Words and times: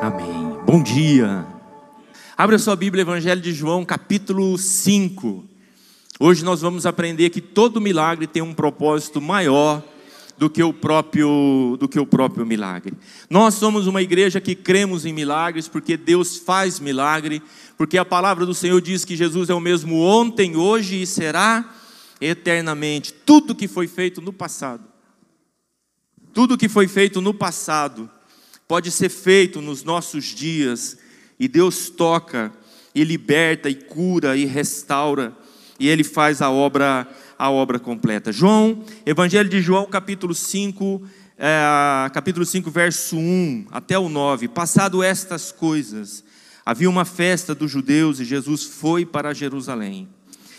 Amém. 0.00 0.58
Bom 0.64 0.82
dia. 0.82 1.46
Abra 2.34 2.58
sua 2.58 2.74
Bíblia, 2.74 3.02
Evangelho 3.02 3.42
de 3.42 3.52
João, 3.52 3.84
capítulo 3.84 4.56
5. 4.56 5.44
Hoje 6.18 6.42
nós 6.42 6.62
vamos 6.62 6.86
aprender 6.86 7.28
que 7.28 7.42
todo 7.42 7.82
milagre 7.82 8.26
tem 8.26 8.40
um 8.40 8.54
propósito 8.54 9.20
maior 9.20 9.82
do 10.38 10.48
que 10.48 10.62
o 10.62 10.72
próprio 10.72 11.76
do 11.78 11.86
que 11.86 12.00
o 12.00 12.06
próprio 12.06 12.46
milagre. 12.46 12.94
Nós 13.28 13.56
somos 13.56 13.86
uma 13.86 14.00
igreja 14.00 14.40
que 14.40 14.54
cremos 14.54 15.04
em 15.04 15.12
milagres 15.12 15.68
porque 15.68 15.98
Deus 15.98 16.38
faz 16.38 16.80
milagre, 16.80 17.42
porque 17.76 17.98
a 17.98 18.04
palavra 18.04 18.46
do 18.46 18.54
Senhor 18.54 18.80
diz 18.80 19.04
que 19.04 19.14
Jesus 19.14 19.50
é 19.50 19.54
o 19.54 19.60
mesmo 19.60 20.00
ontem, 20.00 20.56
hoje 20.56 21.02
e 21.02 21.06
será 21.06 21.74
eternamente. 22.18 23.12
Tudo 23.12 23.54
que 23.54 23.68
foi 23.68 23.86
feito 23.86 24.22
no 24.22 24.32
passado. 24.32 24.84
Tudo 26.32 26.56
que 26.56 26.70
foi 26.70 26.88
feito 26.88 27.20
no 27.20 27.34
passado 27.34 28.10
pode 28.70 28.92
ser 28.92 29.08
feito 29.08 29.60
nos 29.60 29.82
nossos 29.82 30.26
dias, 30.26 30.96
e 31.40 31.48
Deus 31.48 31.90
toca, 31.90 32.52
e 32.94 33.02
liberta, 33.02 33.68
e 33.68 33.74
cura, 33.74 34.36
e 34.36 34.44
restaura, 34.44 35.36
e 35.76 35.88
Ele 35.88 36.04
faz 36.04 36.40
a 36.40 36.52
obra, 36.52 37.04
a 37.36 37.50
obra 37.50 37.80
completa. 37.80 38.30
João, 38.30 38.84
Evangelho 39.04 39.48
de 39.48 39.60
João, 39.60 39.86
capítulo 39.86 40.36
5, 40.36 41.02
é, 41.36 42.10
capítulo 42.14 42.46
5, 42.46 42.70
verso 42.70 43.16
1 43.16 43.66
até 43.72 43.98
o 43.98 44.08
9. 44.08 44.46
Passado 44.46 45.02
estas 45.02 45.50
coisas, 45.50 46.22
havia 46.64 46.88
uma 46.88 47.04
festa 47.04 47.56
dos 47.56 47.72
judeus 47.72 48.20
e 48.20 48.24
Jesus 48.24 48.62
foi 48.62 49.04
para 49.04 49.34
Jerusalém. 49.34 50.08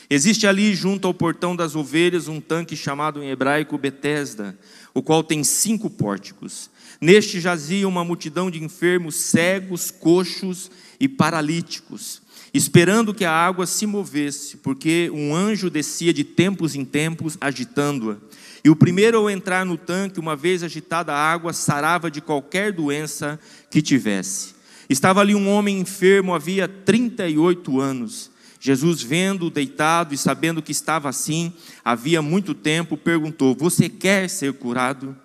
Existe 0.09 0.45
ali, 0.45 0.75
junto 0.75 1.07
ao 1.07 1.13
portão 1.13 1.55
das 1.55 1.77
ovelhas, 1.77 2.27
um 2.27 2.41
tanque 2.41 2.75
chamado 2.75 3.23
em 3.23 3.29
hebraico 3.29 3.77
Betesda, 3.77 4.59
o 4.93 5.01
qual 5.01 5.23
tem 5.23 5.45
cinco 5.45 5.89
pórticos. 5.89 6.69
Neste 7.01 7.39
jazia 7.39 7.87
uma 7.87 8.05
multidão 8.05 8.51
de 8.51 8.63
enfermos, 8.63 9.15
cegos, 9.15 9.89
coxos 9.89 10.69
e 10.99 11.09
paralíticos, 11.09 12.21
esperando 12.53 13.11
que 13.11 13.25
a 13.25 13.31
água 13.31 13.65
se 13.65 13.87
movesse, 13.87 14.57
porque 14.57 15.09
um 15.11 15.35
anjo 15.35 15.67
descia 15.67 16.13
de 16.13 16.23
tempos 16.23 16.75
em 16.75 16.85
tempos, 16.85 17.39
agitando-a. 17.41 18.17
E 18.63 18.69
o 18.69 18.75
primeiro 18.75 19.17
ao 19.17 19.31
entrar 19.31 19.65
no 19.65 19.77
tanque, 19.77 20.19
uma 20.19 20.35
vez 20.35 20.61
agitada 20.61 21.11
a 21.11 21.17
água, 21.17 21.53
sarava 21.53 22.11
de 22.11 22.21
qualquer 22.21 22.71
doença 22.71 23.39
que 23.71 23.81
tivesse. 23.81 24.53
Estava 24.87 25.21
ali 25.21 25.33
um 25.33 25.49
homem 25.49 25.79
enfermo, 25.79 26.35
havia 26.35 26.67
38 26.67 27.79
anos. 27.79 28.29
Jesus, 28.59 29.01
vendo-o 29.01 29.49
deitado 29.49 30.13
e 30.13 30.17
sabendo 30.19 30.61
que 30.61 30.71
estava 30.71 31.09
assim, 31.09 31.51
havia 31.83 32.21
muito 32.21 32.53
tempo, 32.53 32.95
perguntou: 32.95 33.55
Você 33.55 33.89
quer 33.89 34.29
ser 34.29 34.53
curado? 34.53 35.17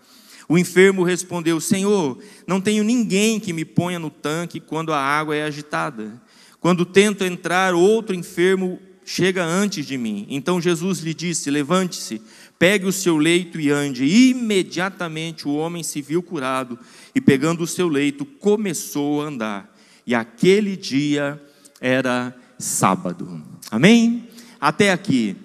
O 0.49 0.57
enfermo 0.57 1.03
respondeu: 1.03 1.61
Senhor, 1.61 2.19
não 2.47 2.61
tenho 2.61 2.85
ninguém 2.85 3.41
que 3.41 3.53
me 3.53 3.65
ponha 3.65 3.99
no 3.99 4.11
tanque 4.11 4.61
quando 4.61 4.93
a 4.93 5.01
água 5.01 5.35
é 5.35 5.43
agitada. 5.43 6.21
Quando 6.61 6.85
tento 6.85 7.25
entrar, 7.25 7.75
outro 7.75 8.15
enfermo 8.15 8.81
chega 9.05 9.45
antes 9.45 9.87
de 9.87 9.97
mim. 9.97 10.27
Então 10.29 10.61
Jesus 10.61 11.01
lhe 11.01 11.15
disse: 11.15 11.51
Levante-se, 11.51 12.21
pegue 12.59 12.87
o 12.87 12.93
seu 12.93 13.17
leito 13.17 13.61
e 13.61 13.71
ande. 13.71 14.05
Imediatamente 14.05 15.47
o 15.47 15.55
homem 15.55 15.83
se 15.83 16.03
viu 16.03 16.23
curado 16.23 16.79
e, 17.15 17.21
pegando 17.21 17.63
o 17.63 17.67
seu 17.67 17.89
leito, 17.89 18.25
começou 18.25 19.23
a 19.23 19.27
andar. 19.27 19.77
E 20.07 20.15
aquele 20.15 20.77
dia 20.77 21.41
era 21.81 22.35
sábado. 22.59 23.43
Amém? 23.71 24.29
Até 24.61 24.93
aqui. 24.93 25.37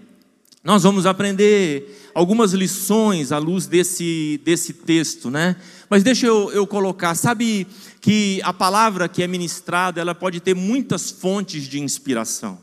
Nós 0.63 0.83
vamos 0.83 1.05
aprender 1.05 2.00
algumas 2.13 2.53
lições 2.53 3.31
à 3.31 3.37
luz 3.37 3.67
desse, 3.67 4.39
desse 4.43 4.73
texto, 4.73 5.29
né? 5.29 5.55
Mas 5.89 6.03
deixa 6.03 6.25
eu, 6.25 6.51
eu 6.51 6.65
colocar, 6.65 7.15
sabe 7.15 7.67
que 7.99 8.41
a 8.43 8.53
palavra 8.53 9.07
que 9.07 9.21
é 9.21 9.27
ministrada, 9.27 10.01
ela 10.01 10.15
pode 10.15 10.39
ter 10.39 10.55
muitas 10.55 11.11
fontes 11.11 11.67
de 11.67 11.79
inspiração. 11.79 12.57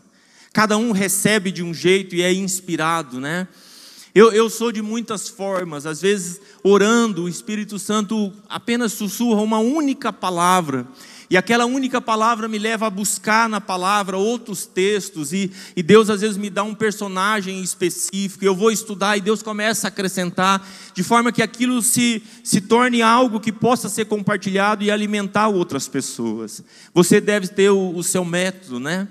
Cada 0.53 0.77
um 0.77 0.93
recebe 0.93 1.53
de 1.53 1.63
um 1.63 1.73
jeito 1.73 2.15
e 2.15 2.23
é 2.23 2.33
inspirado, 2.33 3.21
né? 3.21 3.47
Eu, 4.15 4.33
eu 4.33 4.51
sou 4.51 4.73
de 4.73 4.83
muitas 4.83 5.29
formas, 5.29 5.87
às 5.87 6.01
vezes 6.01 6.41
orando, 6.63 7.25
o 7.25 7.29
Espírito 7.29 7.79
Santo 7.79 8.33
apenas 8.49 8.93
sussurra 8.93 9.43
uma 9.43 9.59
única 9.59 10.13
palavra, 10.13 10.87
e 11.31 11.37
aquela 11.37 11.67
única 11.67 12.01
palavra 12.01 12.49
me 12.49 12.59
leva 12.59 12.87
a 12.87 12.91
buscar 12.91 13.49
na 13.49 13.61
palavra 13.61 14.17
outros 14.17 14.65
textos, 14.65 15.33
e, 15.33 15.51
e 15.77 15.83
Deus 15.83 16.09
às 16.09 16.21
vezes 16.23 16.37
me 16.37 16.49
dá 16.49 16.63
um 16.63 16.75
personagem 16.75 17.63
específico, 17.63 18.45
eu 18.45 18.55
vou 18.55 18.71
estudar, 18.71 19.17
e 19.17 19.21
Deus 19.21 19.43
começa 19.43 19.87
a 19.87 19.89
acrescentar, 19.89 20.67
de 20.95 21.03
forma 21.03 21.31
que 21.31 21.43
aquilo 21.43 21.83
se, 21.83 22.23
se 22.43 22.61
torne 22.61 23.03
algo 23.03 23.41
que 23.41 23.53
possa 23.53 23.89
ser 23.89 24.07
compartilhado 24.07 24.83
e 24.83 24.91
alimentar 24.91 25.49
outras 25.49 25.87
pessoas. 25.87 26.63
Você 26.95 27.21
deve 27.21 27.49
ter 27.49 27.71
o, 27.71 27.95
o 27.95 28.03
seu 28.03 28.25
método, 28.25 28.81
né? 28.81 29.09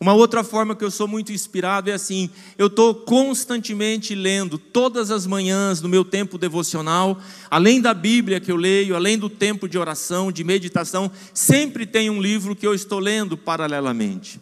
Uma 0.00 0.14
outra 0.14 0.44
forma 0.44 0.76
que 0.76 0.84
eu 0.84 0.92
sou 0.92 1.08
muito 1.08 1.32
inspirado 1.32 1.90
é 1.90 1.92
assim: 1.92 2.30
eu 2.56 2.68
estou 2.68 2.94
constantemente 2.94 4.14
lendo, 4.14 4.56
todas 4.56 5.10
as 5.10 5.26
manhãs, 5.26 5.80
no 5.82 5.88
meu 5.88 6.04
tempo 6.04 6.38
devocional, 6.38 7.20
além 7.50 7.80
da 7.80 7.92
Bíblia 7.92 8.38
que 8.38 8.52
eu 8.52 8.56
leio, 8.56 8.94
além 8.94 9.18
do 9.18 9.28
tempo 9.28 9.68
de 9.68 9.76
oração, 9.76 10.30
de 10.30 10.44
meditação, 10.44 11.10
sempre 11.34 11.84
tem 11.84 12.10
um 12.10 12.22
livro 12.22 12.54
que 12.54 12.66
eu 12.66 12.74
estou 12.74 13.00
lendo 13.00 13.36
paralelamente. 13.36 14.40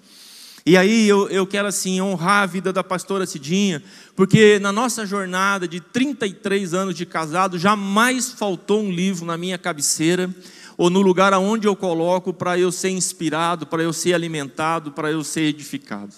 E 0.68 0.76
aí 0.76 1.08
eu, 1.08 1.28
eu 1.28 1.46
quero 1.46 1.68
assim 1.68 2.00
honrar 2.00 2.42
a 2.42 2.46
vida 2.46 2.72
da 2.72 2.82
pastora 2.82 3.24
Cidinha, 3.24 3.82
porque 4.16 4.58
na 4.58 4.72
nossa 4.72 5.06
jornada 5.06 5.66
de 5.66 5.80
33 5.80 6.74
anos 6.74 6.94
de 6.94 7.06
casado, 7.06 7.56
jamais 7.56 8.32
faltou 8.32 8.82
um 8.82 8.90
livro 8.90 9.24
na 9.24 9.38
minha 9.38 9.56
cabeceira 9.56 10.28
ou 10.76 10.90
no 10.90 11.00
lugar 11.00 11.32
aonde 11.32 11.66
eu 11.66 11.74
coloco 11.74 12.32
para 12.32 12.58
eu 12.58 12.70
ser 12.70 12.90
inspirado, 12.90 13.66
para 13.66 13.82
eu 13.82 13.92
ser 13.92 14.14
alimentado, 14.14 14.92
para 14.92 15.10
eu 15.10 15.24
ser 15.24 15.42
edificado. 15.42 16.12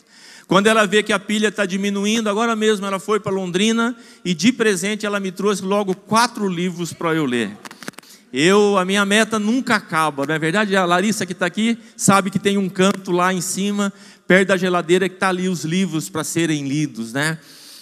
Quando 0.47 0.67
ela 0.67 0.87
vê 0.87 1.03
que 1.03 1.13
a 1.13 1.19
pilha 1.19 1.49
está 1.49 1.67
diminuindo, 1.67 2.29
agora 2.29 2.57
mesmo 2.57 2.87
ela 2.87 2.99
foi 2.99 3.21
para 3.21 3.31
Londrina 3.31 3.95
e 4.25 4.33
de 4.33 4.51
presente 4.51 5.05
ela 5.05 5.21
me 5.21 5.31
trouxe 5.31 5.63
logo 5.63 5.95
quatro 5.95 6.49
livros 6.49 6.93
para 6.93 7.15
eu 7.15 7.27
ler. 7.27 7.57
Eu, 8.33 8.77
a 8.77 8.85
minha 8.85 9.05
meta 9.05 9.39
nunca 9.39 9.77
acaba, 9.77 10.27
não 10.27 10.35
é 10.35 10.39
verdade? 10.39 10.75
A 10.77 10.85
Larissa 10.85 11.25
que 11.25 11.33
está 11.33 11.47
aqui 11.47 11.79
sabe 11.97 12.31
que 12.31 12.39
tem 12.39 12.59
um 12.59 12.69
canto 12.69 13.11
lá 13.11 13.33
em 13.33 13.41
cima, 13.41 13.93
perto 14.27 14.49
da 14.49 14.57
geladeira, 14.57 15.09
que 15.09 15.15
está 15.15 15.29
ali 15.29 15.49
os 15.49 15.65
livros 15.65 16.11
para 16.11 16.25
serem 16.25 16.67
lidos, 16.67 17.13
né? 17.13 17.39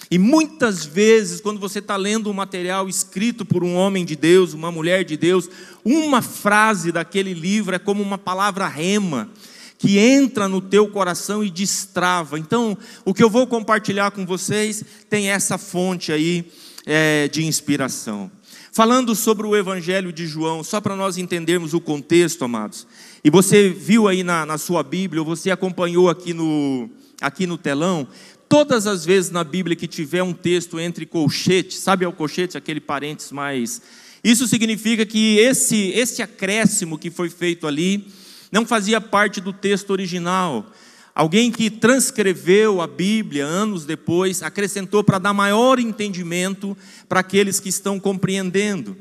E 0.09 0.17
muitas 0.17 0.85
vezes, 0.85 1.41
quando 1.41 1.59
você 1.59 1.79
está 1.79 1.97
lendo 1.97 2.29
um 2.29 2.33
material 2.33 2.87
escrito 2.87 3.43
por 3.43 3.63
um 3.63 3.75
homem 3.75 4.05
de 4.05 4.15
Deus, 4.15 4.53
uma 4.53 4.71
mulher 4.71 5.03
de 5.03 5.17
Deus, 5.17 5.49
uma 5.83 6.21
frase 6.21 6.91
daquele 6.91 7.33
livro 7.33 7.75
é 7.75 7.79
como 7.79 8.01
uma 8.01 8.17
palavra 8.17 8.67
rema, 8.67 9.29
que 9.77 9.99
entra 9.99 10.47
no 10.47 10.61
teu 10.61 10.87
coração 10.87 11.43
e 11.43 11.49
destrava. 11.49 12.39
Então, 12.39 12.77
o 13.03 13.13
que 13.13 13.23
eu 13.23 13.29
vou 13.29 13.45
compartilhar 13.45 14.11
com 14.11 14.25
vocês 14.25 14.83
tem 15.09 15.29
essa 15.29 15.57
fonte 15.57 16.11
aí 16.11 16.49
é, 16.85 17.27
de 17.27 17.45
inspiração. 17.45 18.31
Falando 18.71 19.15
sobre 19.15 19.45
o 19.45 19.55
Evangelho 19.55 20.13
de 20.13 20.25
João, 20.25 20.63
só 20.63 20.79
para 20.79 20.95
nós 20.95 21.17
entendermos 21.17 21.73
o 21.73 21.81
contexto, 21.81 22.45
amados. 22.45 22.87
E 23.23 23.29
você 23.29 23.69
viu 23.69 24.07
aí 24.07 24.23
na, 24.23 24.45
na 24.45 24.57
sua 24.57 24.83
Bíblia, 24.83 25.21
ou 25.21 25.25
você 25.25 25.51
acompanhou 25.51 26.09
aqui 26.09 26.33
no, 26.33 26.89
aqui 27.19 27.47
no 27.47 27.57
telão, 27.57 28.07
Todas 28.49 28.87
as 28.87 29.05
vezes 29.05 29.29
na 29.29 29.43
Bíblia 29.43 29.75
que 29.75 29.87
tiver 29.87 30.23
um 30.23 30.33
texto 30.33 30.79
entre 30.79 31.05
colchetes, 31.05 31.79
sabe 31.79 32.05
o 32.05 32.13
colchete, 32.13 32.57
aquele 32.57 32.79
parênteses 32.79 33.31
mais. 33.31 33.81
Isso 34.23 34.47
significa 34.47 35.05
que 35.05 35.37
esse, 35.37 35.89
esse 35.89 36.21
acréscimo 36.21 36.97
que 36.97 37.09
foi 37.09 37.29
feito 37.29 37.67
ali 37.67 38.07
não 38.51 38.65
fazia 38.65 39.01
parte 39.01 39.41
do 39.41 39.51
texto 39.51 39.89
original. 39.91 40.65
Alguém 41.13 41.51
que 41.51 41.69
transcreveu 41.69 42.79
a 42.79 42.87
Bíblia 42.87 43.45
anos 43.45 43.85
depois 43.85 44.43
acrescentou 44.43 45.03
para 45.03 45.17
dar 45.17 45.33
maior 45.33 45.79
entendimento 45.79 46.77
para 47.09 47.21
aqueles 47.21 47.59
que 47.59 47.69
estão 47.69 47.99
compreendendo. 47.99 48.95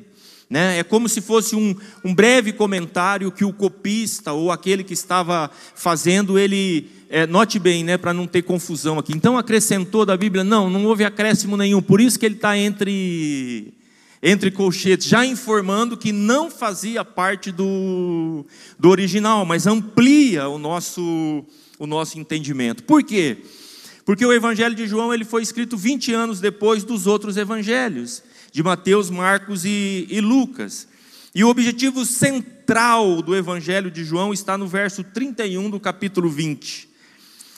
Né? 0.48 0.78
É 0.78 0.84
como 0.84 1.08
se 1.08 1.20
fosse 1.20 1.54
um, 1.54 1.76
um 2.04 2.14
breve 2.14 2.52
comentário 2.52 3.30
que 3.30 3.44
o 3.44 3.52
copista 3.52 4.32
ou 4.32 4.50
aquele 4.50 4.82
que 4.82 4.94
estava 4.94 5.50
fazendo 5.74 6.38
ele 6.38 6.88
é, 7.08 7.26
note 7.26 7.58
bem, 7.58 7.84
né, 7.84 7.96
para 7.96 8.12
não 8.12 8.26
ter 8.26 8.42
confusão 8.42 8.98
aqui. 8.98 9.12
Então 9.12 9.38
acrescentou 9.38 10.04
da 10.04 10.16
Bíblia? 10.16 10.42
Não, 10.42 10.68
não 10.68 10.84
houve 10.84 11.04
acréscimo 11.04 11.56
nenhum. 11.56 11.80
Por 11.80 12.00
isso 12.00 12.18
que 12.18 12.26
ele 12.26 12.36
está 12.36 12.56
entre 12.56 13.72
entre 14.22 14.50
colchetes, 14.50 15.06
já 15.06 15.24
informando 15.24 15.96
que 15.96 16.10
não 16.10 16.50
fazia 16.50 17.04
parte 17.04 17.52
do, 17.52 18.44
do 18.78 18.88
original, 18.88 19.44
mas 19.44 19.66
amplia 19.66 20.48
o 20.48 20.58
nosso, 20.58 21.44
o 21.78 21.86
nosso 21.86 22.18
entendimento. 22.18 22.82
Por 22.82 23.02
quê? 23.02 23.36
Porque 24.04 24.24
o 24.24 24.32
Evangelho 24.32 24.74
de 24.74 24.86
João 24.86 25.12
ele 25.12 25.24
foi 25.24 25.42
escrito 25.42 25.76
20 25.76 26.12
anos 26.12 26.40
depois 26.40 26.82
dos 26.82 27.06
outros 27.06 27.36
evangelhos, 27.36 28.22
de 28.50 28.62
Mateus, 28.62 29.10
Marcos 29.10 29.64
e, 29.64 30.06
e 30.08 30.20
Lucas. 30.20 30.88
E 31.34 31.44
o 31.44 31.48
objetivo 31.48 32.04
central 32.06 33.20
do 33.20 33.36
Evangelho 33.36 33.90
de 33.90 34.04
João 34.04 34.32
está 34.32 34.56
no 34.56 34.66
verso 34.66 35.04
31 35.04 35.68
do 35.68 35.78
capítulo 35.78 36.30
20. 36.30 36.88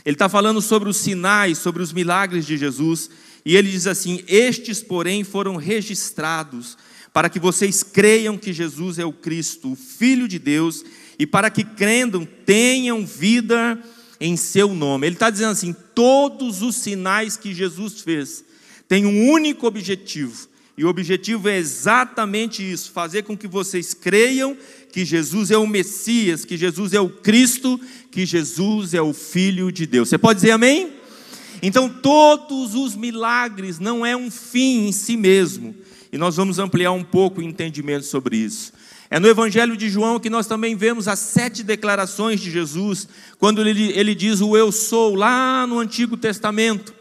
Ele 0.04 0.14
está 0.14 0.28
falando 0.28 0.60
sobre 0.60 0.88
os 0.88 0.96
sinais, 0.96 1.58
sobre 1.58 1.82
os 1.82 1.92
milagres 1.92 2.46
de 2.46 2.56
Jesus, 2.56 3.10
e 3.44 3.56
ele 3.56 3.70
diz 3.70 3.86
assim: 3.86 4.22
Estes, 4.26 4.82
porém, 4.82 5.24
foram 5.24 5.56
registrados 5.56 6.76
para 7.12 7.28
que 7.28 7.40
vocês 7.40 7.82
creiam 7.82 8.38
que 8.38 8.52
Jesus 8.52 8.98
é 8.98 9.04
o 9.04 9.12
Cristo, 9.12 9.72
o 9.72 9.76
Filho 9.76 10.28
de 10.28 10.38
Deus, 10.38 10.84
e 11.18 11.26
para 11.26 11.50
que 11.50 11.64
crendam, 11.64 12.26
tenham 12.46 13.04
vida 13.04 13.82
em 14.20 14.36
seu 14.36 14.74
nome. 14.74 15.06
Ele 15.06 15.16
está 15.16 15.30
dizendo 15.30 15.52
assim: 15.52 15.74
todos 15.94 16.62
os 16.62 16.76
sinais 16.76 17.36
que 17.36 17.54
Jesus 17.54 18.00
fez 18.00 18.44
têm 18.86 19.04
um 19.04 19.30
único 19.30 19.66
objetivo, 19.66 20.48
e 20.76 20.84
o 20.84 20.88
objetivo 20.88 21.48
é 21.48 21.56
exatamente 21.56 22.62
isso: 22.62 22.92
fazer 22.92 23.22
com 23.22 23.36
que 23.36 23.48
vocês 23.48 23.94
creiam 23.94 24.56
que 24.92 25.04
Jesus 25.04 25.50
é 25.50 25.58
o 25.58 25.66
Messias, 25.66 26.44
que 26.44 26.56
Jesus 26.56 26.92
é 26.92 27.00
o 27.00 27.08
Cristo, 27.08 27.80
que 28.10 28.24
Jesus 28.24 28.94
é 28.94 29.02
o 29.02 29.12
Filho 29.12 29.70
de 29.70 29.86
Deus. 29.86 30.08
Você 30.08 30.18
pode 30.18 30.40
dizer 30.40 30.52
amém? 30.52 30.92
Então, 31.62 31.88
todos 31.88 32.74
os 32.74 32.94
milagres 32.94 33.78
não 33.78 34.04
é 34.06 34.16
um 34.16 34.30
fim 34.30 34.86
em 34.88 34.92
si 34.92 35.16
mesmo, 35.16 35.74
e 36.12 36.16
nós 36.16 36.36
vamos 36.36 36.58
ampliar 36.58 36.92
um 36.92 37.04
pouco 37.04 37.40
o 37.40 37.44
entendimento 37.44 38.06
sobre 38.06 38.36
isso. 38.36 38.72
É 39.10 39.18
no 39.18 39.26
Evangelho 39.26 39.76
de 39.76 39.88
João 39.88 40.20
que 40.20 40.28
nós 40.28 40.46
também 40.46 40.76
vemos 40.76 41.08
as 41.08 41.18
sete 41.18 41.62
declarações 41.62 42.40
de 42.40 42.50
Jesus, 42.50 43.08
quando 43.38 43.60
ele, 43.60 43.90
ele 43.92 44.14
diz 44.14 44.40
o 44.40 44.56
eu 44.56 44.70
sou, 44.70 45.14
lá 45.14 45.66
no 45.66 45.78
Antigo 45.78 46.16
Testamento. 46.16 46.97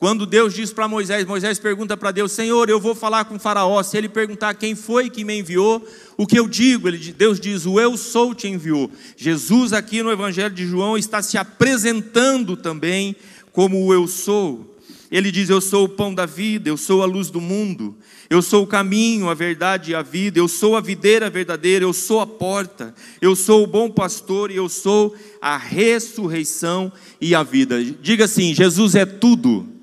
Quando 0.00 0.24
Deus 0.24 0.54
diz 0.54 0.72
para 0.72 0.88
Moisés, 0.88 1.26
Moisés 1.26 1.58
pergunta 1.58 1.94
para 1.94 2.10
Deus: 2.10 2.32
Senhor, 2.32 2.70
eu 2.70 2.80
vou 2.80 2.94
falar 2.94 3.26
com 3.26 3.38
Faraó. 3.38 3.82
Se 3.82 3.98
ele 3.98 4.08
perguntar 4.08 4.54
quem 4.54 4.74
foi 4.74 5.10
que 5.10 5.24
me 5.24 5.38
enviou, 5.38 5.86
o 6.16 6.26
que 6.26 6.38
eu 6.38 6.48
digo? 6.48 6.88
Ele, 6.88 6.96
Deus 7.12 7.38
diz: 7.38 7.66
O 7.66 7.78
eu 7.78 7.98
sou 7.98 8.34
te 8.34 8.48
enviou. 8.48 8.90
Jesus, 9.14 9.74
aqui 9.74 10.02
no 10.02 10.10
Evangelho 10.10 10.54
de 10.54 10.64
João, 10.66 10.96
está 10.96 11.20
se 11.20 11.36
apresentando 11.36 12.56
também 12.56 13.14
como 13.52 13.84
o 13.84 13.92
eu 13.92 14.06
sou. 14.06 14.74
Ele 15.10 15.30
diz: 15.30 15.50
Eu 15.50 15.60
sou 15.60 15.84
o 15.84 15.88
pão 15.90 16.14
da 16.14 16.24
vida, 16.24 16.70
eu 16.70 16.78
sou 16.78 17.02
a 17.02 17.06
luz 17.06 17.28
do 17.28 17.38
mundo, 17.38 17.94
eu 18.30 18.40
sou 18.40 18.64
o 18.64 18.66
caminho, 18.66 19.28
a 19.28 19.34
verdade 19.34 19.90
e 19.90 19.94
a 19.94 20.00
vida, 20.00 20.38
eu 20.38 20.48
sou 20.48 20.78
a 20.78 20.80
videira 20.80 21.28
verdadeira, 21.28 21.84
eu 21.84 21.92
sou 21.92 22.20
a 22.20 22.26
porta, 22.26 22.94
eu 23.20 23.36
sou 23.36 23.64
o 23.64 23.66
bom 23.66 23.90
pastor 23.90 24.50
e 24.50 24.56
eu 24.56 24.70
sou 24.70 25.14
a 25.42 25.58
ressurreição 25.58 26.90
e 27.20 27.34
a 27.34 27.42
vida. 27.42 27.84
Diga 27.84 28.24
assim: 28.24 28.54
Jesus 28.54 28.94
é 28.94 29.04
tudo. 29.04 29.79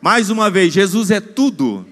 Mais 0.00 0.30
uma 0.30 0.50
vez, 0.50 0.72
Jesus 0.72 1.10
é 1.10 1.20
tudo. 1.20 1.86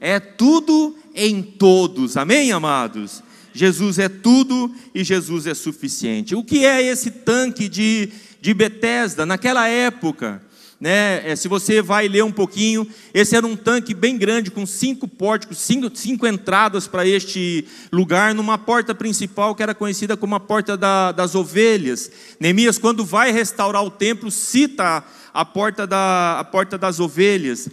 É 0.00 0.20
tudo 0.20 0.96
em 1.14 1.42
todos. 1.42 2.16
Amém, 2.16 2.52
amados? 2.52 3.22
Jesus 3.52 3.98
é 3.98 4.08
tudo 4.08 4.72
e 4.94 5.02
Jesus 5.02 5.46
é 5.46 5.54
suficiente. 5.54 6.34
O 6.34 6.44
que 6.44 6.64
é 6.64 6.80
esse 6.80 7.10
tanque 7.10 7.68
de, 7.68 8.10
de 8.40 8.54
Betesda? 8.54 9.26
Naquela 9.26 9.66
época, 9.68 10.40
né, 10.80 11.28
é, 11.28 11.34
se 11.34 11.48
você 11.48 11.82
vai 11.82 12.06
ler 12.06 12.22
um 12.22 12.30
pouquinho, 12.30 12.86
esse 13.12 13.34
era 13.34 13.44
um 13.46 13.56
tanque 13.56 13.92
bem 13.92 14.16
grande, 14.16 14.50
com 14.50 14.64
cinco 14.64 15.08
pórticos, 15.08 15.58
cinco, 15.58 15.90
cinco 15.94 16.26
entradas 16.26 16.86
para 16.86 17.06
este 17.06 17.66
lugar, 17.90 18.32
numa 18.32 18.56
porta 18.56 18.94
principal 18.94 19.54
que 19.54 19.62
era 19.62 19.74
conhecida 19.74 20.16
como 20.16 20.36
a 20.36 20.40
porta 20.40 20.76
da, 20.76 21.10
das 21.10 21.34
ovelhas. 21.34 22.10
Neemias, 22.38 22.78
quando 22.78 23.04
vai 23.04 23.32
restaurar 23.32 23.82
o 23.82 23.90
templo, 23.90 24.30
cita 24.30 25.02
a 25.34 25.44
porta, 25.44 25.86
da, 25.86 26.38
a 26.38 26.44
porta 26.44 26.78
das 26.78 27.00
ovelhas. 27.00 27.68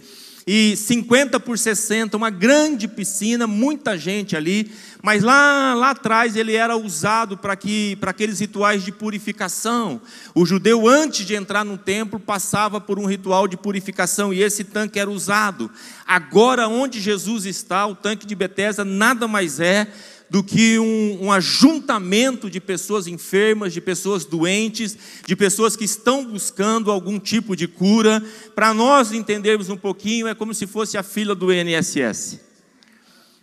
E 0.48 0.76
50 0.76 1.40
por 1.40 1.58
60, 1.58 2.16
uma 2.16 2.30
grande 2.30 2.86
piscina, 2.86 3.48
muita 3.48 3.98
gente 3.98 4.36
ali, 4.36 4.70
mas 5.06 5.22
lá, 5.22 5.72
lá 5.74 5.90
atrás 5.90 6.34
ele 6.34 6.56
era 6.56 6.76
usado 6.76 7.36
para 7.36 7.54
que, 7.54 7.96
aqueles 8.02 8.40
rituais 8.40 8.84
de 8.84 8.90
purificação. 8.90 10.00
O 10.34 10.44
judeu, 10.44 10.88
antes 10.88 11.24
de 11.24 11.36
entrar 11.36 11.64
no 11.64 11.78
templo, 11.78 12.18
passava 12.18 12.80
por 12.80 12.98
um 12.98 13.06
ritual 13.06 13.46
de 13.46 13.56
purificação 13.56 14.34
e 14.34 14.42
esse 14.42 14.64
tanque 14.64 14.98
era 14.98 15.08
usado. 15.08 15.70
Agora, 16.04 16.66
onde 16.66 17.00
Jesus 17.00 17.46
está, 17.46 17.86
o 17.86 17.94
tanque 17.94 18.26
de 18.26 18.34
Betesda 18.34 18.84
nada 18.84 19.28
mais 19.28 19.60
é 19.60 19.86
do 20.28 20.42
que 20.42 20.76
um, 20.76 21.26
um, 21.26 21.30
ajuntamento 21.30 22.50
de 22.50 22.58
pessoas 22.58 23.06
enfermas, 23.06 23.72
de 23.72 23.80
pessoas 23.80 24.24
doentes, 24.24 24.98
de 25.24 25.36
pessoas 25.36 25.76
que 25.76 25.84
estão 25.84 26.24
buscando 26.26 26.90
algum 26.90 27.20
tipo 27.20 27.54
de 27.54 27.68
cura. 27.68 28.20
Para 28.56 28.74
nós 28.74 29.12
entendermos 29.12 29.68
um 29.68 29.76
pouquinho, 29.76 30.26
é 30.26 30.34
como 30.34 30.52
se 30.52 30.66
fosse 30.66 30.98
a 30.98 31.04
fila 31.04 31.32
do 31.32 31.52
INSS. 31.52 32.45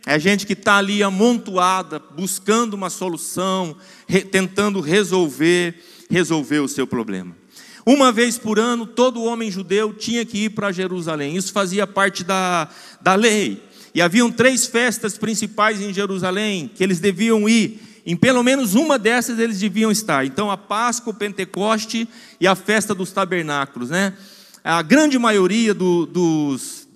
É 0.06 0.20
gente 0.20 0.46
que 0.46 0.54
está 0.54 0.78
ali 0.78 1.02
amontoada, 1.02 1.98
buscando 1.98 2.74
uma 2.74 2.90
solução, 2.90 3.76
re, 4.06 4.22
tentando 4.22 4.82
resolver, 4.82 5.82
resolver 6.10 6.60
o 6.60 6.68
seu 6.68 6.86
problema. 6.86 7.36
Uma 7.86 8.12
vez 8.12 8.38
por 8.38 8.60
ano, 8.60 8.86
todo 8.86 9.24
homem 9.24 9.50
judeu 9.50 9.94
tinha 9.94 10.26
que 10.26 10.46
ir 10.46 10.50
para 10.50 10.72
Jerusalém. 10.72 11.38
Isso 11.38 11.54
fazia 11.54 11.88
parte 11.88 12.24
da, 12.24 12.70
da 13.02 13.16
lei. 13.16 13.64
E 13.96 14.02
haviam 14.02 14.32
três 14.32 14.66
festas 14.66 15.18
principais 15.18 15.80
em 15.80 15.94
Jerusalém 15.94 16.70
que 16.74 16.84
eles 16.84 17.00
deviam 17.00 17.48
ir. 17.48 17.80
Em 18.06 18.16
pelo 18.16 18.44
menos 18.44 18.76
uma 18.76 19.00
dessas 19.00 19.40
eles 19.40 19.60
deviam 19.60 19.92
estar. 19.92 20.26
Então 20.26 20.52
a 20.52 20.58
Páscoa, 20.58 21.12
o 21.12 21.16
Pentecoste 21.16 22.08
e 22.40 22.48
a 22.48 22.56
festa 22.56 22.94
dos 22.94 23.12
tabernáculos, 23.12 23.90
né? 23.90 24.14
A 24.64 24.82
grande 24.82 25.18
maioria 25.20 25.74
do, 25.74 26.06
dos, 26.06 26.88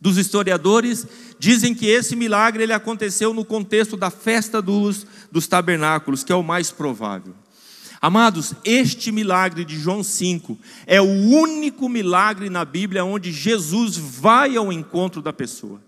dos 0.00 0.16
historiadores 0.16 1.06
dizem 1.44 1.74
que 1.74 1.84
esse 1.84 2.16
milagre 2.16 2.62
ele 2.62 2.72
aconteceu 2.72 3.34
no 3.34 3.44
contexto 3.44 3.98
da 3.98 4.08
festa 4.10 4.62
dos, 4.62 5.06
dos 5.30 5.46
tabernáculos, 5.46 6.24
que 6.24 6.32
é 6.32 6.34
o 6.34 6.42
mais 6.42 6.70
provável. 6.70 7.34
Amados, 8.00 8.54
este 8.64 9.12
milagre 9.12 9.62
de 9.62 9.78
João 9.78 10.02
5 10.02 10.58
é 10.86 11.02
o 11.02 11.04
único 11.04 11.86
milagre 11.86 12.48
na 12.48 12.64
Bíblia 12.64 13.04
onde 13.04 13.30
Jesus 13.30 13.98
vai 13.98 14.56
ao 14.56 14.72
encontro 14.72 15.20
da 15.20 15.34
pessoa. 15.34 15.82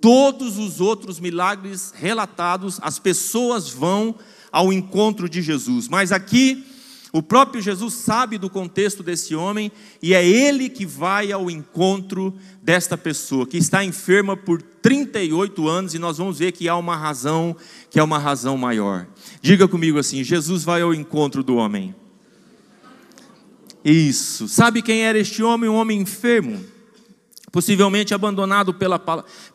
Todos 0.00 0.58
os 0.58 0.80
outros 0.80 1.20
milagres 1.20 1.92
relatados, 1.94 2.80
as 2.82 2.98
pessoas 2.98 3.70
vão 3.70 4.16
ao 4.50 4.72
encontro 4.72 5.28
de 5.28 5.40
Jesus. 5.40 5.86
Mas 5.86 6.10
aqui, 6.10 6.64
o 7.12 7.22
próprio 7.22 7.60
Jesus 7.60 7.94
sabe 7.94 8.38
do 8.38 8.48
contexto 8.48 9.02
desse 9.02 9.34
homem 9.34 9.72
e 10.00 10.14
é 10.14 10.26
ele 10.26 10.68
que 10.68 10.86
vai 10.86 11.32
ao 11.32 11.50
encontro 11.50 12.32
desta 12.62 12.96
pessoa 12.96 13.46
que 13.46 13.56
está 13.56 13.84
enferma 13.84 14.36
por 14.36 14.62
38 14.62 15.68
anos 15.68 15.94
e 15.94 15.98
nós 15.98 16.18
vamos 16.18 16.38
ver 16.38 16.52
que 16.52 16.68
há 16.68 16.76
uma 16.76 16.96
razão, 16.96 17.56
que 17.90 17.98
é 17.98 18.02
uma 18.02 18.18
razão 18.18 18.56
maior. 18.56 19.06
Diga 19.42 19.66
comigo 19.66 19.98
assim: 19.98 20.22
Jesus 20.22 20.62
vai 20.62 20.82
ao 20.82 20.94
encontro 20.94 21.42
do 21.42 21.56
homem. 21.56 21.94
Isso. 23.84 24.46
Sabe 24.46 24.82
quem 24.82 25.02
era 25.02 25.18
este 25.18 25.42
homem? 25.42 25.68
Um 25.68 25.74
homem 25.74 26.00
enfermo 26.00 26.64
possivelmente 27.50 28.14
abandonado 28.14 28.72
pela, 28.72 28.98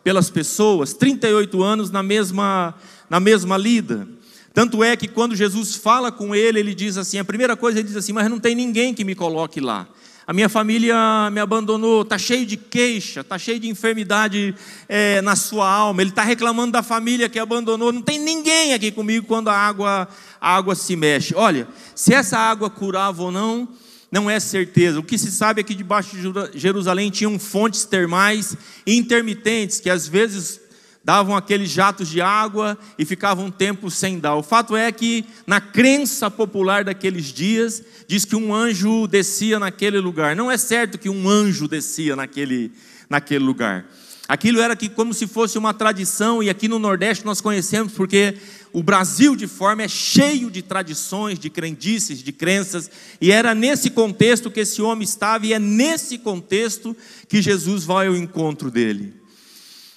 pelas 0.03 0.29
pessoas, 0.29 0.93
38 0.93 1.63
anos 1.63 1.89
na 1.89 2.03
mesma, 2.03 2.75
na 3.09 3.19
mesma 3.19 3.57
lida. 3.57 4.07
Tanto 4.55 4.81
é 4.81 4.95
que 4.95 5.09
quando 5.09 5.35
Jesus 5.35 5.75
fala 5.75 6.13
com 6.13 6.33
ele, 6.33 6.61
ele 6.61 6.73
diz 6.73 6.95
assim: 6.95 7.19
a 7.19 7.25
primeira 7.25 7.57
coisa 7.57 7.77
ele 7.77 7.89
diz 7.89 7.97
assim, 7.97 8.13
mas 8.13 8.29
não 8.29 8.39
tem 8.39 8.55
ninguém 8.55 8.93
que 8.93 9.03
me 9.03 9.13
coloque 9.13 9.59
lá. 9.59 9.85
A 10.25 10.31
minha 10.31 10.47
família 10.47 10.95
me 11.29 11.41
abandonou, 11.41 12.03
está 12.03 12.17
cheio 12.17 12.45
de 12.45 12.55
queixa, 12.55 13.19
está 13.19 13.37
cheio 13.37 13.59
de 13.59 13.67
enfermidade 13.67 14.55
é, 14.87 15.21
na 15.21 15.35
sua 15.35 15.69
alma. 15.69 16.01
Ele 16.01 16.09
está 16.09 16.23
reclamando 16.23 16.71
da 16.71 16.81
família 16.81 17.27
que 17.27 17.37
abandonou. 17.37 17.91
Não 17.91 18.01
tem 18.01 18.17
ninguém 18.17 18.73
aqui 18.73 18.91
comigo 18.91 19.27
quando 19.27 19.49
a 19.49 19.55
água, 19.55 20.07
a 20.39 20.55
água 20.55 20.73
se 20.73 20.95
mexe. 20.95 21.35
Olha, 21.35 21.67
se 21.93 22.13
essa 22.13 22.39
água 22.39 22.69
curava 22.69 23.23
ou 23.23 23.31
não, 23.31 23.67
não 24.09 24.29
é 24.29 24.39
certeza. 24.39 24.99
O 24.99 25.03
que 25.03 25.17
se 25.17 25.31
sabe 25.31 25.59
é 25.59 25.63
que 25.63 25.75
debaixo 25.75 26.15
de 26.15 26.57
Jerusalém 26.57 27.11
tinham 27.11 27.37
fontes 27.37 27.83
termais 27.83 28.55
intermitentes, 28.87 29.81
que 29.81 29.89
às 29.89 30.07
vezes 30.07 30.61
davam 31.05 31.35
aqueles 31.35 31.69
jatos 31.69 32.09
de 32.09 32.19
água 32.19 32.75
e 32.97 33.05
ficavam 33.05 33.45
um 33.45 33.51
tempo 33.51 33.91
sem 33.91 34.17
dar. 34.17 34.33
O 34.33 34.41
fato 34.41 34.75
é 34.75 34.91
que, 34.91 35.23
na 35.45 35.61
crença 35.61 36.31
popular 36.31 36.83
daqueles 36.83 37.25
dias, 37.25 37.83
diz 38.07 38.25
que 38.25 38.35
um 38.35 38.53
anjo 38.53 39.05
descia 39.05 39.59
naquele 39.59 39.99
lugar. 39.99 40.35
Não 40.35 40.49
é 40.49 40.57
certo 40.57 40.97
que 40.97 41.07
um 41.07 41.29
anjo 41.29 41.67
descia 41.67 42.15
naquele, 42.15 42.71
naquele 43.07 43.45
lugar. 43.45 43.85
Aquilo 44.27 44.59
era 44.59 44.75
que 44.75 44.89
como 44.89 45.13
se 45.13 45.27
fosse 45.27 45.59
uma 45.59 45.75
tradição, 45.75 46.41
e 46.41 46.49
aqui 46.49 46.67
no 46.67 46.79
Nordeste 46.79 47.23
nós 47.23 47.39
conhecemos 47.39 47.93
porque 47.93 48.35
o 48.73 48.81
Brasil 48.81 49.35
de 49.35 49.45
forma 49.45 49.83
é 49.83 49.87
cheio 49.87 50.49
de 50.49 50.63
tradições, 50.63 51.37
de 51.37 51.51
crendices, 51.51 52.23
de 52.23 52.31
crenças, 52.31 52.89
e 53.21 53.31
era 53.31 53.53
nesse 53.53 53.91
contexto 53.91 54.49
que 54.49 54.61
esse 54.61 54.81
homem 54.81 55.03
estava, 55.03 55.45
e 55.45 55.53
é 55.53 55.59
nesse 55.59 56.17
contexto 56.17 56.97
que 57.29 57.43
Jesus 57.43 57.83
vai 57.83 58.07
ao 58.07 58.15
encontro 58.15 58.71
dele. 58.71 59.24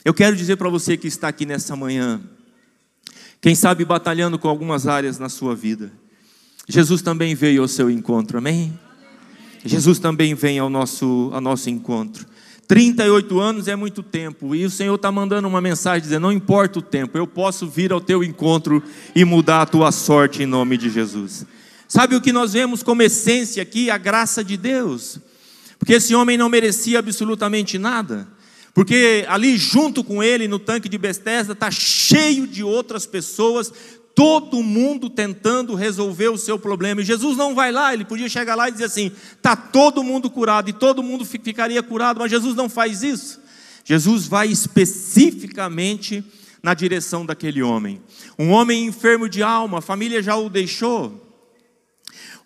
Eu 0.04 0.14
quero 0.14 0.36
dizer 0.36 0.56
para 0.56 0.68
você 0.68 0.96
que 0.96 1.08
está 1.08 1.28
aqui 1.28 1.44
nessa 1.44 1.74
manhã, 1.74 2.20
quem 3.40 3.54
sabe 3.54 3.84
batalhando 3.84 4.38
com 4.38 4.48
algumas 4.48 4.86
áreas 4.86 5.18
na 5.18 5.28
sua 5.28 5.54
vida, 5.54 5.92
Jesus 6.68 7.02
também 7.02 7.34
veio 7.34 7.62
ao 7.62 7.68
seu 7.68 7.90
encontro, 7.90 8.38
amém? 8.38 8.78
Jesus 9.64 9.98
também 9.98 10.34
vem 10.34 10.58
ao 10.58 10.70
nosso, 10.70 11.30
ao 11.32 11.40
nosso 11.40 11.68
encontro. 11.68 12.26
38 12.68 13.40
anos 13.40 13.66
é 13.66 13.74
muito 13.74 14.02
tempo, 14.02 14.54
e 14.54 14.64
o 14.64 14.70
Senhor 14.70 14.94
está 14.94 15.10
mandando 15.10 15.48
uma 15.48 15.60
mensagem 15.60 16.02
dizendo: 16.02 16.22
não 16.22 16.32
importa 16.32 16.78
o 16.78 16.82
tempo, 16.82 17.16
eu 17.16 17.26
posso 17.26 17.66
vir 17.66 17.90
ao 17.92 18.00
teu 18.00 18.22
encontro 18.22 18.82
e 19.14 19.24
mudar 19.24 19.62
a 19.62 19.66
tua 19.66 19.90
sorte 19.90 20.42
em 20.42 20.46
nome 20.46 20.76
de 20.76 20.90
Jesus. 20.90 21.46
Sabe 21.88 22.14
o 22.14 22.20
que 22.20 22.32
nós 22.32 22.52
vemos 22.52 22.82
como 22.82 23.02
essência 23.02 23.62
aqui? 23.62 23.90
A 23.90 23.96
graça 23.96 24.44
de 24.44 24.58
Deus, 24.58 25.18
porque 25.78 25.94
esse 25.94 26.14
homem 26.14 26.36
não 26.36 26.50
merecia 26.50 26.98
absolutamente 26.98 27.78
nada. 27.78 28.28
Porque 28.74 29.24
ali 29.28 29.56
junto 29.56 30.04
com 30.04 30.22
ele, 30.22 30.46
no 30.46 30.58
tanque 30.58 30.88
de 30.88 30.98
Bethesda, 30.98 31.52
está 31.52 31.70
cheio 31.70 32.46
de 32.46 32.62
outras 32.62 33.06
pessoas, 33.06 33.72
todo 34.14 34.62
mundo 34.62 35.08
tentando 35.08 35.74
resolver 35.74 36.28
o 36.28 36.38
seu 36.38 36.58
problema. 36.58 37.00
E 37.00 37.04
Jesus 37.04 37.36
não 37.36 37.54
vai 37.54 37.70
lá, 37.70 37.94
ele 37.94 38.04
podia 38.04 38.28
chegar 38.28 38.54
lá 38.54 38.68
e 38.68 38.72
dizer 38.72 38.86
assim: 38.86 39.12
está 39.36 39.54
todo 39.54 40.02
mundo 40.02 40.28
curado, 40.28 40.68
e 40.68 40.72
todo 40.72 41.02
mundo 41.02 41.24
ficaria 41.24 41.82
curado, 41.82 42.18
mas 42.18 42.30
Jesus 42.30 42.54
não 42.54 42.68
faz 42.68 43.02
isso. 43.02 43.40
Jesus 43.84 44.26
vai 44.26 44.48
especificamente 44.48 46.24
na 46.62 46.74
direção 46.74 47.24
daquele 47.24 47.62
homem. 47.62 48.02
Um 48.38 48.50
homem 48.50 48.86
enfermo 48.86 49.28
de 49.28 49.42
alma, 49.42 49.78
a 49.78 49.82
família 49.82 50.22
já 50.22 50.36
o 50.36 50.50
deixou. 50.50 51.24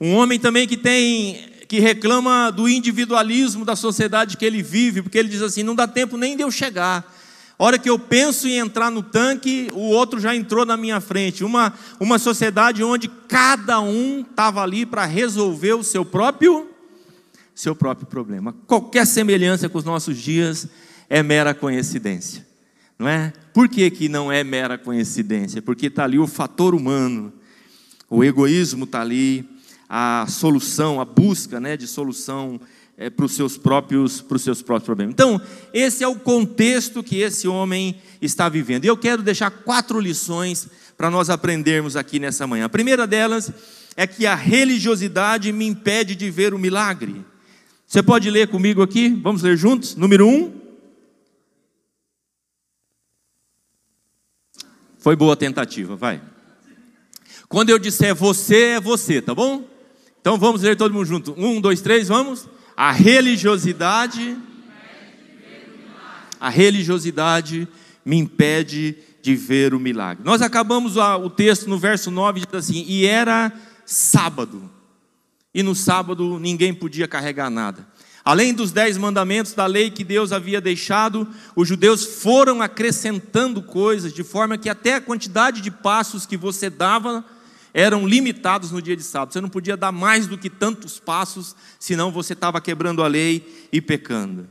Um 0.01 0.15
homem 0.15 0.39
também 0.39 0.69
que 0.69 0.77
tem 0.77 1.52
que 1.73 1.81
reclama 1.81 2.51
do 2.51 2.69
individualismo 2.69 3.65
da 3.65 3.75
sociedade 3.75 4.37
que 4.37 4.45
ele 4.45 4.63
vive, 4.63 5.01
porque 5.01 5.17
ele 5.17 5.31
diz 5.31 5.41
assim: 5.41 5.63
não 5.63 5.75
dá 5.75 5.89
tempo 5.89 6.19
nem 6.19 6.37
de 6.37 6.43
eu 6.43 6.51
chegar. 6.51 7.11
hora 7.59 7.79
que 7.79 7.89
eu 7.89 7.99
penso 7.99 8.47
em 8.47 8.59
entrar 8.59 8.91
no 8.91 9.03
tanque, 9.03 9.71
o 9.73 9.89
outro 9.89 10.21
já 10.21 10.37
entrou 10.37 10.67
na 10.67 10.77
minha 10.77 11.01
frente. 11.01 11.43
Uma, 11.43 11.73
uma 11.99 12.19
sociedade 12.19 12.85
onde 12.85 13.09
cada 13.27 13.81
um 13.81 14.21
estava 14.21 14.63
ali 14.63 14.85
para 14.85 15.07
resolver 15.07 15.73
o 15.73 15.83
seu 15.83 16.05
próprio, 16.05 16.69
seu 17.55 17.75
próprio 17.75 18.07
problema. 18.07 18.55
Qualquer 18.67 19.07
semelhança 19.07 19.67
com 19.67 19.79
os 19.79 19.85
nossos 19.85 20.19
dias 20.19 20.69
é 21.09 21.23
mera 21.23 21.55
coincidência, 21.55 22.47
não 22.99 23.09
é? 23.09 23.33
Por 23.55 23.67
que, 23.67 23.91
que 23.91 24.11
não 24.11 24.31
é 24.31 24.45
mera 24.45 24.77
coincidência? 24.77 25.63
Porque 25.63 25.87
está 25.87 26.05
ali 26.05 26.19
o 26.19 26.27
fator 26.27 26.75
humano, 26.75 27.33
o 28.11 28.23
egoísmo 28.23 28.85
está 28.85 29.01
ali, 29.01 29.49
a 29.95 30.25
solução, 30.27 31.03
a 31.03 31.05
busca 31.05 31.61
né, 31.61 31.77
de 31.77 31.87
solução 31.87 32.59
é, 32.97 33.11
para 33.11 33.27
os 33.27 33.33
seus 33.33 33.59
próprios 33.59 34.23
para 34.23 34.37
os 34.37 34.43
seus 34.43 34.63
próprios 34.63 34.87
problemas. 34.87 35.13
Então, 35.13 35.39
esse 35.71 36.03
é 36.03 36.09
o 36.09 36.19
contexto 36.19 37.03
que 37.03 37.19
esse 37.19 37.47
homem 37.47 38.01
está 38.19 38.49
vivendo. 38.49 38.87
E 38.87 38.89
eu 38.89 38.97
quero 38.97 39.23
deixar 39.23 39.51
quatro 39.51 40.01
lições 40.01 40.67
para 40.97 41.11
nós 41.11 41.29
aprendermos 41.29 41.95
aqui 41.95 42.19
nessa 42.19 42.47
manhã. 42.47 42.65
A 42.65 42.71
primeira 42.71 43.07
delas 43.07 43.53
é 43.95 44.07
que 44.07 44.25
a 44.25 44.35
religiosidade 44.35 45.53
me 45.53 45.67
impede 45.67 46.17
de 46.17 46.31
ver 46.31 46.55
o 46.55 46.59
milagre. 46.59 47.23
Você 47.87 48.03
pode 48.03 48.31
ler 48.31 48.49
comigo 48.49 48.81
aqui? 48.81 49.11
Vamos 49.11 49.43
ler 49.43 49.59
juntos? 49.59 49.95
Número 49.95 50.27
um. 50.27 50.59
Foi 54.97 55.15
boa 55.15 55.37
tentativa, 55.37 55.97
vai. 55.97 56.23
Quando 57.47 57.69
eu 57.69 57.79
disser 57.79 58.15
você, 58.15 58.77
é 58.77 58.81
você, 58.81 59.21
tá 59.21 59.35
bom? 59.35 59.71
Então 60.23 60.39
vamos 60.39 60.63
ler 60.63 60.77
todo 60.77 60.95
mundo 60.95 61.05
junto. 61.05 61.35
Um, 61.37 61.61
dois, 61.61 61.81
três, 61.81 62.07
vamos. 62.07 62.49
A 62.77 62.93
religiosidade. 62.93 64.37
A 66.39 66.49
religiosidade 66.49 67.67
me 68.05 68.19
impede 68.19 68.97
de 69.21 69.35
ver 69.35 69.75
o 69.75 69.81
milagre. 69.81 70.25
Nós 70.25 70.41
acabamos 70.41 70.97
o 70.97 71.29
texto 71.29 71.69
no 71.69 71.77
verso 71.77 72.09
9, 72.09 72.41
diz 72.41 72.55
assim: 72.55 72.85
E 72.87 73.05
era 73.05 73.53
sábado, 73.85 74.71
e 75.53 75.61
no 75.61 75.75
sábado 75.75 76.39
ninguém 76.39 76.73
podia 76.73 77.09
carregar 77.09 77.51
nada. 77.51 77.85
Além 78.25 78.55
dos 78.55 78.71
dez 78.71 78.97
mandamentos 78.97 79.55
da 79.55 79.67
lei 79.67 79.91
que 79.91 80.05
Deus 80.05 80.31
havia 80.31 80.61
deixado, 80.61 81.27
os 81.57 81.67
judeus 81.67 82.05
foram 82.05 82.63
acrescentando 82.63 83.61
coisas, 83.61 84.13
de 84.13 84.23
forma 84.23 84.57
que 84.57 84.69
até 84.69 84.95
a 84.95 85.01
quantidade 85.01 85.61
de 85.61 85.71
passos 85.73 86.27
que 86.27 86.37
você 86.37 86.71
dava 86.71 87.25
eram 87.75 88.07
limitados 88.07 88.71
no 88.71 88.83
dia 88.83 88.97
de 88.97 89.03
sábado. 89.03 89.33
Você 89.33 89.41
não 89.41 89.49
podia 89.49 89.77
dar 89.77 89.93
mais 89.93 90.27
do 90.27 90.37
que 90.37 90.51
tantos 90.51 90.99
passos, 90.99 91.57
senão 91.79 92.11
você 92.11 92.33
estava 92.33 92.61
quebrando 92.61 93.03
a 93.03 93.09
lei 93.09 93.69
e 93.73 93.81
pecando. 93.81 94.47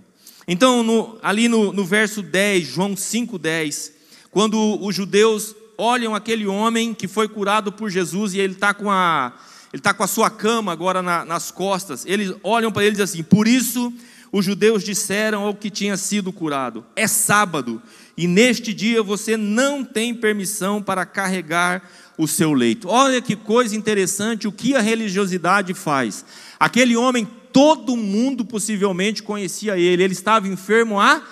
Então, 0.48 0.84
no, 0.84 1.18
ali 1.22 1.48
no, 1.48 1.72
no 1.72 1.86
verso 1.86 2.22
10, 2.22 2.68
João 2.68 2.96
5,10, 2.96 3.92
quando 4.32 4.84
os 4.84 4.96
judeus 4.96 5.56
olham 5.78 6.16
aquele 6.16 6.48
homem 6.48 6.94
que 6.94 7.08
foi 7.08 7.28
curado 7.28 7.72
por 7.72 7.90
Jesus 7.90 8.34
e 8.34 8.40
ele 8.40 8.54
está 8.54 8.74
com 8.74 8.90
a 8.90 9.34
ele 9.74 9.80
está 9.80 9.94
com 9.94 10.04
a 10.04 10.08
sua 10.08 10.30
cama 10.30 10.72
agora 10.72 11.02
na, 11.02 11.24
nas 11.24 11.50
costas. 11.50 12.06
Eles 12.06 12.34
olham 12.44 12.72
para 12.72 12.84
ele 12.84 12.92
e 12.92 12.98
dizem 12.98 13.22
assim: 13.22 13.24
Por 13.24 13.48
isso 13.48 13.94
os 14.30 14.44
judeus 14.44 14.84
disseram 14.84 15.44
ao 15.44 15.56
que 15.56 15.70
tinha 15.70 15.96
sido 15.96 16.34
curado: 16.34 16.86
É 16.96 17.08
sábado, 17.08 17.82
e 18.18 18.28
neste 18.28 18.74
dia 18.74 19.02
você 19.02 19.38
não 19.38 19.84
tem 19.84 20.14
permissão 20.14 20.82
para 20.84 21.06
carregar 21.06 21.90
o 22.22 22.28
seu 22.28 22.54
leito. 22.54 22.88
Olha 22.88 23.20
que 23.20 23.36
coisa 23.36 23.76
interessante 23.76 24.48
o 24.48 24.52
que 24.52 24.76
a 24.76 24.80
religiosidade 24.80 25.74
faz. 25.74 26.24
Aquele 26.60 26.96
homem, 26.96 27.28
todo 27.52 27.98
mundo 27.98 28.46
possivelmente 28.46 29.24
conhecia 29.24 29.76
ele, 29.76 30.04
ele 30.04 30.14
estava 30.14 30.48
enfermo 30.48 31.00
há 31.00 31.24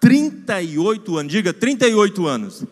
38 0.00 1.16
anos, 1.16 1.32
diga 1.32 1.52
38 1.52 2.26
anos. 2.26 2.64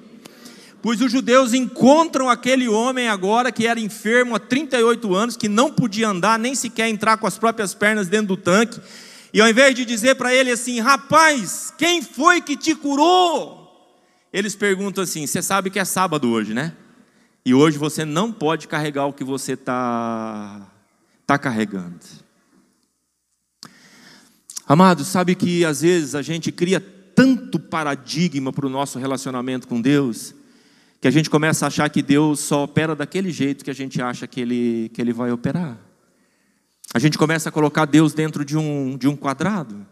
Pois 0.81 1.01
os 1.01 1.11
judeus 1.11 1.53
encontram 1.53 2.31
aquele 2.31 2.69
homem 2.69 3.09
agora 3.09 3.51
que 3.51 3.67
era 3.67 3.81
enfermo 3.81 4.37
há 4.37 4.39
38 4.39 5.13
anos, 5.13 5.37
que 5.37 5.49
não 5.49 5.73
podia 5.73 6.09
andar, 6.09 6.39
nem 6.39 6.55
sequer 6.55 6.89
entrar 6.89 7.17
com 7.17 7.27
as 7.27 7.39
próprias 7.39 7.75
pernas 7.75 8.07
dentro 8.07 8.29
do 8.29 8.37
tanque, 8.37 8.81
e 9.33 9.41
ao 9.41 9.49
invés 9.49 9.75
de 9.75 9.85
dizer 9.85 10.15
para 10.15 10.33
ele 10.33 10.53
assim: 10.53 10.79
rapaz, 10.79 11.75
quem 11.77 12.03
foi 12.03 12.41
que 12.41 12.57
te 12.57 12.73
curou? 12.73 13.65
Eles 14.33 14.55
perguntam 14.55 15.03
assim: 15.03 15.27
você 15.27 15.43
sabe 15.43 15.71
que 15.71 15.79
é 15.81 15.85
sábado 15.85 16.31
hoje, 16.31 16.55
né? 16.55 16.73
E 17.47 17.53
hoje 17.53 17.77
você 17.77 18.05
não 18.05 18.33
pode 18.33 18.67
carregar 18.67 19.07
o 19.07 19.13
que 19.13 19.23
você 19.23 19.53
está 19.53 20.67
tá 21.27 21.39
carregando. 21.39 22.01
Amado, 24.67 25.05
sabe 25.05 25.35
que 25.35 25.63
às 25.63 25.83
vezes 25.83 26.15
a 26.15 26.23
gente 26.23 26.51
cria 26.51 26.81
tanto 26.81 27.61
paradigma 27.61 28.51
para 28.51 28.67
o 28.67 28.71
nosso 28.71 28.99
relacionamento 28.99 29.69
com 29.69 29.79
Deus, 29.79 30.35
que 31.03 31.07
a 31.07 31.11
gente 31.11 31.29
começa 31.29 31.67
a 31.67 31.69
achar 31.69 31.91
que 31.91 32.01
Deus 32.01 32.41
só 32.41 32.65
opera 32.65 32.97
daquele 32.97 33.31
jeito 33.31 33.63
que 33.63 33.71
a 33.71 33.75
gente 33.75 34.01
acha 34.01 34.27
que 34.27 34.41
Ele, 34.41 34.91
que 34.95 35.03
ele 35.03 35.13
vai 35.13 35.31
operar. 35.31 35.79
A 36.95 36.99
gente 36.99 37.19
começa 37.19 37.51
a 37.51 37.53
colocar 37.53 37.85
Deus 37.85 38.15
dentro 38.15 38.43
de 38.43 38.57
um, 38.57 38.97
de 38.97 39.07
um 39.07 39.15
quadrado, 39.15 39.87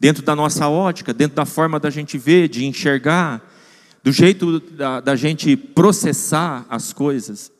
dentro 0.00 0.22
da 0.22 0.34
nossa 0.34 0.68
ótica, 0.68 1.12
dentro 1.12 1.36
da 1.36 1.44
forma 1.44 1.78
da 1.78 1.90
gente 1.90 2.16
ver, 2.16 2.48
de 2.48 2.64
enxergar 2.64 3.42
do 4.08 4.12
jeito 4.12 4.58
da, 4.58 5.00
da 5.00 5.14
gente 5.14 5.54
processar 5.54 6.64
as 6.70 6.94
coisas. 6.94 7.52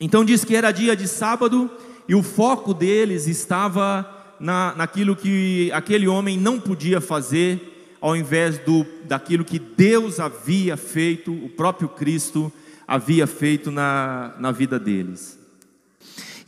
Então 0.00 0.24
diz 0.24 0.46
que 0.46 0.56
era 0.56 0.72
dia 0.72 0.96
de 0.96 1.06
sábado 1.06 1.70
e 2.08 2.14
o 2.14 2.22
foco 2.22 2.72
deles 2.72 3.26
estava 3.26 4.34
na, 4.40 4.74
naquilo 4.74 5.14
que 5.14 5.70
aquele 5.72 6.08
homem 6.08 6.38
não 6.38 6.58
podia 6.58 7.02
fazer, 7.02 7.98
ao 8.00 8.16
invés 8.16 8.60
do, 8.60 8.86
daquilo 9.04 9.44
que 9.44 9.58
Deus 9.58 10.18
havia 10.18 10.74
feito, 10.74 11.30
o 11.30 11.50
próprio 11.50 11.90
Cristo 11.90 12.50
havia 12.88 13.26
feito 13.26 13.70
na, 13.70 14.34
na 14.38 14.52
vida 14.52 14.80
deles. 14.80 15.38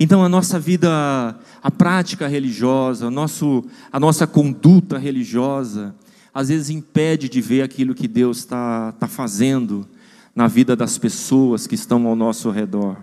Então 0.01 0.25
a 0.25 0.31
nossa 0.31 0.59
vida, 0.59 1.39
a 1.63 1.71
prática 1.71 2.27
religiosa, 2.27 3.11
nosso, 3.11 3.67
a 3.93 4.01
nossa 4.01 4.27
conduta 4.27 4.97
religiosa, 4.97 5.95
às 6.35 6.49
vezes 6.49 6.69
impede 6.69 7.29
de 7.29 7.41
ver 7.41 7.63
aquilo 7.63 7.95
que 7.95 8.09
Deus 8.09 8.39
está 8.39 8.91
tá 8.93 9.07
fazendo 9.07 9.87
na 10.35 10.49
vida 10.49 10.75
das 10.75 10.99
pessoas 10.99 11.67
que 11.67 11.77
estão 11.77 12.07
ao 12.09 12.17
nosso 12.17 12.51
redor. 12.51 12.97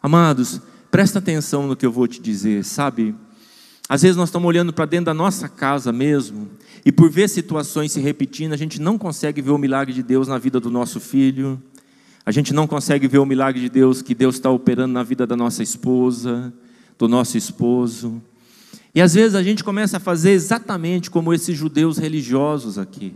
Amados, 0.00 0.60
presta 0.90 1.18
atenção 1.18 1.66
no 1.66 1.74
que 1.74 1.84
eu 1.84 1.90
vou 1.90 2.06
te 2.06 2.20
dizer, 2.20 2.64
sabe? 2.64 3.14
Às 3.88 4.02
vezes 4.02 4.16
nós 4.16 4.28
estamos 4.28 4.46
olhando 4.46 4.72
para 4.72 4.84
dentro 4.84 5.06
da 5.06 5.14
nossa 5.14 5.48
casa 5.48 5.92
mesmo, 5.92 6.48
e 6.84 6.92
por 6.92 7.10
ver 7.10 7.28
situações 7.28 7.90
se 7.90 8.00
repetindo, 8.00 8.52
a 8.52 8.56
gente 8.56 8.80
não 8.80 8.96
consegue 8.96 9.42
ver 9.42 9.50
o 9.50 9.58
milagre 9.58 9.92
de 9.92 10.02
Deus 10.02 10.28
na 10.28 10.38
vida 10.38 10.60
do 10.60 10.70
nosso 10.70 11.00
filho, 11.00 11.60
a 12.24 12.30
gente 12.30 12.54
não 12.54 12.66
consegue 12.66 13.08
ver 13.08 13.18
o 13.18 13.26
milagre 13.26 13.60
de 13.60 13.68
Deus 13.68 14.02
que 14.02 14.14
Deus 14.14 14.36
está 14.36 14.50
operando 14.50 14.92
na 14.92 15.02
vida 15.02 15.26
da 15.26 15.36
nossa 15.36 15.62
esposa, 15.62 16.52
do 16.98 17.08
nosso 17.08 17.36
esposo. 17.36 18.22
E 18.96 19.02
às 19.02 19.12
vezes 19.12 19.34
a 19.34 19.42
gente 19.42 19.62
começa 19.62 19.98
a 19.98 20.00
fazer 20.00 20.30
exatamente 20.30 21.10
como 21.10 21.34
esses 21.34 21.54
judeus 21.54 21.98
religiosos 21.98 22.78
aqui. 22.78 23.14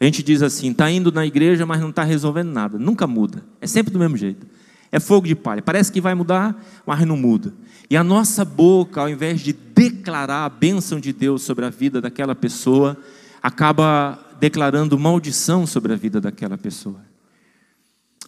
A 0.00 0.04
gente 0.04 0.24
diz 0.24 0.42
assim: 0.42 0.72
está 0.72 0.90
indo 0.90 1.12
na 1.12 1.24
igreja, 1.24 1.64
mas 1.64 1.80
não 1.80 1.90
está 1.90 2.02
resolvendo 2.02 2.50
nada. 2.50 2.80
Nunca 2.80 3.06
muda. 3.06 3.44
É 3.60 3.66
sempre 3.68 3.92
do 3.92 3.98
mesmo 3.98 4.16
jeito. 4.16 4.44
É 4.90 4.98
fogo 4.98 5.28
de 5.28 5.36
palha. 5.36 5.62
Parece 5.62 5.92
que 5.92 6.00
vai 6.00 6.16
mudar, 6.16 6.60
mas 6.84 7.06
não 7.06 7.16
muda. 7.16 7.54
E 7.88 7.96
a 7.96 8.02
nossa 8.02 8.44
boca, 8.44 9.02
ao 9.02 9.08
invés 9.08 9.40
de 9.40 9.52
declarar 9.52 10.46
a 10.46 10.48
bênção 10.48 10.98
de 10.98 11.12
Deus 11.12 11.42
sobre 11.42 11.64
a 11.64 11.70
vida 11.70 12.00
daquela 12.00 12.34
pessoa, 12.34 12.96
acaba 13.40 14.18
declarando 14.40 14.98
maldição 14.98 15.64
sobre 15.64 15.92
a 15.92 15.96
vida 15.96 16.20
daquela 16.20 16.58
pessoa. 16.58 17.00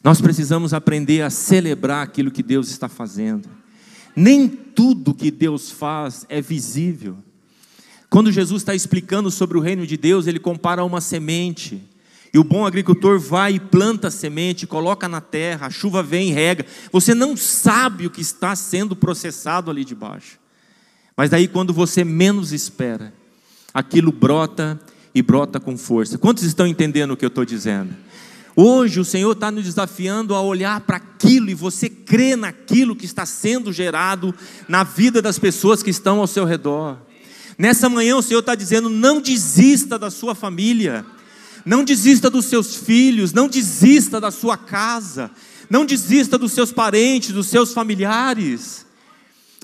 Nós 0.04 0.20
precisamos 0.20 0.72
aprender 0.72 1.22
a 1.22 1.30
celebrar 1.30 2.04
aquilo 2.04 2.30
que 2.30 2.44
Deus 2.44 2.68
está 2.68 2.88
fazendo. 2.88 3.48
Nem 4.16 4.48
tudo 4.48 5.14
que 5.14 5.30
Deus 5.30 5.70
faz 5.70 6.24
é 6.30 6.40
visível. 6.40 7.18
Quando 8.08 8.32
Jesus 8.32 8.62
está 8.62 8.74
explicando 8.74 9.30
sobre 9.30 9.58
o 9.58 9.60
reino 9.60 9.86
de 9.86 9.98
Deus, 9.98 10.26
ele 10.26 10.38
compara 10.38 10.82
uma 10.82 11.02
semente. 11.02 11.82
E 12.32 12.38
o 12.38 12.44
bom 12.44 12.66
agricultor 12.66 13.18
vai 13.18 13.54
e 13.54 13.60
planta 13.60 14.08
a 14.08 14.10
semente, 14.10 14.66
coloca 14.66 15.06
na 15.08 15.20
terra, 15.20 15.66
a 15.66 15.70
chuva 15.70 16.02
vem 16.02 16.30
e 16.30 16.32
rega. 16.32 16.64
Você 16.90 17.14
não 17.14 17.36
sabe 17.36 18.06
o 18.06 18.10
que 18.10 18.20
está 18.20 18.56
sendo 18.56 18.96
processado 18.96 19.70
ali 19.70 19.84
debaixo. 19.84 20.38
Mas 21.16 21.30
daí, 21.30 21.48
quando 21.48 21.72
você 21.72 22.04
menos 22.04 22.52
espera, 22.52 23.12
aquilo 23.72 24.12
brota 24.12 24.80
e 25.14 25.22
brota 25.22 25.58
com 25.58 25.76
força. 25.76 26.18
Quantos 26.18 26.44
estão 26.44 26.66
entendendo 26.66 27.12
o 27.12 27.16
que 27.16 27.24
eu 27.24 27.28
estou 27.28 27.44
dizendo? 27.44 27.94
Hoje 28.58 28.98
o 28.98 29.04
Senhor 29.04 29.32
está 29.32 29.50
nos 29.50 29.64
desafiando 29.64 30.34
a 30.34 30.40
olhar 30.40 30.80
para 30.80 30.96
aquilo 30.96 31.50
e 31.50 31.54
você 31.54 31.90
crê 31.90 32.34
naquilo 32.34 32.96
que 32.96 33.04
está 33.04 33.26
sendo 33.26 33.70
gerado 33.70 34.34
na 34.66 34.82
vida 34.82 35.20
das 35.20 35.38
pessoas 35.38 35.82
que 35.82 35.90
estão 35.90 36.20
ao 36.20 36.26
seu 36.26 36.46
redor. 36.46 36.96
Nessa 37.58 37.86
manhã 37.90 38.16
o 38.16 38.22
Senhor 38.22 38.40
está 38.40 38.54
dizendo: 38.54 38.88
não 38.88 39.20
desista 39.20 39.98
da 39.98 40.10
sua 40.10 40.34
família, 40.34 41.04
não 41.66 41.84
desista 41.84 42.30
dos 42.30 42.46
seus 42.46 42.76
filhos, 42.76 43.34
não 43.34 43.46
desista 43.46 44.18
da 44.18 44.30
sua 44.30 44.56
casa, 44.56 45.30
não 45.68 45.84
desista 45.84 46.38
dos 46.38 46.52
seus 46.52 46.72
parentes, 46.72 47.34
dos 47.34 47.48
seus 47.48 47.74
familiares. 47.74 48.85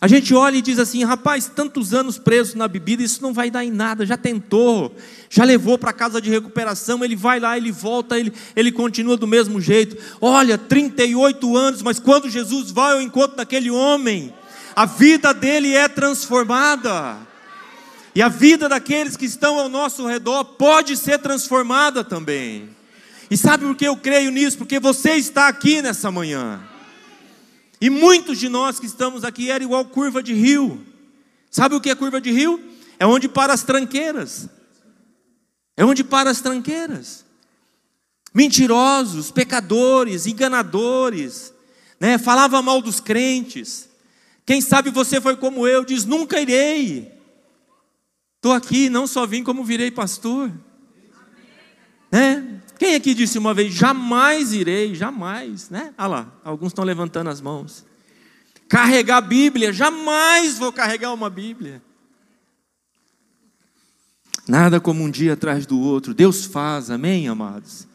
A 0.02 0.08
gente 0.08 0.34
olha 0.34 0.56
e 0.56 0.62
diz 0.62 0.80
assim: 0.80 1.04
rapaz, 1.04 1.46
tantos 1.46 1.94
anos 1.94 2.18
preso 2.18 2.58
na 2.58 2.66
bebida, 2.66 3.04
isso 3.04 3.22
não 3.22 3.32
vai 3.32 3.52
dar 3.52 3.64
em 3.64 3.70
nada. 3.70 4.04
Já 4.04 4.16
tentou, 4.16 4.92
já 5.30 5.44
levou 5.44 5.78
para 5.78 5.92
casa 5.92 6.20
de 6.20 6.28
recuperação. 6.28 7.04
Ele 7.04 7.14
vai 7.14 7.38
lá, 7.38 7.56
ele 7.56 7.70
volta, 7.70 8.18
ele, 8.18 8.32
ele 8.56 8.72
continua 8.72 9.16
do 9.16 9.28
mesmo 9.28 9.60
jeito. 9.60 9.96
Olha, 10.20 10.58
38 10.58 11.56
anos, 11.56 11.82
mas 11.82 12.00
quando 12.00 12.28
Jesus 12.28 12.72
vai 12.72 12.94
ao 12.94 13.00
encontro 13.00 13.36
daquele 13.36 13.70
homem, 13.70 14.34
a 14.74 14.86
vida 14.86 15.32
dele 15.32 15.72
é 15.72 15.86
transformada. 15.86 17.18
E 18.12 18.20
a 18.20 18.28
vida 18.28 18.68
daqueles 18.68 19.16
que 19.16 19.24
estão 19.24 19.56
ao 19.56 19.68
nosso 19.68 20.04
redor 20.04 20.42
pode 20.44 20.96
ser 20.96 21.20
transformada 21.20 22.02
também. 22.02 22.70
E 23.30 23.36
sabe 23.36 23.64
por 23.64 23.76
que 23.76 23.86
eu 23.86 23.96
creio 23.96 24.32
nisso? 24.32 24.58
Porque 24.58 24.80
você 24.80 25.12
está 25.12 25.46
aqui 25.46 25.80
nessa 25.80 26.10
manhã. 26.10 26.71
E 27.82 27.90
muitos 27.90 28.38
de 28.38 28.48
nós 28.48 28.78
que 28.78 28.86
estamos 28.86 29.24
aqui 29.24 29.50
era 29.50 29.64
igual 29.64 29.84
curva 29.84 30.22
de 30.22 30.32
rio. 30.32 30.86
Sabe 31.50 31.74
o 31.74 31.80
que 31.80 31.90
é 31.90 31.96
curva 31.96 32.20
de 32.20 32.30
rio? 32.30 32.62
É 32.96 33.04
onde 33.04 33.28
para 33.28 33.52
as 33.52 33.64
tranqueiras. 33.64 34.48
É 35.76 35.84
onde 35.84 36.04
para 36.04 36.30
as 36.30 36.40
tranqueiras. 36.40 37.24
Mentirosos, 38.32 39.32
pecadores, 39.32 40.28
enganadores, 40.28 41.52
né? 41.98 42.18
Falava 42.18 42.62
mal 42.62 42.80
dos 42.80 43.00
crentes. 43.00 43.88
Quem 44.46 44.60
sabe 44.60 44.88
você 44.88 45.20
foi 45.20 45.36
como 45.36 45.66
eu, 45.66 45.84
diz: 45.84 46.04
nunca 46.04 46.40
irei. 46.40 47.12
Estou 48.36 48.52
aqui, 48.52 48.88
não 48.88 49.08
só 49.08 49.26
vim 49.26 49.42
como 49.42 49.64
virei 49.64 49.90
pastor. 49.90 50.52
Quem 52.78 52.94
aqui 52.94 53.14
disse 53.14 53.38
uma 53.38 53.54
vez, 53.54 53.72
jamais 53.72 54.52
irei, 54.52 54.94
jamais, 54.94 55.70
né? 55.70 55.92
Ah 55.96 56.06
lá, 56.06 56.32
alguns 56.44 56.68
estão 56.68 56.84
levantando 56.84 57.30
as 57.30 57.40
mãos. 57.40 57.84
Carregar 58.68 59.18
a 59.18 59.20
Bíblia, 59.20 59.72
jamais 59.72 60.58
vou 60.58 60.72
carregar 60.72 61.12
uma 61.12 61.28
Bíblia. 61.28 61.82
Nada 64.48 64.80
como 64.80 65.04
um 65.04 65.10
dia 65.10 65.34
atrás 65.34 65.66
do 65.66 65.78
outro. 65.78 66.12
Deus 66.12 66.44
faz, 66.44 66.90
amém, 66.90 67.28
amados? 67.28 67.86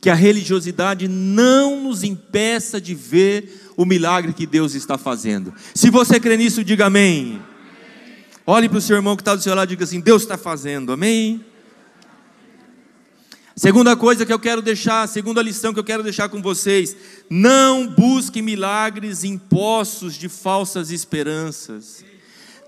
Que 0.00 0.08
a 0.10 0.14
religiosidade 0.14 1.08
não 1.08 1.82
nos 1.82 2.04
impeça 2.04 2.80
de 2.80 2.94
ver 2.94 3.72
o 3.76 3.84
milagre 3.84 4.32
que 4.32 4.46
Deus 4.46 4.74
está 4.74 4.96
fazendo. 4.96 5.52
Se 5.74 5.90
você 5.90 6.20
crê 6.20 6.36
nisso, 6.36 6.62
diga 6.62 6.86
amém. 6.86 7.42
Olhe 8.46 8.68
para 8.68 8.78
o 8.78 8.80
seu 8.80 8.96
irmão 8.96 9.16
que 9.16 9.22
está 9.22 9.34
do 9.34 9.42
seu 9.42 9.54
lado 9.54 9.68
e 9.68 9.70
diga 9.70 9.84
assim: 9.84 10.00
Deus 10.00 10.22
está 10.22 10.38
fazendo, 10.38 10.92
amém? 10.92 11.44
Segunda 13.58 13.96
coisa 13.96 14.24
que 14.24 14.32
eu 14.32 14.38
quero 14.38 14.62
deixar, 14.62 15.08
segunda 15.08 15.42
lição 15.42 15.74
que 15.74 15.80
eu 15.80 15.84
quero 15.84 16.04
deixar 16.04 16.28
com 16.28 16.40
vocês: 16.40 16.94
não 17.28 17.88
busque 17.88 18.40
milagres 18.40 19.24
em 19.24 19.36
poços 19.36 20.14
de 20.14 20.28
falsas 20.28 20.92
esperanças. 20.92 22.04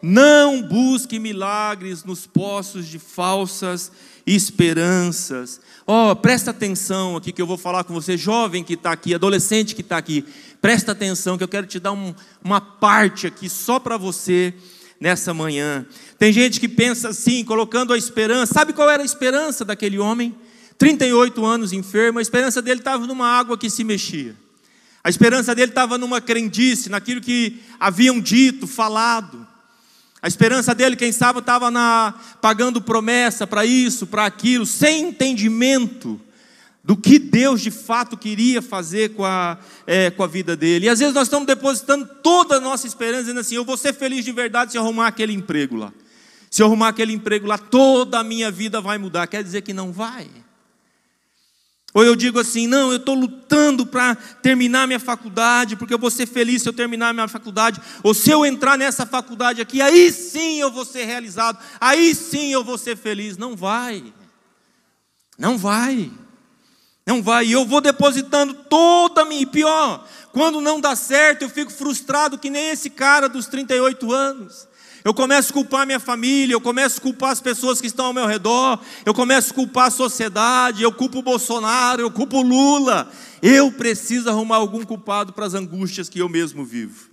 Não 0.03 0.61
busque 0.63 1.21
milagres 1.21 2.03
nos 2.03 2.27
poços 2.27 2.89
de 2.89 2.99
falsas 2.99 3.93
esperanças. 4.27 5.61
Ó, 5.87 6.11
oh, 6.11 6.17
presta 6.17 6.51
atenção 6.51 7.17
aqui 7.17 7.31
que 7.31 7.41
eu 7.41 7.47
vou 7.47 7.59
falar 7.59 7.85
com 7.85 7.95
você, 7.95 8.17
jovem 8.17 8.65
que 8.65 8.75
está 8.75 8.91
aqui, 8.91 9.15
adolescente 9.15 9.77
que 9.77 9.83
está 9.83 9.97
aqui. 9.97 10.25
Presta 10.61 10.91
atenção 10.91 11.39
que 11.39 11.45
eu 11.45 11.49
quero 11.49 11.69
te 11.69 11.79
dar 11.79 11.93
um, 11.93 12.13
uma 12.43 12.61
parte 12.61 13.29
aqui 13.29 13.49
só 13.49 13.79
para 13.79 13.97
você 13.97 14.53
nessa 14.99 15.33
manhã. 15.33 15.87
Tem 16.19 16.33
gente 16.33 16.59
que 16.59 16.69
pensa 16.69 17.11
assim, 17.11 17.45
colocando 17.45 17.93
a 17.93 17.99
esperança. 17.99 18.55
Sabe 18.55 18.73
qual 18.73 18.91
era 18.91 19.05
a 19.05 19.07
esperança 19.07 19.65
daquele 19.65 19.97
homem? 19.97 20.35
38 20.81 21.45
anos 21.45 21.75
enfermo, 21.75 22.19
a 22.19 22.23
esperança 22.23 22.63
dele 22.63 22.81
estava 22.81 23.07
numa 23.07 23.29
água 23.29 23.59
que 23.59 23.69
se 23.69 23.85
mexia. 23.85 24.35
A 25.05 25.11
esperança 25.11 25.55
dele 25.55 25.73
estava 25.73 25.99
numa 25.99 26.23
crendice, 26.23 26.89
naquilo 26.89 27.21
que 27.21 27.61
haviam 27.79 28.19
dito, 28.19 28.67
falado. 28.67 29.47
A 30.23 30.27
esperança 30.27 30.75
dele, 30.75 30.97
quem 30.97 31.13
sabe, 31.13 31.41
estava 31.41 31.71
pagando 32.41 32.81
promessa 32.81 33.47
para 33.47 33.67
isso, 33.67 34.07
para 34.07 34.25
aquilo, 34.25 34.65
sem 34.65 35.09
entendimento 35.09 36.19
do 36.83 36.97
que 36.97 37.19
Deus 37.19 37.61
de 37.61 37.71
fato 37.71 38.17
queria 38.17 38.63
fazer 38.63 39.11
com 39.11 39.23
a, 39.23 39.59
é, 39.87 40.09
com 40.11 40.23
a 40.23 40.27
vida 40.27 40.57
dele. 40.57 40.87
E 40.87 40.89
às 40.89 40.99
vezes 40.99 41.13
nós 41.13 41.27
estamos 41.27 41.47
depositando 41.47 42.09
toda 42.23 42.57
a 42.57 42.61
nossa 42.61 42.87
esperança, 42.87 43.25
dizendo 43.25 43.41
assim: 43.41 43.55
eu 43.55 43.67
vou 43.67 43.77
ser 43.77 43.93
feliz 43.93 44.25
de 44.25 44.33
verdade 44.33 44.73
se 44.73 44.79
arrumar 44.79 45.09
aquele 45.09 45.35
emprego 45.35 45.77
lá. 45.77 45.93
Se 46.51 46.63
eu 46.63 46.67
arrumar 46.67 46.89
aquele 46.89 47.13
emprego 47.13 47.47
lá, 47.47 47.59
toda 47.59 48.19
a 48.19 48.25
minha 48.25 48.51
vida 48.51 48.81
vai 48.81 48.97
mudar. 48.97 49.27
Quer 49.27 49.45
dizer 49.45 49.61
que 49.61 49.75
não 49.75 49.93
vai. 49.93 50.27
Ou 51.93 52.05
eu 52.05 52.15
digo 52.15 52.39
assim: 52.39 52.67
não, 52.67 52.91
eu 52.91 52.99
estou 52.99 53.15
lutando 53.15 53.85
para 53.85 54.15
terminar 54.15 54.87
minha 54.87 55.01
faculdade, 55.01 55.77
porque 55.77 55.93
eu 55.93 55.99
vou 55.99 56.11
ser 56.11 56.27
feliz 56.27 56.63
se 56.63 56.69
eu 56.69 56.73
terminar 56.73 57.13
minha 57.13 57.29
faculdade. 57.29 57.81
Ou 58.03 58.15
se 58.15 58.31
eu 58.31 58.47
entrar 58.47 58.79
nessa 58.79 59.05
faculdade 59.05 59.61
aqui, 59.61 59.81
aí 59.83 60.13
sim 60.13 60.61
eu 60.61 60.71
vou 60.71 60.85
ser 60.85 61.05
realizado, 61.05 61.59
aí 61.81 62.15
sim 62.15 62.53
eu 62.53 62.63
vou 62.63 62.79
ser 62.79 62.97
feliz. 62.97 63.37
Não 63.37 63.57
vai, 63.57 64.13
não 65.37 65.59
vai, 65.59 66.11
não 67.05 67.23
vai. 67.23 67.47
E 67.47 67.53
eu 67.53 67.67
vou 67.67 67.81
depositando 67.81 68.55
toda 68.55 69.23
a 69.23 69.25
minha. 69.25 69.43
E 69.43 69.47
pior, 69.47 70.07
quando 70.33 70.61
não 70.61 70.81
dá 70.81 70.95
certo, 70.95 71.43
eu 71.43 71.51
fico 71.51 71.73
frustrado 71.73 72.39
que 72.39 72.51
nem 72.51 72.69
esse 72.69 72.89
cara 72.89 73.29
dos 73.29 73.47
38 73.47 74.13
anos. 74.13 74.70
Eu 75.05 75.15
começo 75.15 75.51
a 75.51 75.55
culpar 75.55 75.87
minha 75.87 76.01
família, 76.01 76.55
eu 76.55 76.61
começo 76.61 76.99
a 76.99 77.03
culpar 77.03 77.31
as 77.31 77.41
pessoas 77.41 77.81
que 77.81 77.87
estão 77.87 78.07
ao 78.07 78.13
meu 78.13 78.27
redor, 78.27 78.79
eu 79.07 79.15
começo 79.15 79.53
a 79.53 79.55
culpar 79.55 79.87
a 79.87 79.91
sociedade, 79.91 80.83
eu 80.83 80.93
culpo 80.93 81.21
o 81.21 81.23
Bolsonaro, 81.23 82.03
eu 82.03 82.11
culpo 82.11 82.39
o 82.39 82.43
Lula. 82.43 83.11
Eu 83.43 83.73
preciso 83.73 84.29
arrumar 84.29 84.57
algum 84.57 84.85
culpado 84.85 85.33
para 85.33 85.47
as 85.47 85.55
angústias 85.55 86.09
que 86.09 86.19
eu 86.19 86.29
mesmo 86.29 86.65
vivo. 86.65 87.09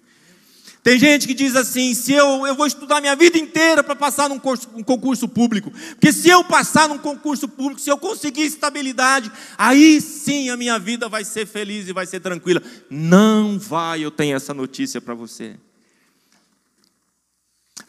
Tem 0.84 0.98
gente 0.98 1.28
que 1.28 1.34
diz 1.34 1.56
assim: 1.56 1.94
se 1.94 2.14
eu, 2.14 2.48
eu 2.48 2.56
vou 2.56 2.66
estudar 2.66 3.02
minha 3.02 3.16
vida 3.16 3.38
inteira 3.38 3.84
para 3.84 3.96
passar 3.96 4.30
num 4.30 4.40
curso, 4.40 4.70
um 4.74 4.84
concurso 4.84 5.28
público, 5.28 5.70
porque 5.92 6.14
se 6.14 6.30
eu 6.30 6.44
passar 6.46 6.88
num 6.88 6.98
concurso 6.98 7.48
público, 7.48 7.82
se 7.82 7.90
eu 7.90 7.98
conseguir 7.98 8.44
estabilidade, 8.44 9.30
aí 9.58 10.00
sim 10.00 10.50
a 10.50 10.56
minha 10.56 10.80
vida 10.80 11.10
vai 11.10 11.26
ser 11.26 11.46
feliz 11.46 11.88
e 11.90 11.94
vai 11.94 12.06
ser 12.06 12.22
tranquila. 12.22 12.62
Não 12.90 13.60
vai, 13.60 14.04
eu 14.04 14.12
tenho 14.12 14.36
essa 14.36 14.54
notícia 14.54 15.02
para 15.02 15.14
você. 15.14 15.58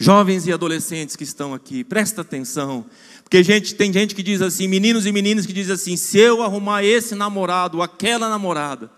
Jovens 0.01 0.47
e 0.47 0.53
adolescentes 0.53 1.17
que 1.17 1.25
estão 1.25 1.53
aqui, 1.53 1.83
presta 1.83 2.21
atenção. 2.21 2.87
Porque 3.25 3.43
gente, 3.43 3.75
tem 3.75 3.93
gente 3.93 4.15
que 4.15 4.23
diz 4.23 4.41
assim, 4.41 4.69
meninos 4.69 5.07
e 5.07 5.11
meninas 5.11 5.45
que 5.45 5.53
dizem 5.53 5.75
assim: 5.75 5.97
se 5.97 6.19
eu 6.19 6.41
arrumar 6.41 6.85
esse 6.85 7.17
namorado, 7.17 7.83
aquela 7.83 8.29
namorada, 8.29 8.89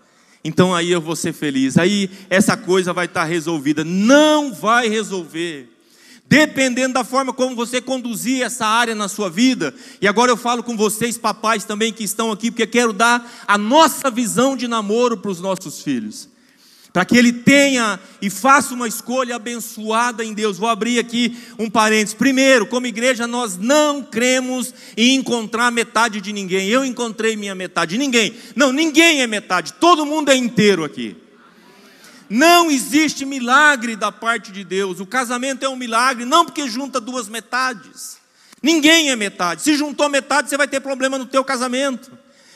então 0.43 0.75
aí 0.75 0.91
eu 0.91 1.01
vou 1.01 1.15
ser 1.15 1.33
feliz. 1.33 1.75
Aí 1.75 2.07
essa 2.29 2.55
coisa 2.55 2.93
vai 2.93 3.07
estar 3.07 3.23
resolvida. 3.23 3.83
Não 3.83 4.53
vai 4.53 4.89
resolver. 4.89 5.69
Dependendo 6.27 6.93
da 6.93 7.03
forma 7.03 7.33
como 7.33 7.55
você 7.55 7.81
conduzir 7.81 8.43
essa 8.43 8.65
área 8.67 8.93
na 8.93 9.07
sua 9.07 9.29
vida, 9.29 9.73
e 9.99 10.07
agora 10.07 10.31
eu 10.31 10.37
falo 10.37 10.61
com 10.61 10.77
vocês, 10.77 11.17
papais 11.17 11.65
também 11.65 11.91
que 11.91 12.03
estão 12.03 12.31
aqui, 12.31 12.51
porque 12.51 12.67
quero 12.67 12.93
dar 12.93 13.43
a 13.47 13.57
nossa 13.57 14.09
visão 14.11 14.55
de 14.55 14.67
namoro 14.67 15.17
para 15.17 15.31
os 15.31 15.41
nossos 15.41 15.81
filhos 15.81 16.29
para 16.93 17.05
que 17.05 17.17
ele 17.17 17.31
tenha 17.31 17.99
e 18.21 18.29
faça 18.29 18.73
uma 18.73 18.87
escolha 18.87 19.37
abençoada 19.37 20.25
em 20.25 20.33
Deus. 20.33 20.57
Vou 20.57 20.67
abrir 20.67 20.99
aqui 20.99 21.37
um 21.57 21.69
parênteses. 21.69 22.13
Primeiro, 22.13 22.65
como 22.65 22.85
igreja, 22.85 23.25
nós 23.25 23.57
não 23.57 24.03
cremos 24.03 24.73
em 24.97 25.15
encontrar 25.15 25.71
metade 25.71 26.19
de 26.19 26.33
ninguém. 26.33 26.67
Eu 26.67 26.83
encontrei 26.83 27.37
minha 27.37 27.55
metade. 27.55 27.97
Ninguém. 27.97 28.35
Não, 28.55 28.73
ninguém 28.73 29.21
é 29.21 29.27
metade. 29.27 29.73
Todo 29.73 30.05
mundo 30.05 30.31
é 30.31 30.35
inteiro 30.35 30.83
aqui. 30.83 31.15
Não 32.29 32.69
existe 32.69 33.25
milagre 33.25 33.95
da 33.95 34.11
parte 34.11 34.51
de 34.51 34.63
Deus. 34.63 34.99
O 34.99 35.05
casamento 35.05 35.63
é 35.63 35.69
um 35.69 35.75
milagre, 35.77 36.25
não 36.25 36.45
porque 36.45 36.67
junta 36.67 36.99
duas 36.99 37.29
metades. 37.29 38.17
Ninguém 38.61 39.11
é 39.11 39.15
metade. 39.15 39.61
Se 39.61 39.75
juntou 39.75 40.09
metade, 40.09 40.49
você 40.49 40.57
vai 40.57 40.67
ter 40.67 40.81
problema 40.81 41.17
no 41.17 41.25
teu 41.25 41.43
casamento. 41.43 42.11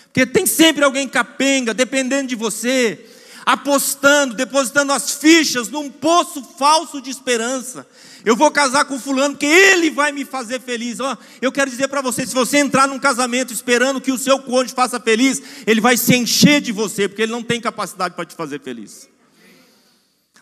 Porque 0.06 0.26
tem 0.26 0.46
sempre 0.46 0.84
alguém 0.84 1.08
capenga, 1.08 1.74
dependendo 1.74 2.28
de 2.28 2.36
você 2.36 3.15
apostando, 3.46 4.34
depositando 4.34 4.92
as 4.92 5.12
fichas 5.12 5.70
num 5.70 5.90
poço 5.90 6.42
falso 6.58 7.00
de 7.02 7.10
esperança. 7.10 7.86
Eu 8.26 8.36
vou 8.36 8.50
casar 8.50 8.86
com 8.86 9.00
fulano 9.00 9.36
porque 9.36 9.46
ele 9.46 9.92
vai 9.92 10.12
me 10.12 10.26
fazer 10.26 10.60
feliz. 10.60 10.98
eu 11.40 11.52
quero 11.52 11.70
dizer 11.70 11.88
para 11.88 12.02
você, 12.02 12.26
se 12.26 12.34
você 12.34 12.58
entrar 12.58 12.88
num 12.88 12.98
casamento 12.98 13.54
esperando 13.54 14.02
que 14.02 14.12
o 14.12 14.18
seu 14.18 14.40
cônjuge 14.40 14.74
faça 14.74 15.00
feliz, 15.00 15.42
ele 15.68 15.80
vai 15.80 15.96
se 15.96 16.16
encher 16.16 16.60
de 16.60 16.72
você, 16.72 17.08
porque 17.08 17.22
ele 17.22 17.32
não 17.32 17.44
tem 17.44 17.62
capacidade 17.62 18.16
para 18.16 18.26
te 18.26 18.36
fazer 18.36 18.60
feliz. 18.62 19.08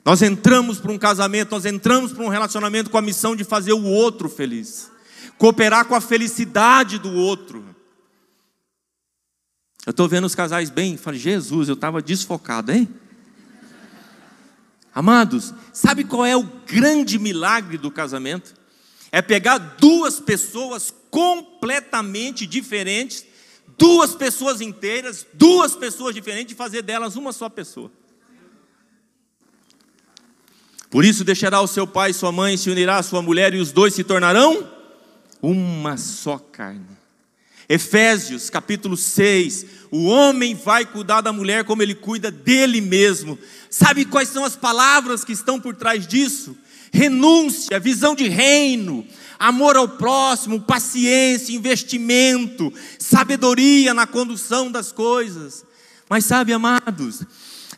Nós 0.05 0.21
entramos 0.21 0.79
para 0.79 0.91
um 0.91 0.97
casamento, 0.97 1.51
nós 1.51 1.65
entramos 1.65 2.13
para 2.13 2.23
um 2.23 2.29
relacionamento 2.29 2.89
com 2.89 2.97
a 2.97 3.01
missão 3.01 3.35
de 3.35 3.43
fazer 3.43 3.73
o 3.73 3.83
outro 3.83 4.29
feliz. 4.29 4.91
cooperar 5.37 5.85
com 5.85 5.95
a 5.95 6.01
felicidade 6.01 6.99
do 6.99 7.11
outro. 7.11 7.72
Eu 9.85 9.91
estou 9.91 10.07
vendo 10.07 10.25
os 10.25 10.35
casais 10.35 10.69
bem, 10.69 10.95
falei, 10.95 11.19
Jesus, 11.19 11.67
eu 11.67 11.73
estava 11.73 12.01
desfocado, 12.01 12.71
hein? 12.71 12.87
Amados, 14.95 15.53
sabe 15.73 16.03
qual 16.03 16.25
é 16.25 16.37
o 16.37 16.43
grande 16.43 17.19
milagre 17.19 17.77
do 17.77 17.91
casamento? 17.91 18.53
É 19.11 19.21
pegar 19.21 19.57
duas 19.57 20.19
pessoas 20.19 20.93
completamente 21.09 22.45
diferentes, 22.45 23.25
duas 23.77 24.15
pessoas 24.15 24.61
inteiras, 24.61 25.25
duas 25.33 25.75
pessoas 25.75 26.15
diferentes 26.15 26.53
e 26.53 26.57
fazer 26.57 26.81
delas 26.81 27.15
uma 27.15 27.33
só 27.33 27.49
pessoa. 27.49 27.91
Por 30.89 31.03
isso 31.03 31.23
deixará 31.23 31.59
o 31.59 31.67
seu 31.67 31.87
pai 31.87 32.11
e 32.11 32.13
sua 32.13 32.31
mãe, 32.31 32.55
se 32.55 32.69
unirá 32.69 32.97
à 32.97 33.03
sua 33.03 33.21
mulher 33.21 33.53
e 33.53 33.59
os 33.59 33.71
dois 33.71 33.95
se 33.95 34.03
tornarão 34.03 34.69
uma 35.41 35.97
só 35.97 36.37
carne. 36.37 36.92
Efésios 37.69 38.49
capítulo 38.49 38.97
6, 38.97 39.65
o 39.89 40.05
homem 40.05 40.53
vai 40.55 40.85
cuidar 40.85 41.21
da 41.21 41.31
mulher 41.31 41.63
como 41.63 41.81
ele 41.81 41.95
cuida 41.95 42.29
dele 42.29 42.81
mesmo. 42.81 43.39
Sabe 43.69 44.05
quais 44.05 44.29
são 44.29 44.43
as 44.43 44.55
palavras 44.55 45.23
que 45.23 45.31
estão 45.31 45.59
por 45.59 45.75
trás 45.75 46.05
disso? 46.05 46.57
Renúncia, 46.91 47.79
visão 47.79 48.13
de 48.13 48.27
reino, 48.27 49.05
amor 49.39 49.75
ao 49.75 49.87
próximo, 49.87 50.61
paciência, 50.61 51.55
investimento, 51.55 52.71
sabedoria 52.99 53.93
na 53.93 54.05
condução 54.05 54.71
das 54.71 54.91
coisas. 54.91 55.65
Mas 56.09 56.25
sabe, 56.25 56.53
amados, 56.53 57.23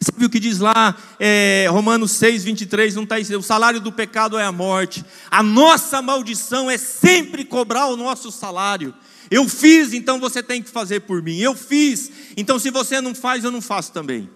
sabe 0.01 0.25
o 0.25 0.29
que 0.29 0.39
diz 0.39 0.59
lá, 0.59 0.97
é, 1.19 1.67
Romanos 1.69 2.11
6, 2.11 2.43
23, 2.43 2.95
não 2.95 3.03
está 3.03 3.17
o 3.37 3.41
salário 3.41 3.79
do 3.79 3.91
pecado 3.91 4.37
é 4.37 4.43
a 4.43 4.51
morte, 4.51 5.05
a 5.31 5.41
nossa 5.41 6.01
maldição 6.01 6.69
é 6.69 6.77
sempre 6.77 7.45
cobrar 7.45 7.87
o 7.87 7.95
nosso 7.95 8.31
salário. 8.31 8.93
Eu 9.35 9.49
fiz, 9.49 9.91
então 9.91 10.17
você 10.17 10.41
tem 10.41 10.61
que 10.61 10.69
fazer 10.69 11.01
por 11.01 11.21
mim. 11.21 11.37
Eu 11.39 11.53
fiz, 11.53 12.09
então 12.37 12.57
se 12.57 12.69
você 12.69 13.01
não 13.01 13.13
faz, 13.13 13.43
eu 13.43 13.51
não 13.51 13.61
faço 13.61 13.91
também. 13.91 14.29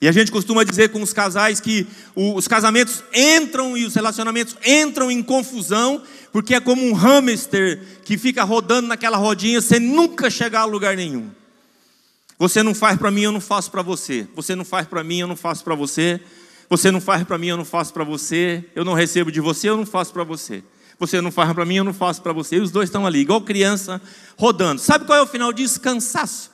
E 0.00 0.08
a 0.08 0.12
gente 0.12 0.32
costuma 0.32 0.64
dizer 0.64 0.88
com 0.88 1.00
os 1.00 1.12
casais 1.12 1.60
que 1.60 1.86
os 2.16 2.48
casamentos 2.48 3.04
entram 3.14 3.76
e 3.76 3.84
os 3.84 3.94
relacionamentos 3.94 4.56
entram 4.66 5.12
em 5.12 5.22
confusão, 5.22 6.02
porque 6.32 6.56
é 6.56 6.60
como 6.60 6.84
um 6.84 6.92
hamster 6.92 7.80
que 8.04 8.18
fica 8.18 8.42
rodando 8.42 8.88
naquela 8.88 9.16
rodinha 9.16 9.60
sem 9.60 9.78
nunca 9.78 10.28
chegar 10.28 10.62
a 10.62 10.64
lugar 10.64 10.96
nenhum. 10.96 11.30
Você 12.36 12.64
não 12.64 12.74
faz 12.74 12.98
para 12.98 13.12
mim, 13.12 13.22
eu 13.22 13.32
não 13.32 13.40
faço 13.40 13.70
para 13.70 13.82
você. 13.82 14.26
Você 14.34 14.56
não 14.56 14.64
faz 14.64 14.88
para 14.88 15.04
mim, 15.04 15.20
eu 15.20 15.28
não 15.28 15.36
faço 15.36 15.62
para 15.62 15.76
você. 15.76 16.20
Você 16.68 16.90
não 16.90 17.00
faz 17.00 17.22
para 17.22 17.38
mim, 17.38 17.46
eu 17.46 17.56
não 17.56 17.64
faço 17.64 17.92
para 17.92 18.02
você. 18.02 18.64
Eu 18.74 18.84
não 18.84 18.94
recebo 18.94 19.30
de 19.30 19.40
você, 19.40 19.68
eu 19.68 19.76
não 19.76 19.86
faço 19.86 20.12
para 20.12 20.24
você. 20.24 20.64
Você 21.00 21.18
não 21.22 21.32
faz 21.32 21.50
para 21.54 21.64
mim, 21.64 21.76
eu 21.76 21.84
não 21.84 21.94
faço 21.94 22.20
para 22.20 22.32
você. 22.32 22.56
E 22.56 22.60
os 22.60 22.70
dois 22.70 22.90
estão 22.90 23.06
ali, 23.06 23.20
igual 23.20 23.40
criança, 23.40 24.00
rodando. 24.36 24.80
Sabe 24.80 25.06
qual 25.06 25.18
é 25.18 25.22
o 25.22 25.26
final 25.26 25.50
disso? 25.50 25.80
Cansaço. 25.80 26.50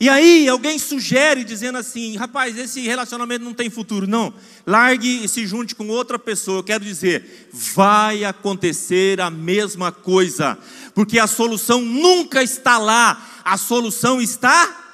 E 0.00 0.08
aí 0.08 0.48
alguém 0.48 0.76
sugere 0.76 1.44
dizendo 1.44 1.78
assim: 1.78 2.16
rapaz, 2.16 2.58
esse 2.58 2.80
relacionamento 2.80 3.44
não 3.44 3.54
tem 3.54 3.70
futuro. 3.70 4.08
Não, 4.08 4.34
largue 4.66 5.24
e 5.24 5.28
se 5.28 5.46
junte 5.46 5.76
com 5.76 5.86
outra 5.88 6.18
pessoa. 6.18 6.58
Eu 6.58 6.64
quero 6.64 6.84
dizer, 6.84 7.48
vai 7.52 8.24
acontecer 8.24 9.20
a 9.20 9.30
mesma 9.30 9.92
coisa, 9.92 10.58
porque 10.92 11.20
a 11.20 11.28
solução 11.28 11.80
nunca 11.80 12.42
está 12.42 12.76
lá, 12.76 13.40
a 13.44 13.56
solução 13.56 14.20
está 14.20 14.84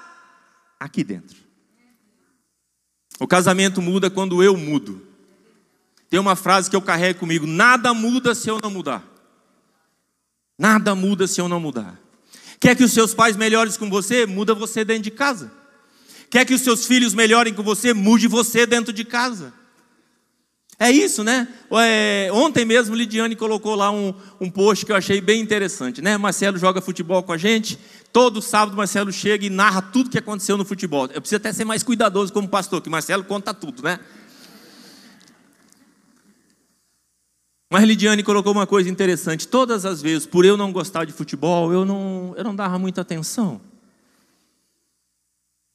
aqui 0.79 1.03
dentro. 1.03 1.37
O 3.19 3.27
casamento 3.27 3.81
muda 3.81 4.11
quando 4.11 4.43
eu 4.43 4.55
mudo. 4.55 5.04
Tem 6.14 6.20
uma 6.20 6.37
frase 6.37 6.70
que 6.70 6.77
eu 6.77 6.81
carrego 6.81 7.18
comigo: 7.18 7.44
nada 7.44 7.92
muda 7.92 8.37
se 8.37 8.48
eu 8.48 8.61
não 8.62 8.70
mudar. 8.70 9.03
Nada 10.57 10.94
muda 10.94 11.27
se 11.27 11.40
eu 11.40 11.48
não 11.48 11.59
mudar. 11.59 12.00
Quer 12.61 12.77
que 12.77 12.85
os 12.85 12.92
seus 12.92 13.12
pais 13.12 13.37
melhorem 13.37 13.72
com 13.72 13.90
você? 13.90 14.24
Muda 14.24 14.55
você 14.55 14.85
dentro 14.85 15.03
de 15.03 15.11
casa. 15.11 15.50
Quer 16.31 16.44
que 16.44 16.55
os 16.55 16.61
seus 16.61 16.87
filhos 16.87 17.14
melhorem 17.14 17.53
com 17.53 17.64
você? 17.64 17.92
Mude 17.92 18.29
você 18.29 18.64
dentro 18.64 18.92
de 18.92 19.05
casa. 19.05 19.53
É 20.79 20.88
isso, 20.88 21.24
né? 21.24 21.48
É, 21.72 22.29
ontem 22.33 22.64
mesmo 22.64 22.94
Lidiane 22.94 23.35
colocou 23.35 23.74
lá 23.74 23.90
um, 23.90 24.14
um 24.40 24.48
post 24.48 24.87
que 24.87 24.92
eu 24.92 24.96
achei 24.96 25.20
bem 25.20 25.40
interessante, 25.40 26.00
né? 26.00 26.16
Marcelo 26.16 26.59
joga 26.59 26.81
futebol 26.81 27.24
com 27.24 27.33
a 27.33 27.37
gente. 27.37 27.77
Todo 28.12 28.40
sábado 28.40 28.77
Marcelo 28.77 29.11
chega 29.11 29.46
e 29.46 29.50
narra 29.50 29.83
tudo 29.83 30.11
que 30.11 30.18
aconteceu 30.18 30.57
no 30.57 30.64
futebol. 30.64 31.09
Eu 31.12 31.20
preciso 31.20 31.38
até 31.38 31.53
ser 31.53 31.64
mais 31.64 31.83
cuidadoso 31.83 32.33
como 32.33 32.48
pastor, 32.48 32.81
que 32.81 32.88
Marcelo 32.88 33.24
conta 33.24 33.53
tudo, 33.53 33.83
né? 33.83 33.98
Mas 37.75 37.89
Lidiane 37.89 38.23
colocou 38.23 38.53
uma 38.53 38.69
coisa 38.69 38.89
interessante. 38.89 39.49
Todas 39.49 39.85
as 39.85 40.01
vezes, 40.01 40.29
por 40.29 40.45
eu 40.45 40.57
não 40.57 40.71
gostar 40.71 41.05
de 41.05 41.13
futebol, 41.13 41.73
eu 41.73 41.85
não, 41.85 42.33
eu 42.37 42.45
não 42.45 42.55
dava 42.55 42.79
muita 42.79 43.01
atenção. 43.01 43.61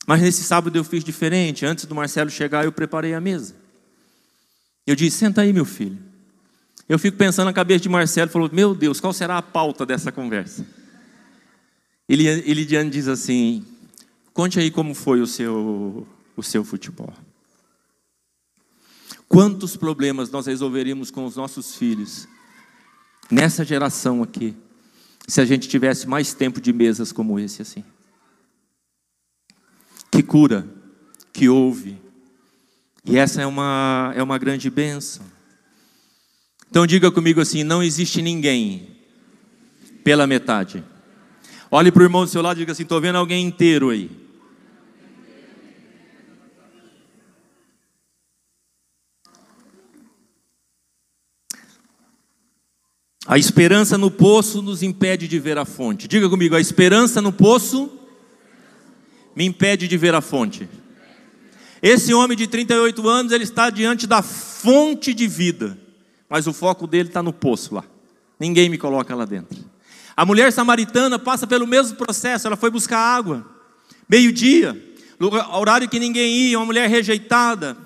Mas 0.08 0.22
nesse 0.22 0.42
sábado 0.44 0.74
eu 0.78 0.84
fiz 0.86 1.04
diferente. 1.04 1.66
Antes 1.66 1.84
do 1.84 1.94
Marcelo 1.94 2.30
chegar, 2.30 2.64
eu 2.64 2.72
preparei 2.72 3.14
a 3.14 3.20
mesa. 3.20 3.54
Eu 4.88 4.96
disse: 4.96 5.18
Senta 5.18 5.42
aí, 5.42 5.52
meu 5.52 5.66
filho. 5.66 5.98
Eu 6.88 6.98
fico 6.98 7.18
pensando 7.18 7.48
na 7.48 7.54
cabeça 7.54 7.82
de 7.82 7.90
Marcelo 7.90 8.32
falou: 8.32 8.50
Meu 8.50 8.74
Deus, 8.74 9.02
qual 9.02 9.12
será 9.12 9.38
a 9.38 9.42
pauta 9.42 9.86
dessa 9.86 10.10
conversa? 10.10 10.66
Ele, 12.08 12.34
Lidiane 12.54 12.90
diz 12.90 13.10
assim: 13.10 13.66
Conte 14.34 14.58
aí 14.58 14.72
como 14.72 14.96
foi 14.96 15.20
o 15.20 15.28
seu, 15.28 16.08
o 16.38 16.42
seu 16.42 16.64
futebol. 16.64 17.14
Quantos 19.30 19.78
problemas 19.78 20.32
nós 20.32 20.48
resolveríamos 20.48 21.12
com 21.12 21.24
os 21.24 21.36
nossos 21.36 21.76
filhos 21.76 22.28
nessa 23.30 23.63
geração 23.63 24.24
aqui, 24.24 24.56
se 25.28 25.39
a 25.39 25.46
gente 25.46 25.70
tivesse 25.70 26.08
mais 26.08 26.34
tempo 26.34 26.60
de 26.60 26.74
mesas 26.74 27.12
como 27.12 27.39
esse 27.39 27.62
assim? 27.62 27.84
Que 30.12 30.24
cura, 30.24 30.68
que 31.32 31.48
ouve. 31.48 32.02
E 33.06 33.20
essa 33.20 33.39
é 33.39 33.46
uma, 33.46 34.12
é 34.15 34.24
uma 34.24 34.39
grande 34.39 34.68
bênção. 34.68 35.24
Então 36.68 36.88
diga 36.88 37.12
comigo 37.12 37.39
assim: 37.39 37.63
não 37.63 37.84
existe 37.84 38.24
ninguém 38.24 38.98
pela 40.04 40.26
metade. 40.26 40.84
Olhe 41.70 41.92
para 41.92 42.02
o 42.02 42.06
irmão 42.06 42.26
do 42.26 42.32
seu 42.32 42.42
lado 42.42 42.58
e 42.58 42.62
diga 42.62 42.72
assim: 42.72 42.82
estou 42.82 43.00
vendo 43.00 43.18
alguém 43.18 43.46
inteiro 43.46 43.92
aí. 43.92 44.10
A 53.30 53.38
esperança 53.38 53.96
no 53.96 54.10
poço 54.10 54.60
nos 54.60 54.82
impede 54.82 55.28
de 55.28 55.38
ver 55.38 55.56
a 55.60 55.63
fonte. 55.63 56.08
Diga 56.08 56.28
comigo, 56.28 56.56
a 56.56 56.60
esperança 56.60 57.22
no 57.22 57.32
poço 57.32 57.88
me 59.36 59.46
impede 59.46 59.88
de 59.88 59.96
ver 59.98 60.15
a 60.15 60.20
fonte. 60.20 60.68
Esse 61.80 62.12
homem 62.12 62.36
de 62.36 62.48
38 62.48 63.08
anos, 63.08 63.32
ele 63.32 63.44
está 63.44 63.70
diante 63.70 64.08
da 64.08 64.24
fonte 64.24 65.13
de 65.13 65.28
vida, 65.28 65.78
mas 66.28 66.48
o 66.48 66.54
foco 66.54 66.88
dele 66.88 67.10
está 67.10 67.22
no 67.22 67.32
poço 67.32 67.76
lá. 67.76 67.84
Ninguém 68.39 68.68
me 68.68 68.80
coloca 68.80 69.15
lá 69.15 69.26
dentro. 69.26 69.63
A 70.18 70.26
mulher 70.26 70.52
samaritana 70.52 71.20
passa 71.20 71.46
pelo 71.46 71.68
mesmo 71.68 71.98
processo, 71.98 72.48
ela 72.48 72.58
foi 72.58 72.72
buscar 72.72 72.98
água. 72.98 73.46
Meio-dia, 74.10 74.76
horário 75.54 75.88
que 75.88 76.00
ninguém 76.00 76.36
ia, 76.36 76.58
uma 76.58 76.65
mulher 76.65 76.89
rejeitada, 76.89 77.78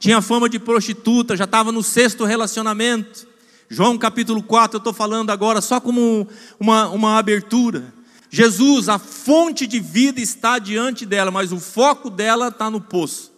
tinha 0.00 0.20
fama 0.20 0.48
de 0.48 0.58
prostituta, 0.58 1.36
já 1.36 1.44
estava 1.44 1.70
no 1.70 1.84
sexto 1.84 2.24
relacionamento. 2.24 3.27
João 3.70 3.98
capítulo 3.98 4.42
4, 4.42 4.76
eu 4.76 4.78
estou 4.78 4.92
falando 4.94 5.30
agora 5.30 5.60
só 5.60 5.78
como 5.80 6.26
uma, 6.58 6.88
uma 6.88 7.18
abertura. 7.18 7.92
Jesus, 8.30 8.88
a 8.88 8.98
fonte 8.98 9.66
de 9.66 9.78
vida 9.78 10.20
está 10.20 10.58
diante 10.58 11.04
dela, 11.04 11.30
mas 11.30 11.52
o 11.52 11.60
foco 11.60 12.08
dela 12.08 12.48
está 12.48 12.70
no 12.70 12.80
poço. 12.80 13.32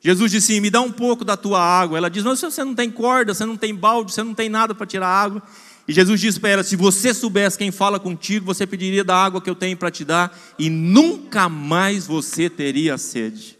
Jesus 0.00 0.30
disse: 0.30 0.52
assim, 0.52 0.60
Me 0.60 0.70
dá 0.70 0.80
um 0.80 0.92
pouco 0.92 1.24
da 1.24 1.36
tua 1.36 1.60
água. 1.60 1.98
Ela 1.98 2.08
diz: 2.08 2.24
Mas 2.24 2.40
você 2.40 2.64
não 2.64 2.74
tem 2.74 2.90
corda, 2.90 3.34
você 3.34 3.44
não 3.44 3.56
tem 3.56 3.74
balde, 3.74 4.12
você 4.12 4.22
não 4.22 4.34
tem 4.34 4.48
nada 4.48 4.74
para 4.74 4.86
tirar 4.86 5.08
água. 5.08 5.42
E 5.86 5.92
Jesus 5.92 6.20
disse 6.20 6.38
para 6.38 6.50
ela: 6.50 6.62
Se 6.62 6.76
você 6.76 7.14
soubesse 7.14 7.58
quem 7.58 7.70
fala 7.70 7.98
contigo, 7.98 8.46
você 8.46 8.66
pediria 8.66 9.02
da 9.02 9.16
água 9.16 9.40
que 9.40 9.50
eu 9.50 9.54
tenho 9.54 9.76
para 9.76 9.90
te 9.90 10.04
dar, 10.04 10.36
e 10.58 10.70
nunca 10.70 11.48
mais 11.48 12.06
você 12.06 12.48
teria 12.48 12.98
sede. 12.98 13.58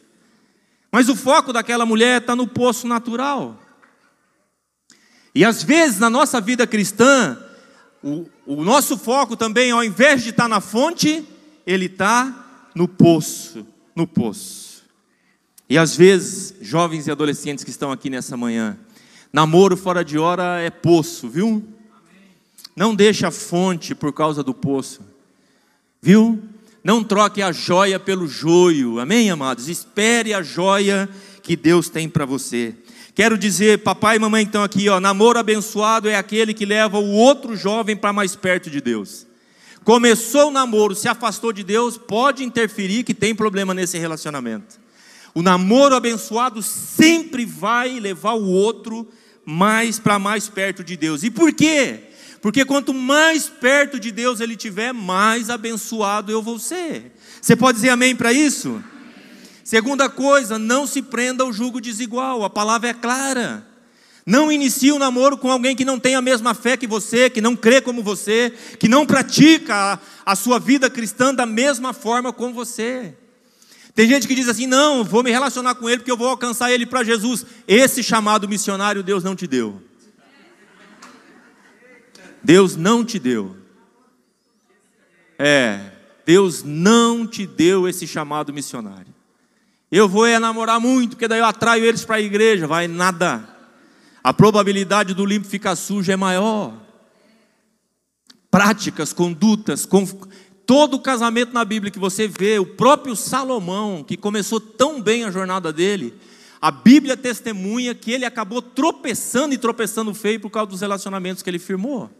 Mas 0.90 1.08
o 1.08 1.16
foco 1.16 1.52
daquela 1.52 1.84
mulher 1.84 2.20
está 2.20 2.34
no 2.34 2.46
poço 2.46 2.86
natural. 2.86 3.58
E 5.38 5.44
às 5.44 5.62
vezes 5.62 6.00
na 6.00 6.10
nossa 6.10 6.40
vida 6.40 6.66
cristã, 6.66 7.38
o, 8.02 8.26
o 8.44 8.64
nosso 8.64 8.98
foco 8.98 9.36
também, 9.36 9.70
ao 9.70 9.84
invés 9.84 10.24
de 10.24 10.30
estar 10.30 10.48
na 10.48 10.60
fonte, 10.60 11.24
ele 11.64 11.84
está 11.86 12.68
no 12.74 12.88
poço, 12.88 13.64
no 13.94 14.04
poço. 14.04 14.82
E 15.70 15.78
às 15.78 15.94
vezes, 15.94 16.56
jovens 16.60 17.06
e 17.06 17.12
adolescentes 17.12 17.62
que 17.62 17.70
estão 17.70 17.92
aqui 17.92 18.10
nessa 18.10 18.36
manhã, 18.36 18.76
namoro 19.32 19.76
fora 19.76 20.04
de 20.04 20.18
hora 20.18 20.58
é 20.58 20.70
poço, 20.70 21.28
viu? 21.28 21.62
Não 22.74 22.92
deixe 22.92 23.24
a 23.24 23.30
fonte 23.30 23.94
por 23.94 24.12
causa 24.12 24.42
do 24.42 24.52
poço, 24.52 25.02
viu? 26.02 26.42
Não 26.82 27.04
troque 27.04 27.42
a 27.42 27.52
joia 27.52 28.00
pelo 28.00 28.26
joio, 28.26 28.98
amém, 28.98 29.30
amados? 29.30 29.68
Espere 29.68 30.34
a 30.34 30.42
joia 30.42 31.08
que 31.44 31.54
Deus 31.54 31.88
tem 31.88 32.08
para 32.08 32.26
você. 32.26 32.74
Quero 33.18 33.36
dizer, 33.36 33.78
papai 33.78 34.14
e 34.14 34.18
mamãe 34.20 34.44
estão 34.44 34.62
aqui, 34.62 34.88
ó, 34.88 35.00
namoro 35.00 35.40
abençoado 35.40 36.08
é 36.08 36.14
aquele 36.14 36.54
que 36.54 36.64
leva 36.64 37.00
o 37.00 37.10
outro 37.10 37.56
jovem 37.56 37.96
para 37.96 38.12
mais 38.12 38.36
perto 38.36 38.70
de 38.70 38.80
Deus. 38.80 39.26
Começou 39.82 40.50
o 40.50 40.50
namoro, 40.52 40.94
se 40.94 41.08
afastou 41.08 41.52
de 41.52 41.64
Deus, 41.64 41.98
pode 41.98 42.44
interferir 42.44 43.02
que 43.02 43.12
tem 43.12 43.34
problema 43.34 43.74
nesse 43.74 43.98
relacionamento. 43.98 44.78
O 45.34 45.42
namoro 45.42 45.96
abençoado 45.96 46.62
sempre 46.62 47.44
vai 47.44 47.98
levar 47.98 48.34
o 48.34 48.46
outro 48.46 49.04
mais 49.44 49.98
para 49.98 50.20
mais 50.20 50.48
perto 50.48 50.84
de 50.84 50.96
Deus. 50.96 51.24
E 51.24 51.30
por 51.32 51.52
quê? 51.52 51.98
Porque 52.40 52.64
quanto 52.64 52.94
mais 52.94 53.48
perto 53.48 53.98
de 53.98 54.12
Deus 54.12 54.38
ele 54.38 54.54
tiver, 54.54 54.94
mais 54.94 55.50
abençoado 55.50 56.30
eu 56.30 56.40
vou 56.40 56.60
ser. 56.60 57.10
Você 57.42 57.56
pode 57.56 57.78
dizer 57.78 57.88
amém 57.88 58.14
para 58.14 58.32
isso? 58.32 58.80
Segunda 59.68 60.08
coisa, 60.08 60.58
não 60.58 60.86
se 60.86 61.02
prenda 61.02 61.44
ao 61.44 61.52
jugo 61.52 61.78
desigual, 61.78 62.42
a 62.42 62.48
palavra 62.48 62.88
é 62.88 62.94
clara. 62.94 63.66
Não 64.24 64.50
inicie 64.50 64.90
o 64.90 64.96
um 64.96 64.98
namoro 64.98 65.36
com 65.36 65.50
alguém 65.50 65.76
que 65.76 65.84
não 65.84 66.00
tem 66.00 66.14
a 66.14 66.22
mesma 66.22 66.54
fé 66.54 66.74
que 66.74 66.86
você, 66.86 67.28
que 67.28 67.42
não 67.42 67.54
crê 67.54 67.82
como 67.82 68.02
você, 68.02 68.50
que 68.78 68.88
não 68.88 69.04
pratica 69.04 69.74
a, 69.74 69.98
a 70.24 70.34
sua 70.34 70.58
vida 70.58 70.88
cristã 70.88 71.34
da 71.34 71.44
mesma 71.44 71.92
forma 71.92 72.32
como 72.32 72.54
você. 72.54 73.14
Tem 73.94 74.08
gente 74.08 74.26
que 74.26 74.34
diz 74.34 74.48
assim: 74.48 74.66
não, 74.66 75.04
vou 75.04 75.22
me 75.22 75.30
relacionar 75.30 75.74
com 75.74 75.86
ele 75.86 75.98
porque 75.98 76.12
eu 76.12 76.16
vou 76.16 76.28
alcançar 76.28 76.72
ele 76.72 76.86
para 76.86 77.04
Jesus. 77.04 77.44
Esse 77.66 78.02
chamado 78.02 78.48
missionário 78.48 79.02
Deus 79.02 79.22
não 79.22 79.36
te 79.36 79.46
deu. 79.46 79.82
Deus 82.42 82.74
não 82.74 83.04
te 83.04 83.18
deu. 83.18 83.54
É, 85.38 85.90
Deus 86.24 86.62
não 86.64 87.26
te 87.26 87.46
deu 87.46 87.86
esse 87.86 88.06
chamado 88.06 88.50
missionário. 88.50 89.17
Eu 89.90 90.08
vou 90.08 90.26
é 90.26 90.38
namorar 90.38 90.78
muito, 90.78 91.10
porque 91.10 91.28
daí 91.28 91.38
eu 91.38 91.46
atraio 91.46 91.84
eles 91.84 92.04
para 92.04 92.16
a 92.16 92.20
igreja. 92.20 92.66
Vai 92.66 92.86
nada. 92.86 93.48
A 94.22 94.32
probabilidade 94.34 95.14
do 95.14 95.24
limpo 95.24 95.46
ficar 95.46 95.76
sujo 95.76 96.12
é 96.12 96.16
maior. 96.16 96.74
Práticas, 98.50 99.12
condutas, 99.12 99.86
conf... 99.86 100.12
todo 100.66 101.00
casamento 101.00 101.52
na 101.52 101.64
Bíblia 101.64 101.90
que 101.90 101.98
você 101.98 102.28
vê, 102.28 102.58
o 102.58 102.66
próprio 102.66 103.16
Salomão, 103.16 104.04
que 104.04 104.16
começou 104.16 104.60
tão 104.60 105.00
bem 105.00 105.24
a 105.24 105.30
jornada 105.30 105.72
dele, 105.72 106.14
a 106.60 106.70
Bíblia 106.70 107.16
testemunha 107.16 107.94
que 107.94 108.10
ele 108.10 108.24
acabou 108.24 108.60
tropeçando 108.60 109.54
e 109.54 109.58
tropeçando 109.58 110.12
feio 110.14 110.40
por 110.40 110.50
causa 110.50 110.70
dos 110.70 110.80
relacionamentos 110.80 111.42
que 111.42 111.48
ele 111.48 111.58
firmou. 111.58 112.10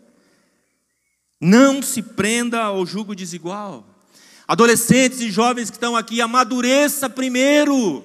Não 1.41 1.83
se 1.83 2.03
prenda 2.03 2.63
ao 2.63 2.85
jugo 2.85 3.15
desigual. 3.15 3.87
Adolescentes 4.49 5.21
e 5.21 5.31
jovens 5.31 5.69
que 5.69 5.77
estão 5.77 5.95
aqui, 5.95 6.23
amadureça 6.23 7.11
primeiro. 7.11 8.03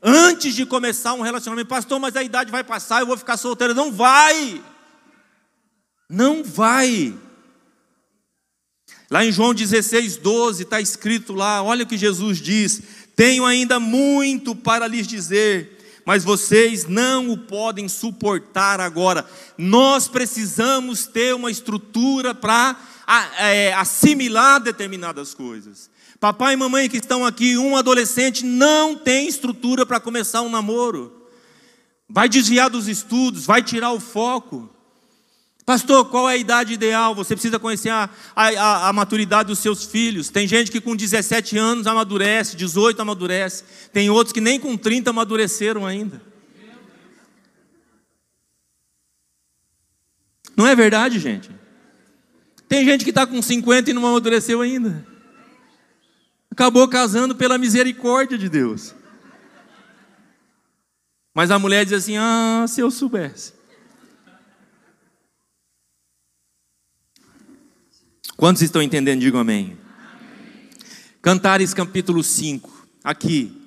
Antes 0.00 0.54
de 0.54 0.64
começar 0.64 1.14
um 1.14 1.20
relacionamento, 1.20 1.68
pastor, 1.68 1.98
mas 1.98 2.14
a 2.14 2.22
idade 2.22 2.52
vai 2.52 2.62
passar, 2.62 3.00
eu 3.00 3.06
vou 3.08 3.18
ficar 3.18 3.36
solteiro. 3.36 3.74
Não 3.74 3.90
vai. 3.90 4.62
Não 6.08 6.44
vai. 6.44 7.12
Lá 9.10 9.24
em 9.24 9.32
João 9.32 9.52
16, 9.52 10.16
12, 10.18 10.62
está 10.62 10.80
escrito 10.80 11.32
lá, 11.32 11.60
olha 11.60 11.82
o 11.82 11.86
que 11.88 11.98
Jesus 11.98 12.38
diz: 12.38 12.80
Tenho 13.16 13.44
ainda 13.44 13.80
muito 13.80 14.54
para 14.54 14.86
lhes 14.86 15.08
dizer, 15.08 16.02
mas 16.04 16.22
vocês 16.22 16.86
não 16.86 17.30
o 17.30 17.36
podem 17.36 17.88
suportar 17.88 18.80
agora. 18.80 19.26
Nós 19.58 20.06
precisamos 20.06 21.06
ter 21.06 21.34
uma 21.34 21.50
estrutura 21.50 22.32
para 22.32 22.76
assimilar 23.76 24.60
determinadas 24.60 25.34
coisas. 25.34 25.90
Papai 26.20 26.54
e 26.54 26.56
mamãe 26.56 26.88
que 26.88 26.96
estão 26.96 27.26
aqui, 27.26 27.58
um 27.58 27.76
adolescente 27.76 28.44
não 28.44 28.96
tem 28.96 29.28
estrutura 29.28 29.84
para 29.84 30.00
começar 30.00 30.42
um 30.42 30.48
namoro. 30.48 31.28
Vai 32.08 32.28
desviar 32.28 32.70
dos 32.70 32.88
estudos, 32.88 33.44
vai 33.44 33.62
tirar 33.62 33.92
o 33.92 34.00
foco. 34.00 34.70
Pastor, 35.66 36.04
qual 36.06 36.28
é 36.28 36.34
a 36.34 36.36
idade 36.36 36.74
ideal? 36.74 37.14
Você 37.14 37.34
precisa 37.34 37.58
conhecer 37.58 37.88
a, 37.88 38.08
a, 38.36 38.88
a, 38.88 38.92
maturidade 38.92 39.48
dos 39.48 39.58
seus 39.58 39.84
filhos. 39.84 40.28
Tem 40.28 40.46
gente 40.46 40.70
que 40.70 40.80
com 40.80 40.94
17 40.94 41.56
anos 41.56 41.86
amadurece, 41.86 42.56
18 42.56 43.00
amadurece. 43.00 43.64
Tem 43.90 44.10
outros 44.10 44.32
que 44.32 44.42
nem 44.42 44.60
com 44.60 44.76
30 44.76 45.08
amadureceram 45.08 45.86
ainda. 45.86 46.20
Não 50.54 50.66
é 50.66 50.76
verdade, 50.76 51.18
gente? 51.18 51.50
Tem 52.68 52.84
gente 52.84 53.04
que 53.04 53.10
está 53.10 53.26
com 53.26 53.40
50 53.40 53.90
e 53.90 53.94
não 53.94 54.06
amadureceu 54.06 54.60
ainda. 54.60 55.06
Acabou 56.50 56.86
casando 56.88 57.34
pela 57.34 57.58
misericórdia 57.58 58.38
de 58.38 58.48
Deus. 58.48 58.94
Mas 61.34 61.50
a 61.50 61.58
mulher 61.58 61.84
diz 61.84 61.94
assim: 61.94 62.16
Ah, 62.16 62.64
se 62.68 62.80
eu 62.80 62.90
soubesse. 62.90 63.52
Quantos 68.36 68.62
estão 68.62 68.82
entendendo? 68.82 69.20
Digam 69.20 69.40
amém. 69.40 69.64
amém. 69.64 69.78
Cantares 71.20 71.74
capítulo 71.74 72.22
5. 72.22 72.86
Aqui. 73.02 73.60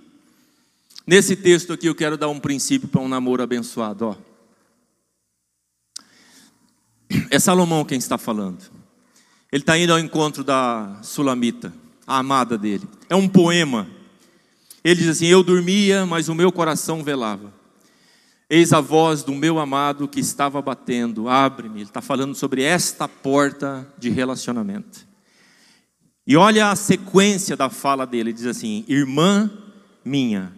Nesse 1.06 1.36
texto 1.36 1.74
aqui 1.74 1.88
eu 1.88 1.96
quero 1.96 2.18
dar 2.18 2.28
um 2.28 2.40
princípio 2.40 2.88
para 2.88 3.02
um 3.02 3.08
namoro 3.08 3.42
abençoado. 3.42 4.06
Ó. 4.06 4.16
É 7.32 7.40
Salomão 7.40 7.86
quem 7.86 7.98
está 7.98 8.18
falando. 8.18 8.77
Ele 9.52 9.62
está 9.62 9.78
indo 9.78 9.94
ao 9.94 10.00
encontro 10.00 10.44
da 10.44 11.00
Sulamita, 11.02 11.74
a 12.06 12.18
amada 12.18 12.58
dele. 12.58 12.88
É 13.10 13.16
um 13.16 13.28
poema. 13.28 13.88
Ele 14.84 15.00
diz 15.02 15.10
assim: 15.10 15.28
Eu 15.28 15.44
dormia, 15.44 16.06
mas 16.06 16.30
o 16.30 16.36
meu 16.36 16.52
coração 16.52 17.04
velava. 17.04 17.54
Eis 18.50 18.72
a 18.72 18.80
voz 18.80 19.24
do 19.24 19.34
meu 19.36 19.60
amado 19.60 20.08
que 20.08 20.22
estava 20.22 20.62
batendo, 20.62 21.28
abre-me. 21.28 21.80
Ele 21.80 21.84
está 21.84 22.02
falando 22.02 22.34
sobre 22.34 22.62
esta 22.62 23.08
porta 23.08 23.86
de 23.98 24.10
relacionamento. 24.10 25.06
E 26.26 26.36
olha 26.36 26.70
a 26.70 26.76
sequência 26.76 27.56
da 27.56 27.70
fala 27.70 28.06
dele: 28.06 28.30
ele 28.30 28.34
diz 28.34 28.46
assim: 28.46 28.84
Irmã 28.88 29.50
minha, 30.04 30.54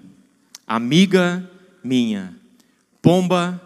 amiga 0.67 1.49
minha, 1.83 2.35
pomba 3.01 3.61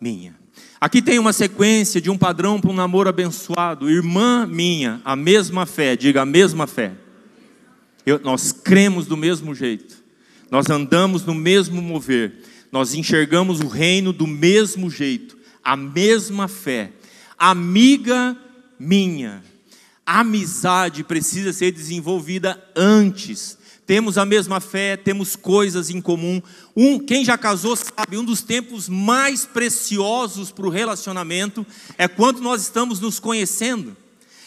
minha. 0.00 0.43
Aqui 0.84 1.00
tem 1.00 1.18
uma 1.18 1.32
sequência 1.32 1.98
de 1.98 2.10
um 2.10 2.18
padrão 2.18 2.60
para 2.60 2.70
um 2.70 2.74
namoro 2.74 3.08
abençoado. 3.08 3.88
Irmã 3.88 4.46
minha, 4.46 5.00
a 5.02 5.16
mesma 5.16 5.64
fé, 5.64 5.96
diga 5.96 6.20
a 6.20 6.26
mesma 6.26 6.66
fé. 6.66 6.92
Eu, 8.04 8.20
nós 8.22 8.52
cremos 8.52 9.06
do 9.06 9.16
mesmo 9.16 9.54
jeito, 9.54 9.96
nós 10.50 10.68
andamos 10.68 11.24
no 11.24 11.32
mesmo 11.32 11.80
mover, 11.80 12.34
nós 12.70 12.92
enxergamos 12.92 13.60
o 13.60 13.66
reino 13.66 14.12
do 14.12 14.26
mesmo 14.26 14.90
jeito, 14.90 15.38
a 15.64 15.74
mesma 15.74 16.48
fé. 16.48 16.92
Amiga 17.38 18.36
minha, 18.78 19.42
amizade 20.04 21.02
precisa 21.02 21.54
ser 21.54 21.72
desenvolvida 21.72 22.62
antes 22.76 23.56
temos 23.86 24.16
a 24.16 24.24
mesma 24.24 24.60
fé, 24.60 24.96
temos 24.96 25.36
coisas 25.36 25.90
em 25.90 26.00
comum. 26.00 26.40
Um, 26.74 26.98
quem 26.98 27.24
já 27.24 27.36
casou 27.36 27.76
sabe, 27.76 28.16
um 28.16 28.24
dos 28.24 28.40
tempos 28.40 28.88
mais 28.88 29.44
preciosos 29.44 30.50
para 30.50 30.66
o 30.66 30.70
relacionamento 30.70 31.66
é 31.98 32.08
quando 32.08 32.40
nós 32.40 32.62
estamos 32.62 33.00
nos 33.00 33.18
conhecendo. 33.18 33.96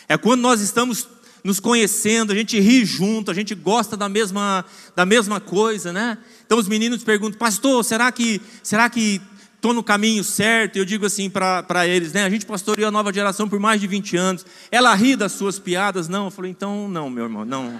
É 0.09 0.17
quando 0.17 0.41
nós 0.41 0.61
estamos 0.61 1.07
nos 1.43 1.59
conhecendo, 1.59 2.31
a 2.31 2.35
gente 2.35 2.59
ri 2.59 2.83
junto, 2.83 3.29
a 3.29 3.33
gente 3.33 3.53
gosta 3.53 3.95
da 3.95 4.09
mesma, 4.09 4.65
da 4.95 5.05
mesma 5.05 5.39
coisa, 5.39 5.93
né? 5.93 6.17
Então 6.45 6.57
os 6.57 6.67
meninos 6.67 7.03
perguntam, 7.03 7.37
pastor, 7.37 7.83
será 7.85 8.11
que 8.11 8.41
será 8.63 8.89
que 8.89 9.21
estou 9.55 9.73
no 9.73 9.83
caminho 9.83 10.23
certo? 10.23 10.77
Eu 10.77 10.85
digo 10.85 11.05
assim 11.05 11.29
para 11.29 11.87
eles, 11.87 12.11
né? 12.11 12.23
A 12.23 12.29
gente 12.29 12.45
pastoreou 12.45 12.87
a 12.87 12.91
nova 12.91 13.13
geração 13.13 13.47
por 13.47 13.59
mais 13.59 13.79
de 13.79 13.87
20 13.87 14.17
anos. 14.17 14.45
Ela 14.71 14.93
ri 14.95 15.15
das 15.15 15.33
suas 15.33 15.59
piadas? 15.59 16.07
Não. 16.07 16.25
Eu 16.25 16.31
falei, 16.31 16.51
então 16.51 16.89
não, 16.89 17.09
meu 17.09 17.25
irmão, 17.25 17.45
não. 17.45 17.79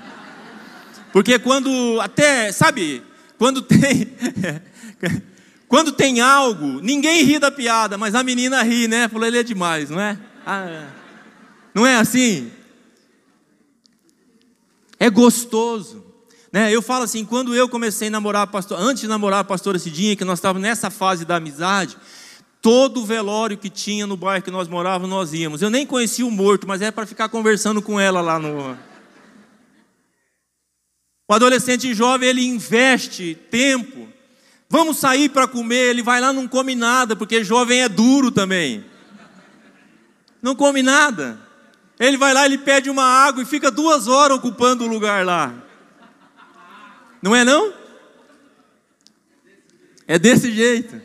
Porque 1.18 1.40
quando 1.40 2.00
até, 2.00 2.52
sabe, 2.52 3.02
quando 3.40 3.64
tem 3.64 4.14
quando 5.68 5.92
tem 5.92 6.22
algo, 6.22 6.80
ninguém 6.80 7.24
ri 7.24 7.40
da 7.40 7.50
piada, 7.50 7.98
mas 7.98 8.14
a 8.14 8.22
menina 8.22 8.62
ri, 8.62 8.88
né? 8.88 9.08
Falou, 9.08 9.26
ele 9.26 9.40
é 9.40 9.44
demais, 9.44 9.90
não 9.90 10.00
é? 10.00 10.16
Ah, 10.46 10.70
é. 10.70 10.88
não 11.74 11.88
é 11.88 11.96
assim? 11.96 12.52
É 15.00 15.10
gostoso. 15.10 16.06
Né? 16.54 16.72
Eu 16.72 16.84
falo 16.84 17.06
assim, 17.06 17.26
quando 17.26 17.56
eu 17.56 17.68
comecei 17.68 18.10
a 18.10 18.12
namorar 18.12 18.44
a 18.44 18.48
pastora, 18.48 18.80
antes 18.80 19.02
de 19.02 19.08
namorar 19.08 19.40
a 19.40 19.44
pastora 19.44 19.80
Cidinha, 19.80 20.16
que 20.16 20.24
nós 20.24 20.38
estávamos 20.38 20.62
nessa 20.62 20.92
fase 20.92 21.26
da 21.26 21.38
amizade, 21.38 21.98
todo 22.62 23.02
o 23.02 23.06
velório 23.08 23.58
que 23.58 23.72
tinha 23.72 24.06
no 24.06 24.16
bairro 24.16 24.44
que 24.44 24.52
nós 24.52 24.68
morávamos, 24.68 25.10
nós 25.10 25.34
íamos. 25.34 25.64
Eu 25.64 25.72
nem 25.72 25.84
conhecia 25.84 26.28
o 26.28 26.30
morto, 26.30 26.68
mas 26.68 26.80
era 26.80 26.92
para 26.92 27.08
ficar 27.08 27.28
conversando 27.28 27.82
com 27.82 28.00
ela 28.00 28.22
lá 28.22 28.38
no, 28.38 28.78
o 31.28 31.34
adolescente 31.34 31.94
jovem, 31.94 32.30
ele 32.30 32.46
investe 32.46 33.36
tempo. 33.52 34.08
Vamos 34.70 34.98
sair 34.98 35.30
para 35.30 35.48
comer, 35.48 35.90
ele 35.90 36.02
vai 36.02 36.22
lá 36.22 36.32
não 36.32 36.48
come 36.48 36.74
nada, 36.76 37.16
porque 37.16 37.44
jovem 37.44 37.82
é 37.82 37.90
duro 37.90 38.32
também. 38.32 38.86
Não 40.42 40.56
come 40.56 40.82
nada. 40.82 41.40
Ele 42.00 42.16
vai 42.16 42.34
lá, 42.34 42.46
ele 42.46 42.58
pede 42.58 42.90
uma 42.90 43.04
água 43.04 43.44
e 43.44 43.46
fica 43.46 43.72
duas 43.72 44.08
horas 44.08 44.38
ocupando 44.38 44.86
o 44.86 44.88
lugar 44.88 45.26
lá. 45.26 45.54
Não 47.22 47.36
é 47.36 47.44
não? 47.44 47.74
É 50.08 50.18
desse 50.18 50.52
jeito. 50.54 51.02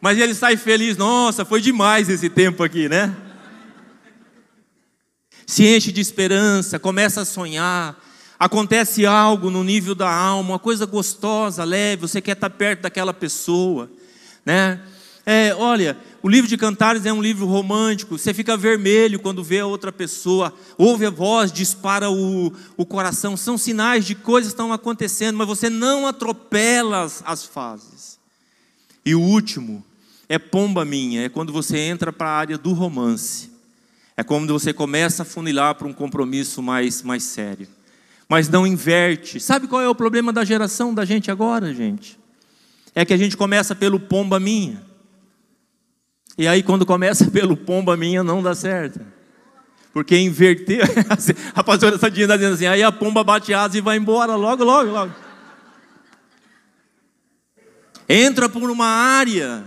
Mas 0.00 0.18
ele 0.18 0.34
sai 0.34 0.56
feliz, 0.56 0.96
nossa, 0.96 1.44
foi 1.44 1.60
demais 1.60 2.08
esse 2.08 2.28
tempo 2.28 2.62
aqui, 2.62 2.88
né? 2.88 3.14
Se 5.46 5.64
enche 5.64 5.92
de 5.92 6.00
esperança, 6.00 6.78
começa 6.78 7.22
a 7.22 7.24
sonhar, 7.24 7.96
acontece 8.38 9.04
algo 9.04 9.50
no 9.50 9.64
nível 9.64 9.94
da 9.94 10.10
alma, 10.10 10.50
uma 10.50 10.58
coisa 10.58 10.86
gostosa, 10.86 11.64
leve, 11.64 12.02
você 12.02 12.20
quer 12.20 12.32
estar 12.32 12.50
perto 12.50 12.82
daquela 12.82 13.12
pessoa, 13.12 13.90
né? 14.46 14.80
É, 15.26 15.54
olha, 15.54 15.98
o 16.22 16.28
livro 16.28 16.48
de 16.48 16.56
Cantares 16.56 17.04
é 17.04 17.12
um 17.12 17.20
livro 17.20 17.44
romântico, 17.44 18.16
você 18.16 18.32
fica 18.32 18.56
vermelho 18.56 19.20
quando 19.20 19.44
vê 19.44 19.58
a 19.58 19.66
outra 19.66 19.92
pessoa, 19.92 20.54
ouve 20.78 21.04
a 21.04 21.10
voz, 21.10 21.52
dispara 21.52 22.10
o, 22.10 22.50
o 22.78 22.86
coração, 22.86 23.36
são 23.36 23.58
sinais 23.58 24.06
de 24.06 24.14
coisas 24.14 24.52
que 24.52 24.54
estão 24.54 24.72
acontecendo, 24.72 25.36
mas 25.36 25.46
você 25.46 25.68
não 25.68 26.06
atropela 26.06 27.02
as, 27.02 27.22
as 27.26 27.44
fases. 27.44 28.18
E 29.04 29.14
o 29.14 29.20
último 29.20 29.84
é 30.30 30.38
pomba 30.38 30.82
minha, 30.82 31.24
é 31.24 31.28
quando 31.28 31.52
você 31.52 31.76
entra 31.76 32.10
para 32.10 32.30
a 32.30 32.38
área 32.38 32.56
do 32.56 32.72
romance, 32.72 33.50
é 34.16 34.24
quando 34.24 34.50
você 34.50 34.72
começa 34.72 35.24
a 35.24 35.26
funilar 35.26 35.74
para 35.74 35.86
um 35.86 35.92
compromisso 35.92 36.62
mais, 36.62 37.02
mais 37.02 37.22
sério 37.24 37.68
mas 38.28 38.48
não 38.48 38.66
inverte. 38.66 39.40
Sabe 39.40 39.66
qual 39.66 39.80
é 39.80 39.88
o 39.88 39.94
problema 39.94 40.32
da 40.32 40.44
geração 40.44 40.92
da 40.92 41.04
gente 41.04 41.30
agora, 41.30 41.72
gente? 41.72 42.18
É 42.94 43.04
que 43.04 43.14
a 43.14 43.16
gente 43.16 43.36
começa 43.36 43.74
pelo 43.74 43.98
pomba 43.98 44.38
minha. 44.38 44.82
E 46.36 46.46
aí, 46.46 46.62
quando 46.62 46.84
começa 46.84 47.28
pelo 47.32 47.56
pomba 47.56 47.96
minha, 47.96 48.22
não 48.22 48.42
dá 48.42 48.54
certo. 48.54 49.00
Porque 49.92 50.18
inverter. 50.18 50.84
a 51.54 51.64
pastora 51.64 51.98
Sadinha 51.98 52.24
está 52.24 52.36
dizendo 52.36 52.54
assim: 52.54 52.66
aí 52.66 52.82
a 52.82 52.92
pomba 52.92 53.24
bate 53.24 53.54
asa 53.54 53.78
e 53.78 53.80
vai 53.80 53.96
embora, 53.96 54.34
logo, 54.36 54.62
logo, 54.62 54.90
logo. 54.90 55.12
Entra 58.08 58.48
por 58.48 58.70
uma 58.70 58.86
área. 58.86 59.64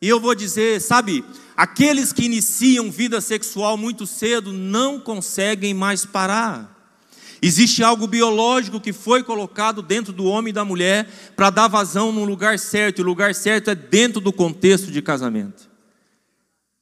E 0.00 0.08
eu 0.08 0.20
vou 0.20 0.34
dizer, 0.34 0.80
sabe, 0.80 1.24
aqueles 1.56 2.12
que 2.12 2.24
iniciam 2.24 2.90
vida 2.90 3.20
sexual 3.20 3.78
muito 3.78 4.06
cedo 4.06 4.52
não 4.52 5.00
conseguem 5.00 5.72
mais 5.72 6.04
parar. 6.04 6.75
Existe 7.46 7.80
algo 7.84 8.08
biológico 8.08 8.80
que 8.80 8.92
foi 8.92 9.22
colocado 9.22 9.80
dentro 9.80 10.12
do 10.12 10.24
homem 10.24 10.50
e 10.50 10.52
da 10.52 10.64
mulher 10.64 11.08
para 11.36 11.48
dar 11.48 11.68
vazão 11.68 12.10
no 12.10 12.24
lugar 12.24 12.58
certo, 12.58 12.98
e 12.98 13.02
o 13.02 13.04
lugar 13.04 13.36
certo 13.36 13.70
é 13.70 13.74
dentro 13.76 14.20
do 14.20 14.32
contexto 14.32 14.90
de 14.90 15.00
casamento. 15.00 15.70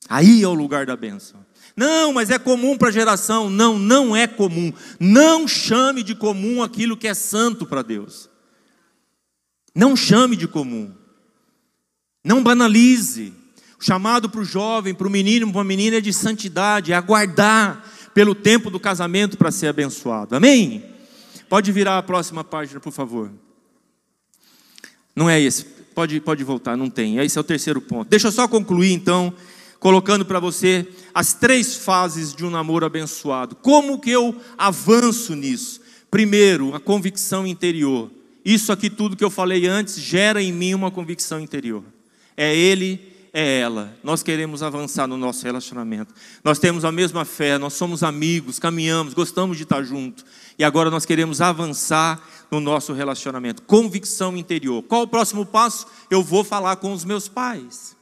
Aí 0.09 0.43
é 0.43 0.49
o 0.49 0.55
lugar 0.55 0.87
da 0.87 0.97
bênção. 0.97 1.45
Não, 1.77 2.15
mas 2.15 2.31
é 2.31 2.39
comum 2.39 2.79
para 2.79 2.89
a 2.89 2.93
geração. 2.93 3.51
Não, 3.51 3.79
não 3.79 4.17
é 4.17 4.27
comum. 4.27 4.73
Não 4.99 5.47
chame 5.47 6.03
de 6.03 6.15
comum 6.15 6.63
aquilo 6.63 6.97
que 6.97 7.09
é 7.09 7.13
santo 7.13 7.67
para 7.67 7.83
Deus. 7.83 8.31
Não 9.75 9.95
chame 9.95 10.35
de 10.35 10.49
comum. 10.49 10.95
Não 12.25 12.43
banalize. 12.43 13.35
O 13.79 13.85
chamado 13.85 14.31
para 14.31 14.41
o 14.41 14.45
jovem, 14.45 14.95
para 14.95 15.07
o 15.07 15.11
menino, 15.11 15.53
para 15.53 15.61
a 15.61 15.65
menina 15.65 15.99
é 15.99 16.01
de 16.01 16.13
santidade, 16.15 16.91
é 16.91 16.97
aguardar 16.97 17.85
pelo 18.15 18.35
tempo 18.35 18.71
do 18.71 18.79
casamento 18.79 19.37
para 19.37 19.51
ser 19.51 19.67
abençoado. 19.67 20.37
Amém? 20.37 20.85
Pode 21.49 21.73
virar 21.73 21.99
a 21.99 22.03
próxima 22.03 22.45
página, 22.45 22.81
por 22.81 22.93
favor. 22.93 23.31
Não 25.15 25.29
é 25.29 25.41
esse. 25.41 25.65
Pode, 25.95 26.21
pode 26.21 26.43
voltar, 26.43 26.77
não 26.77 26.89
tem. 26.89 27.19
Esse 27.19 27.37
é 27.37 27.41
o 27.41 27.45
terceiro 27.45 27.81
ponto. 27.81 28.09
Deixa 28.09 28.29
eu 28.29 28.33
só 28.33 28.49
concluir 28.49 28.93
então, 28.93 29.33
colocando 29.79 30.25
para 30.25 30.41
você 30.41 30.89
as 31.13 31.35
três 31.35 31.77
fases 31.77 32.35
de 32.35 32.45
um 32.45 32.51
namoro 32.51 32.87
abençoado. 32.87 33.55
Como 33.57 34.01
que 34.01 34.11
eu 34.11 34.35
avanço 34.57 35.35
nisso? 35.35 35.81
Primeiro, 36.11 36.75
a 36.75 36.81
convicção 36.81 37.47
interior. 37.47 38.11
Isso 38.45 38.73
aqui 38.73 38.91
tudo 38.91 39.17
que 39.17 39.25
eu 39.25 39.31
falei 39.31 39.67
antes 39.67 39.99
gera 39.99 40.43
em 40.43 40.53
mim 40.53 40.75
uma 40.75 40.91
convicção 40.91 41.41
interior. 41.41 41.85
É 42.37 42.55
ele 42.55 43.14
é 43.35 43.59
ela. 43.59 43.93
Nós 44.03 44.23
queremos 44.23 44.63
avançar 44.63 45.09
no 45.09 45.17
nosso 45.17 45.45
relacionamento. 45.45 46.15
Nós 46.45 46.61
temos 46.61 46.85
a 46.85 46.93
mesma 46.93 47.25
fé, 47.25 47.59
nós 47.59 47.75
somos 47.75 48.05
amigos, 48.05 48.61
caminhamos, 48.61 49.13
gostamos 49.13 49.57
de 49.57 49.65
estar 49.65 49.83
junto. 49.83 50.25
E 50.57 50.63
agora 50.63 50.89
nós 50.89 51.05
queremos 51.05 51.41
avançar 51.41 52.23
no 52.49 52.61
nosso 52.61 52.93
relacionamento. 52.93 53.63
Convicção 53.63 54.37
interior. 54.37 54.85
Qual 54.85 55.03
o 55.03 55.09
próximo 55.09 55.45
passo? 55.45 55.89
Eu 56.09 56.23
vou 56.23 56.45
falar 56.45 56.77
com 56.77 56.93
os 56.93 57.05
meus 57.05 57.27
pais. 57.27 57.94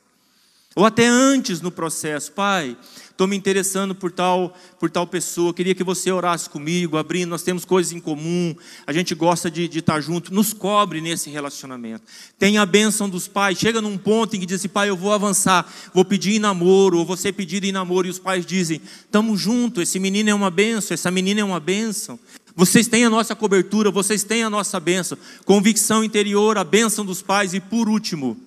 Ou 0.75 0.87
até 0.87 1.07
antes 1.07 1.61
no 1.61 1.71
processo, 1.71 2.33
pai, 2.33 2.77
estou 3.11 3.27
me 3.27 3.37
interessando 3.37 3.95
por 3.95 4.11
tal, 4.11 4.57
por 4.81 4.91
tal 4.91 5.07
pessoa, 5.07 5.53
queria 5.53 5.75
que 5.75 5.85
você 5.85 6.11
orasse 6.11 6.49
comigo, 6.49 6.97
abrindo, 6.97 7.29
nós 7.29 7.43
temos 7.43 7.65
coisas 7.65 7.93
em 7.93 8.01
comum, 8.01 8.55
a 8.87 8.93
gente 8.93 9.15
gosta 9.15 9.51
de, 9.51 9.69
de 9.69 9.81
estar 9.81 10.01
junto, 10.01 10.33
nos 10.33 10.55
cobre 10.55 11.03
nesse 11.03 11.29
relacionamento. 11.29 12.05
Tem 12.39 12.57
a 12.57 12.65
bênção 12.65 13.09
dos 13.09 13.29
pais, 13.29 13.59
chega 13.59 13.83
num 13.83 13.99
ponto 13.99 14.35
em 14.35 14.41
que 14.41 14.47
diz 14.47 14.61
assim, 14.61 14.69
pai, 14.69 14.89
eu 14.89 14.97
vou 14.97 15.13
avançar, 15.13 15.71
vou 15.93 16.05
pedir 16.05 16.37
em 16.37 16.39
namoro, 16.39 16.99
ou 16.99 17.05
você 17.05 17.31
pedir 17.31 17.63
em 17.65 17.73
namoro, 17.73 18.07
e 18.07 18.11
os 18.11 18.19
pais 18.19 18.47
dizem, 18.47 18.81
estamos 19.05 19.39
juntos, 19.39 19.83
esse 19.83 19.99
menino 19.99 20.31
é 20.31 20.35
uma 20.35 20.51
bênção, 20.51 20.95
essa 20.95 21.11
menina 21.11 21.41
é 21.41 21.45
uma 21.45 21.61
bênção. 21.61 22.19
Vocês 22.57 22.87
têm 22.87 23.05
a 23.05 23.11
nossa 23.11 23.35
cobertura, 23.35 23.91
vocês 23.91 24.25
têm 24.25 24.43
a 24.43 24.51
nossa 24.51 24.81
bênção, 24.81 25.19
convicção 25.45 26.03
interior, 26.03 26.57
a 26.57 26.65
bênção 26.65 27.05
dos 27.05 27.21
pais, 27.23 27.55
e 27.55 27.61
por 27.61 27.89
último, 27.89 28.39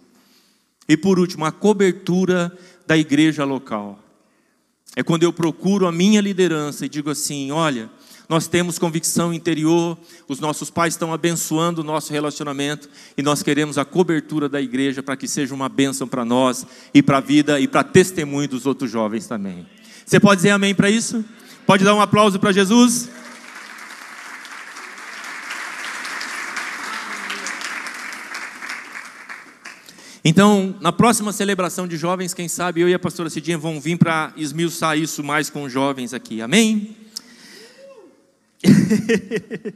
e 0.88 0.96
por 0.96 1.20
último, 1.20 1.46
a 1.46 1.52
cobertura 1.52 2.56
da 2.86 2.98
igreja 2.98 3.44
local. 3.44 4.00
É 4.96 5.04
quando 5.04 5.24
eu 5.24 5.34
procuro 5.34 5.88
a 5.88 5.92
minha 5.92 6.22
liderança 6.22 6.86
e 6.86 6.90
digo 6.90 7.10
assim: 7.10 7.52
olha, 7.52 7.90
nós 8.30 8.48
temos 8.48 8.80
convicção 8.80 9.34
interior, 9.34 9.98
os 10.28 10.40
nossos 10.40 10.70
pais 10.70 10.94
estão 10.94 11.14
abençoando 11.14 11.82
o 11.82 11.84
nosso 11.84 12.12
relacionamento 12.12 12.90
e 13.18 13.22
nós 13.22 13.44
queremos 13.44 13.78
a 13.78 13.86
cobertura 13.86 14.48
da 14.48 14.62
igreja 14.62 15.04
para 15.04 15.18
que 15.18 15.28
seja 15.28 15.54
uma 15.54 15.70
bênção 15.70 16.08
para 16.08 16.26
nós 16.26 16.66
e 16.94 17.04
para 17.04 17.18
a 17.18 17.22
vida 17.22 17.60
e 17.60 17.68
para 17.68 17.84
testemunho 17.84 18.48
dos 18.48 18.66
outros 18.66 18.90
jovens 18.90 19.28
também. 19.28 19.66
Você 20.06 20.20
pode 20.20 20.38
dizer 20.38 20.52
amém 20.52 20.74
para 20.74 20.90
isso? 20.90 21.26
Pode 21.66 21.84
dar 21.84 21.96
um 21.96 22.02
aplauso 22.02 22.40
para 22.40 22.52
Jesus? 22.52 23.10
Então, 30.28 30.76
na 30.82 30.92
próxima 30.92 31.32
celebração 31.32 31.88
de 31.88 31.98
jovens, 31.98 32.34
quem 32.34 32.48
sabe 32.48 32.82
eu 32.82 32.90
e 32.90 32.96
a 32.96 33.00
pastora 33.00 33.30
Cidinha 33.30 33.60
vão 33.60 33.80
vir 33.80 33.96
para 33.96 34.34
esmiuçar 34.36 34.98
isso 34.98 35.24
mais 35.24 35.52
com 35.52 35.62
os 35.62 35.72
jovens 35.72 36.16
aqui. 36.16 36.42
Amém? 36.42 36.98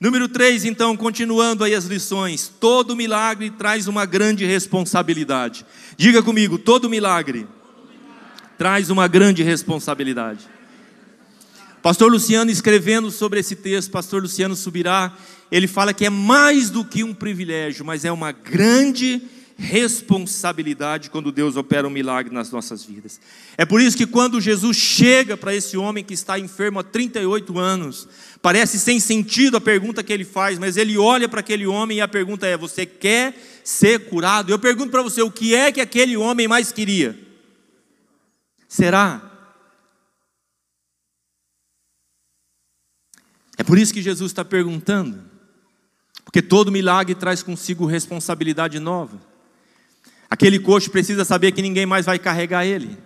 Número 0.00 0.30
3, 0.30 0.64
então, 0.64 0.96
continuando 0.96 1.62
aí 1.62 1.74
as 1.74 1.84
lições. 1.84 2.50
Todo 2.58 2.96
milagre 2.96 3.50
traz 3.50 3.86
uma 3.86 4.06
grande 4.06 4.46
responsabilidade. 4.46 5.66
Diga 5.94 6.22
comigo, 6.22 6.56
todo 6.56 6.88
milagre 6.88 7.46
traz 8.56 8.88
uma 8.88 9.06
grande 9.06 9.42
responsabilidade. 9.42 10.48
Pastor 11.82 12.10
Luciano 12.10 12.50
escrevendo 12.50 13.10
sobre 13.10 13.40
esse 13.40 13.56
texto, 13.56 13.90
pastor 13.90 14.22
Luciano 14.22 14.56
Subirá, 14.56 15.14
ele 15.52 15.66
fala 15.66 15.92
que 15.92 16.06
é 16.06 16.10
mais 16.10 16.70
do 16.70 16.82
que 16.82 17.04
um 17.04 17.12
privilégio, 17.12 17.84
mas 17.84 18.06
é 18.06 18.12
uma 18.12 18.32
grande 18.32 19.08
responsabilidade 19.08 19.39
responsabilidade 19.60 21.10
quando 21.10 21.30
Deus 21.30 21.54
opera 21.54 21.86
um 21.86 21.90
milagre 21.90 22.32
nas 22.32 22.50
nossas 22.50 22.82
vidas. 22.82 23.20
É 23.58 23.66
por 23.66 23.78
isso 23.78 23.96
que 23.96 24.06
quando 24.06 24.40
Jesus 24.40 24.74
chega 24.76 25.36
para 25.36 25.54
esse 25.54 25.76
homem 25.76 26.02
que 26.02 26.14
está 26.14 26.38
enfermo 26.38 26.80
há 26.80 26.82
38 26.82 27.58
anos, 27.58 28.08
parece 28.40 28.80
sem 28.80 28.98
sentido 28.98 29.58
a 29.58 29.60
pergunta 29.60 30.02
que 30.02 30.12
ele 30.12 30.24
faz, 30.24 30.58
mas 30.58 30.78
ele 30.78 30.96
olha 30.96 31.28
para 31.28 31.40
aquele 31.40 31.66
homem 31.66 31.98
e 31.98 32.00
a 32.00 32.08
pergunta 32.08 32.46
é: 32.46 32.56
Você 32.56 32.86
quer 32.86 33.38
ser 33.62 34.08
curado? 34.08 34.50
Eu 34.50 34.58
pergunto 34.58 34.90
para 34.90 35.02
você: 35.02 35.20
o 35.20 35.30
que 35.30 35.54
é 35.54 35.70
que 35.70 35.80
aquele 35.82 36.16
homem 36.16 36.48
mais 36.48 36.72
queria? 36.72 37.18
Será? 38.66 39.26
É 43.58 43.62
por 43.62 43.78
isso 43.78 43.92
que 43.92 44.00
Jesus 44.00 44.30
está 44.30 44.42
perguntando, 44.42 45.22
porque 46.24 46.40
todo 46.40 46.72
milagre 46.72 47.14
traz 47.14 47.42
consigo 47.42 47.84
responsabilidade 47.84 48.80
nova. 48.80 49.29
Aquele 50.30 50.60
coxo 50.60 50.90
precisa 50.92 51.24
saber 51.24 51.50
que 51.50 51.60
ninguém 51.60 51.84
mais 51.84 52.06
vai 52.06 52.16
carregar 52.16 52.64
ele, 52.64 52.96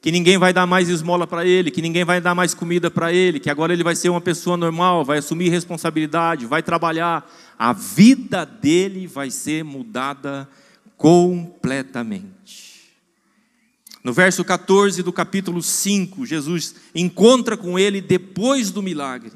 que 0.00 0.10
ninguém 0.10 0.36
vai 0.36 0.52
dar 0.52 0.66
mais 0.66 0.88
esmola 0.88 1.24
para 1.24 1.46
ele, 1.46 1.70
que 1.70 1.80
ninguém 1.80 2.04
vai 2.04 2.20
dar 2.20 2.34
mais 2.34 2.54
comida 2.54 2.90
para 2.90 3.12
ele, 3.12 3.38
que 3.38 3.48
agora 3.48 3.72
ele 3.72 3.84
vai 3.84 3.94
ser 3.94 4.08
uma 4.08 4.20
pessoa 4.20 4.56
normal, 4.56 5.04
vai 5.04 5.18
assumir 5.18 5.48
responsabilidade, 5.48 6.44
vai 6.44 6.64
trabalhar. 6.64 7.30
A 7.56 7.72
vida 7.72 8.44
dele 8.44 9.06
vai 9.06 9.30
ser 9.30 9.62
mudada 9.62 10.48
completamente. 10.96 12.66
No 14.02 14.12
verso 14.12 14.44
14 14.44 15.04
do 15.04 15.12
capítulo 15.12 15.62
5, 15.62 16.26
Jesus 16.26 16.74
encontra 16.94 17.56
com 17.56 17.78
ele 17.78 18.00
depois 18.00 18.72
do 18.72 18.82
milagre. 18.82 19.32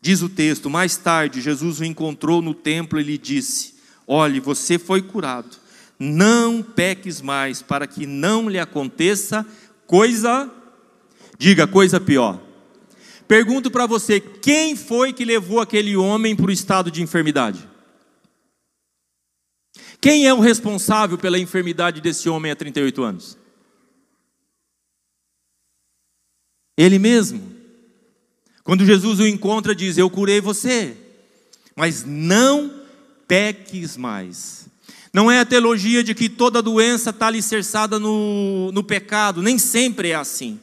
Diz 0.00 0.22
o 0.22 0.28
texto: 0.28 0.70
mais 0.70 0.96
tarde, 0.96 1.42
Jesus 1.42 1.80
o 1.80 1.84
encontrou 1.84 2.40
no 2.40 2.54
templo 2.54 2.98
e 2.98 3.02
lhe 3.02 3.18
disse: 3.18 3.74
Olhe, 4.06 4.40
você 4.40 4.78
foi 4.78 5.02
curado 5.02 5.63
não 5.98 6.62
peques 6.62 7.20
mais, 7.20 7.62
para 7.62 7.86
que 7.86 8.06
não 8.06 8.48
lhe 8.48 8.58
aconteça 8.58 9.46
coisa, 9.86 10.50
diga 11.38 11.66
coisa 11.66 12.00
pior. 12.00 12.40
Pergunto 13.26 13.70
para 13.70 13.86
você: 13.86 14.20
quem 14.20 14.76
foi 14.76 15.12
que 15.12 15.24
levou 15.24 15.60
aquele 15.60 15.96
homem 15.96 16.36
para 16.36 16.46
o 16.46 16.52
estado 16.52 16.90
de 16.90 17.02
enfermidade? 17.02 17.68
Quem 20.00 20.26
é 20.26 20.34
o 20.34 20.40
responsável 20.40 21.16
pela 21.16 21.38
enfermidade 21.38 22.00
desse 22.00 22.28
homem 22.28 22.52
há 22.52 22.56
38 22.56 23.02
anos? 23.02 23.38
Ele 26.76 26.98
mesmo. 26.98 27.54
Quando 28.62 28.84
Jesus 28.84 29.20
o 29.20 29.26
encontra, 29.26 29.74
diz: 29.74 29.96
Eu 29.96 30.10
curei 30.10 30.40
você, 30.40 30.96
mas 31.76 32.04
não 32.04 32.82
peques 33.26 33.96
mais. 33.96 34.68
Não 35.14 35.30
é 35.30 35.38
a 35.38 35.46
teologia 35.46 36.02
de 36.02 36.12
que 36.12 36.28
toda 36.28 36.60
doença 36.60 37.10
está 37.10 37.28
alicerçada 37.28 38.00
no, 38.00 38.72
no 38.72 38.82
pecado, 38.82 39.40
nem 39.40 39.58
sempre 39.58 40.10
é 40.10 40.16
assim. 40.16 40.58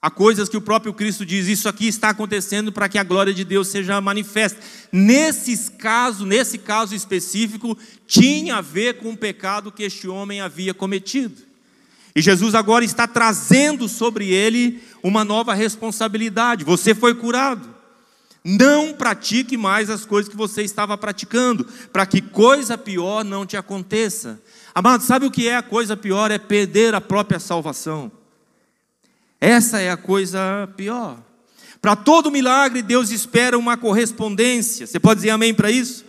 Há 0.00 0.10
coisas 0.10 0.48
que 0.48 0.56
o 0.56 0.62
próprio 0.62 0.94
Cristo 0.94 1.26
diz, 1.26 1.46
isso 1.46 1.68
aqui 1.68 1.86
está 1.86 2.08
acontecendo 2.08 2.72
para 2.72 2.88
que 2.88 2.96
a 2.96 3.04
glória 3.04 3.34
de 3.34 3.44
Deus 3.44 3.68
seja 3.68 4.00
manifesta. 4.00 4.58
Nesses 4.90 5.68
casos, 5.68 6.26
nesse 6.26 6.56
caso 6.56 6.94
específico, 6.94 7.76
tinha 8.06 8.56
a 8.56 8.60
ver 8.62 8.94
com 8.94 9.10
o 9.10 9.16
pecado 9.16 9.70
que 9.70 9.82
este 9.82 10.08
homem 10.08 10.40
havia 10.40 10.72
cometido. 10.72 11.36
E 12.14 12.22
Jesus 12.22 12.54
agora 12.54 12.82
está 12.82 13.06
trazendo 13.06 13.90
sobre 13.90 14.30
ele 14.32 14.82
uma 15.02 15.22
nova 15.22 15.52
responsabilidade. 15.52 16.64
Você 16.64 16.94
foi 16.94 17.14
curado. 17.14 17.75
Não 18.48 18.94
pratique 18.94 19.56
mais 19.56 19.90
as 19.90 20.04
coisas 20.04 20.30
que 20.30 20.36
você 20.36 20.62
estava 20.62 20.96
praticando, 20.96 21.66
para 21.92 22.06
que 22.06 22.20
coisa 22.20 22.78
pior 22.78 23.24
não 23.24 23.44
te 23.44 23.56
aconteça. 23.56 24.40
Amado, 24.72 25.02
sabe 25.02 25.26
o 25.26 25.32
que 25.32 25.48
é 25.48 25.56
a 25.56 25.62
coisa 25.64 25.96
pior? 25.96 26.30
É 26.30 26.38
perder 26.38 26.94
a 26.94 27.00
própria 27.00 27.40
salvação. 27.40 28.12
Essa 29.40 29.80
é 29.80 29.90
a 29.90 29.96
coisa 29.96 30.68
pior. 30.76 31.18
Para 31.82 31.96
todo 31.96 32.30
milagre, 32.30 32.82
Deus 32.82 33.10
espera 33.10 33.58
uma 33.58 33.76
correspondência. 33.76 34.86
Você 34.86 35.00
pode 35.00 35.18
dizer 35.18 35.30
amém 35.30 35.52
para 35.52 35.68
isso? 35.68 36.04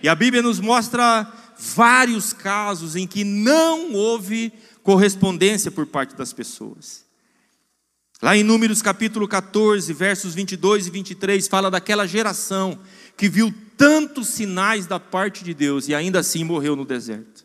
E 0.00 0.08
a 0.08 0.14
Bíblia 0.14 0.44
nos 0.44 0.60
mostra 0.60 1.26
vários 1.58 2.32
casos 2.32 2.94
em 2.94 3.04
que 3.04 3.24
não 3.24 3.94
houve 3.94 4.52
correspondência 4.80 5.72
por 5.72 5.86
parte 5.86 6.14
das 6.14 6.32
pessoas. 6.32 7.03
Lá 8.22 8.36
em 8.36 8.44
Números 8.44 8.80
capítulo 8.80 9.26
14, 9.26 9.92
versos 9.92 10.34
22 10.34 10.86
e 10.86 10.90
23, 10.90 11.48
fala 11.48 11.70
daquela 11.70 12.06
geração 12.06 12.78
que 13.16 13.28
viu 13.28 13.52
tantos 13.76 14.28
sinais 14.28 14.86
da 14.86 15.00
parte 15.00 15.42
de 15.42 15.52
Deus 15.52 15.88
e 15.88 15.94
ainda 15.94 16.20
assim 16.20 16.44
morreu 16.44 16.76
no 16.76 16.84
deserto. 16.84 17.44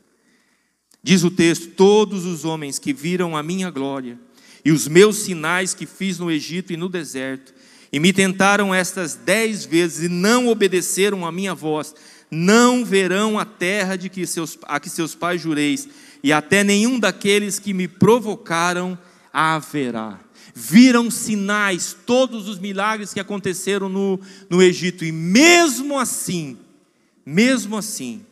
Diz 1.01 1.23
o 1.23 1.31
texto: 1.31 1.71
Todos 1.71 2.25
os 2.25 2.45
homens 2.45 2.77
que 2.77 2.93
viram 2.93 3.35
a 3.35 3.41
minha 3.41 3.69
glória 3.71 4.17
e 4.63 4.71
os 4.71 4.87
meus 4.87 5.17
sinais 5.17 5.73
que 5.73 5.85
fiz 5.85 6.19
no 6.19 6.29
Egito 6.29 6.71
e 6.71 6.77
no 6.77 6.87
deserto, 6.87 7.53
e 7.91 7.99
me 7.99 8.13
tentaram 8.13 8.73
estas 8.73 9.15
dez 9.15 9.65
vezes 9.65 10.05
e 10.05 10.09
não 10.09 10.47
obedeceram 10.47 11.25
a 11.25 11.31
minha 11.31 11.55
voz, 11.55 11.95
não 12.29 12.85
verão 12.85 13.39
a 13.39 13.45
terra 13.45 13.95
de 13.95 14.07
que 14.07 14.27
seus, 14.27 14.57
a 14.63 14.79
que 14.79 14.89
seus 14.89 15.15
pais 15.15 15.41
jureis, 15.41 15.87
e 16.23 16.31
até 16.31 16.63
nenhum 16.63 16.99
daqueles 16.99 17.57
que 17.57 17.73
me 17.73 17.87
provocaram 17.87 18.97
haverá. 19.33 20.19
Viram 20.53 21.09
sinais, 21.09 21.95
todos 22.05 22.47
os 22.47 22.59
milagres 22.59 23.13
que 23.13 23.19
aconteceram 23.19 23.89
no, 23.89 24.19
no 24.49 24.61
Egito, 24.61 25.05
e 25.05 25.11
mesmo 25.11 25.97
assim, 25.97 26.57
mesmo 27.25 27.77
assim, 27.77 28.25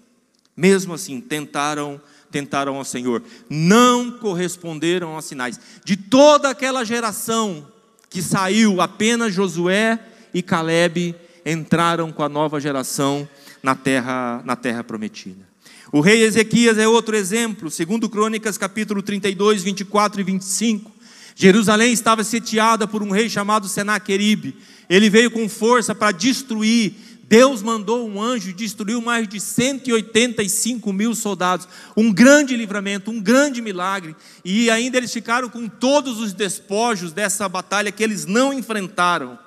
mesmo 0.55 0.93
assim, 0.93 1.21
tentaram 1.21 2.01
tentaram 2.29 2.75
ao 2.75 2.83
Senhor, 2.83 3.23
não 3.49 4.11
corresponderam 4.11 5.15
aos 5.15 5.25
sinais. 5.25 5.59
De 5.85 5.95
toda 5.95 6.49
aquela 6.49 6.83
geração 6.83 7.65
que 8.09 8.21
saiu, 8.21 8.81
apenas 8.81 9.33
Josué 9.33 9.99
e 10.33 10.41
Caleb 10.41 11.15
entraram 11.45 12.11
com 12.11 12.23
a 12.23 12.29
nova 12.29 12.59
geração 12.59 13.27
na 13.63 13.75
terra, 13.75 14.41
na 14.45 14.55
terra 14.55 14.83
prometida. 14.83 15.47
O 15.91 16.01
rei 16.01 16.23
Ezequias 16.23 16.77
é 16.77 16.87
outro 16.87 17.15
exemplo, 17.15 17.71
segundo 17.71 18.09
Crônicas 18.09 18.57
capítulo 18.57 19.01
32, 19.01 19.63
24 19.63 20.19
e 20.19 20.23
25. 20.23 20.91
Jerusalém 21.39 21.93
estava 21.93 22.23
sitiada 22.23 22.87
por 22.87 23.03
um 23.03 23.11
rei 23.11 23.29
chamado 23.29 23.67
Senaqueribe. 23.67 24.55
Ele 24.89 25.07
veio 25.07 25.29
com 25.29 25.47
força 25.47 25.93
para 25.93 26.11
destruir. 26.11 26.93
Deus 27.29 27.61
mandou 27.61 28.09
um 28.09 28.19
anjo 28.19 28.49
e 28.49 28.53
destruiu 28.53 28.99
mais 29.01 29.27
de 29.27 29.39
185 29.39 30.91
mil 30.91 31.13
soldados. 31.13 31.67
Um 31.95 32.11
grande 32.11 32.57
livramento, 32.57 33.11
um 33.11 33.21
grande 33.21 33.61
milagre. 33.61 34.15
E 34.43 34.71
ainda 34.71 34.97
eles 34.97 35.13
ficaram 35.13 35.47
com 35.47 35.67
todos 35.69 36.19
os 36.19 36.33
despojos 36.33 37.13
dessa 37.13 37.47
batalha 37.47 37.91
que 37.91 38.03
eles 38.03 38.25
não 38.25 38.51
enfrentaram. 38.51 39.37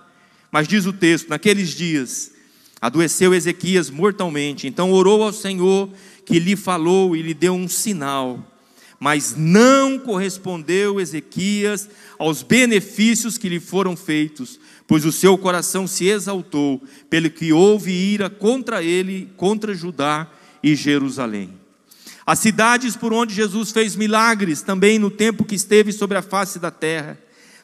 Mas 0.52 0.68
diz 0.68 0.86
o 0.86 0.92
texto: 0.92 1.28
naqueles 1.28 1.70
dias 1.70 2.30
adoeceu 2.80 3.34
Ezequias 3.34 3.90
mortalmente. 3.90 4.68
Então 4.68 4.92
orou 4.92 5.24
ao 5.24 5.32
Senhor 5.32 5.90
que 6.24 6.38
lhe 6.38 6.54
falou 6.54 7.16
e 7.16 7.22
lhe 7.22 7.34
deu 7.34 7.52
um 7.52 7.66
sinal. 7.66 8.49
Mas 9.00 9.34
não 9.34 9.98
correspondeu 9.98 11.00
Ezequias 11.00 11.88
aos 12.18 12.42
benefícios 12.42 13.38
que 13.38 13.48
lhe 13.48 13.58
foram 13.58 13.96
feitos, 13.96 14.60
pois 14.86 15.06
o 15.06 15.12
seu 15.12 15.38
coração 15.38 15.86
se 15.86 16.06
exaltou, 16.06 16.82
pelo 17.08 17.30
que 17.30 17.50
houve 17.50 17.90
ira 17.90 18.28
contra 18.28 18.82
ele, 18.82 19.30
contra 19.38 19.74
Judá 19.74 20.30
e 20.62 20.76
Jerusalém. 20.76 21.58
As 22.26 22.40
cidades 22.40 22.94
por 22.94 23.12
onde 23.12 23.34
Jesus 23.34 23.72
fez 23.72 23.96
milagres, 23.96 24.60
também 24.60 24.98
no 24.98 25.10
tempo 25.10 25.44
que 25.44 25.54
esteve 25.54 25.92
sobre 25.92 26.18
a 26.18 26.22
face 26.22 26.58
da 26.58 26.70
terra. 26.70 27.18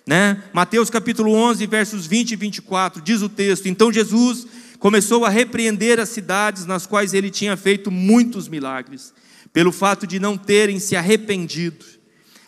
Né? 0.07 0.43
Mateus 0.55 0.89
capítulo 0.89 1.33
11, 1.33 1.67
versos 1.67 2.07
20 2.07 2.33
e 2.33 2.37
24, 2.37 3.03
diz 3.03 3.21
o 3.21 3.29
texto: 3.29 3.67
Então 3.69 3.93
Jesus 3.93 4.47
começou 4.79 5.25
a 5.25 5.29
repreender 5.29 6.01
as 6.01 6.09
cidades 6.09 6.65
nas 6.65 6.87
quais 6.87 7.13
ele 7.13 7.31
tinha 7.31 7.57
feito 7.57 7.91
muitos 7.91 8.49
milagres, 8.49 9.13
pelo 9.57 9.73
fato 9.73 10.07
de 10.07 10.21
não 10.21 10.37
terem 10.37 10.79
se 10.79 10.95
arrependido. 10.95 11.83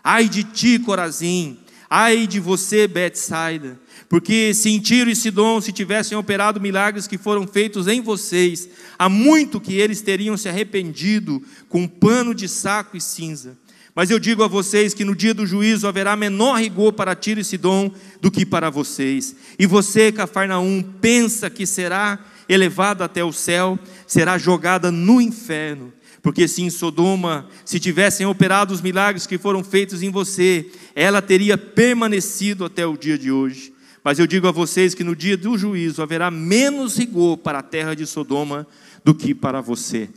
Ai 0.05 0.29
de 0.29 0.45
ti, 0.45 0.79
Corazim, 0.79 1.57
ai 1.89 2.27
de 2.27 2.39
você, 2.39 2.87
Betsaida, 2.87 3.81
porque 4.11 4.53
se 4.53 4.69
em 4.69 4.79
Tiro 4.79 5.09
e 5.09 5.17
Sidom 5.17 5.59
se 5.59 5.73
tivessem 5.73 6.19
operado 6.19 6.61
milagres 6.61 7.07
que 7.07 7.17
foram 7.17 7.47
feitos 7.47 7.89
em 7.89 8.03
vocês, 8.03 8.69
há 8.99 9.09
muito 9.09 9.59
que 9.59 9.73
eles 9.77 10.03
teriam 10.03 10.37
se 10.37 10.51
arrependido 10.51 11.43
com 11.71 11.89
pano 11.89 12.35
de 12.35 12.47
saco 12.47 12.95
e 12.95 13.01
cinza. 13.01 13.57
Mas 13.95 14.11
eu 14.11 14.19
digo 14.19 14.45
a 14.45 14.47
vocês 14.47 14.93
que 14.93 15.03
no 15.03 15.17
dia 15.17 15.33
do 15.33 15.47
juízo 15.47 15.89
haverá 15.89 16.15
menor 16.15 16.61
rigor 16.61 16.93
para 16.93 17.17
Tiro 17.17 17.41
e 17.41 17.45
Sidom 17.45 17.91
do 18.21 18.31
que 18.31 18.45
para 18.45 18.69
vocês. 18.69 19.35
E 19.59 19.65
você, 19.65 20.13
Cafarnaum, 20.13 20.83
pensa 21.01 21.49
que 21.49 21.65
será 21.65 22.19
elevado 22.47 23.03
até 23.03 23.25
o 23.25 23.33
céu, 23.33 23.79
será 24.07 24.37
jogada 24.37 24.91
no 24.91 25.23
inferno. 25.23 25.91
Porque 26.23 26.49
se 26.49 26.63
em 26.63 26.71
Sodoma 26.71 27.49
se 27.65 27.79
tivessem 27.79 28.27
operado 28.27 28.75
os 28.75 28.81
milagres 28.81 29.27
que 29.27 29.39
foram 29.39 29.63
feitos 29.63 30.03
em 30.03 30.11
você, 30.11 30.71
ela 30.95 31.23
teria 31.23 31.57
permanecido 31.57 32.65
até 32.65 32.87
o 32.87 32.97
dia 32.97 33.17
de 33.17 33.31
hoje. 33.31 33.73
Mas 34.03 34.19
eu 34.19 34.27
digo 34.27 34.49
a 34.49 34.53
vocês 34.53 34.95
que 34.95 35.05
no 35.05 35.15
dia 35.15 35.37
do 35.37 35.59
juízo 35.59 36.03
haverá 36.03 36.31
menos 36.31 36.97
rigor 36.97 37.37
para 37.37 37.59
a 37.59 37.63
terra 37.63 37.95
de 37.95 38.07
Sodoma 38.07 38.67
do 39.05 39.15
que 39.15 39.35
para 39.35 39.61
você. 39.61 40.09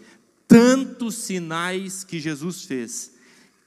Tantos 0.47 1.15
sinais 1.15 2.03
que 2.03 2.19
Jesus 2.19 2.63
fez 2.63 3.11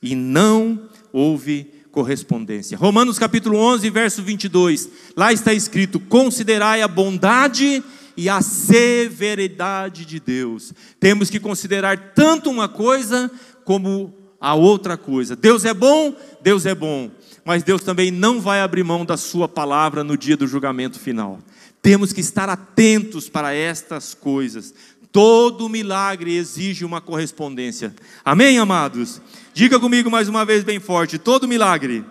e 0.03 0.15
não 0.15 0.89
houve 1.13 1.71
correspondência. 1.91 2.77
Romanos 2.77 3.19
capítulo 3.19 3.57
11, 3.57 3.89
verso 3.91 4.23
22. 4.23 4.89
Lá 5.17 5.33
está 5.33 5.55
escrito: 5.55 6.01
"Considerai 6.01 6.83
a 6.83 6.89
bondade 6.89 7.83
e 8.17 8.29
a 8.29 8.41
severidade 8.41 10.05
de 10.05 10.21
Deus". 10.21 10.73
Temos 10.99 11.31
que 11.31 11.41
considerar 11.41 12.13
tanto 12.15 12.51
uma 12.51 12.69
coisa 12.69 13.31
como 13.65 14.15
a 14.41 14.55
outra 14.55 14.97
coisa. 14.97 15.35
Deus 15.35 15.65
é 15.65 15.73
bom, 15.73 16.15
Deus 16.43 16.67
é 16.67 16.75
bom, 16.75 17.11
mas 17.45 17.63
Deus 17.63 17.83
também 17.83 18.11
não 18.11 18.41
vai 18.41 18.61
abrir 18.61 18.85
mão 18.85 19.05
da 19.05 19.17
sua 19.17 19.49
palavra 19.49 20.05
no 20.05 20.19
dia 20.19 20.37
do 20.37 20.47
julgamento 20.47 21.01
final. 21.01 21.39
Temos 21.81 22.13
que 22.13 22.21
estar 22.21 22.49
atentos 22.49 23.29
para 23.29 23.55
estas 23.55 24.15
coisas. 24.15 24.75
Todo 25.11 25.69
milagre 25.69 26.35
exige 26.35 26.85
uma 26.85 27.01
correspondência. 27.01 27.95
Amém, 28.25 28.59
amados? 28.59 29.21
Diga 29.53 29.79
comigo 29.79 30.11
mais 30.11 30.29
uma 30.29 30.45
vez 30.45 30.65
bem 30.65 30.81
forte: 30.81 31.19
todo 31.19 31.47
milagre 31.47 32.05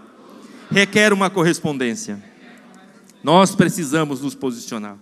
requer 0.72 1.12
uma 1.12 1.30
correspondência. 1.30 2.24
Nós 3.24 3.56
precisamos 3.56 4.22
nos 4.22 4.34
posicionar. 4.34 4.98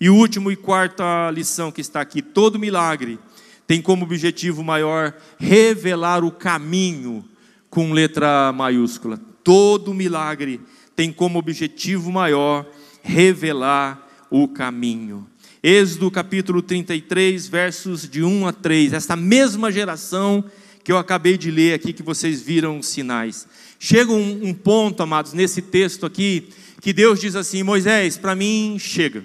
E 0.00 0.10
o 0.10 0.14
último 0.14 0.50
e 0.50 0.56
quarta 0.56 1.30
lição 1.30 1.70
que 1.70 1.80
está 1.80 2.00
aqui: 2.00 2.20
todo 2.20 2.58
milagre 2.58 3.18
tem 3.66 3.80
como 3.80 4.04
objetivo 4.04 4.62
maior 4.62 5.14
revelar 5.38 6.24
o 6.24 6.30
caminho 6.30 7.24
com 7.70 7.92
letra 7.92 8.52
maiúscula. 8.52 9.20
Todo 9.42 9.94
milagre 9.94 10.60
tem 10.94 11.12
como 11.12 11.38
objetivo 11.38 12.10
maior 12.10 12.66
revelar 13.02 14.08
o 14.30 14.48
caminho. 14.48 15.26
Êxodo 15.62 16.10
capítulo 16.10 16.60
33, 16.60 17.46
versos 17.48 18.08
de 18.08 18.22
1 18.22 18.46
a 18.46 18.52
3. 18.52 18.92
Esta 18.92 19.16
mesma 19.16 19.72
geração 19.72 20.44
que 20.82 20.92
eu 20.92 20.98
acabei 20.98 21.38
de 21.38 21.50
ler 21.50 21.72
aqui, 21.72 21.92
que 21.92 22.02
vocês 22.02 22.42
viram 22.42 22.78
os 22.78 22.88
sinais. 22.88 23.48
Chega 23.78 24.12
um, 24.12 24.48
um 24.48 24.52
ponto, 24.52 25.02
amados, 25.02 25.32
nesse 25.32 25.62
texto 25.62 26.04
aqui, 26.04 26.48
que 26.82 26.92
Deus 26.92 27.18
diz 27.18 27.34
assim: 27.34 27.62
Moisés, 27.62 28.18
para 28.18 28.34
mim 28.34 28.76
chega. 28.78 29.24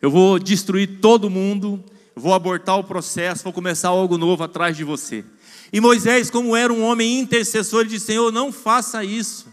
Eu 0.00 0.10
vou 0.10 0.38
destruir 0.38 1.00
todo 1.00 1.28
mundo, 1.28 1.82
vou 2.14 2.32
abortar 2.32 2.78
o 2.78 2.84
processo, 2.84 3.42
vou 3.42 3.52
começar 3.52 3.88
algo 3.88 4.16
novo 4.16 4.44
atrás 4.44 4.76
de 4.76 4.84
você. 4.84 5.24
E 5.72 5.80
Moisés, 5.80 6.30
como 6.30 6.54
era 6.54 6.72
um 6.72 6.82
homem 6.82 7.18
intercessor, 7.18 7.80
ele 7.80 7.90
disse: 7.90 8.06
Senhor, 8.06 8.30
não 8.30 8.52
faça 8.52 9.04
isso. 9.04 9.46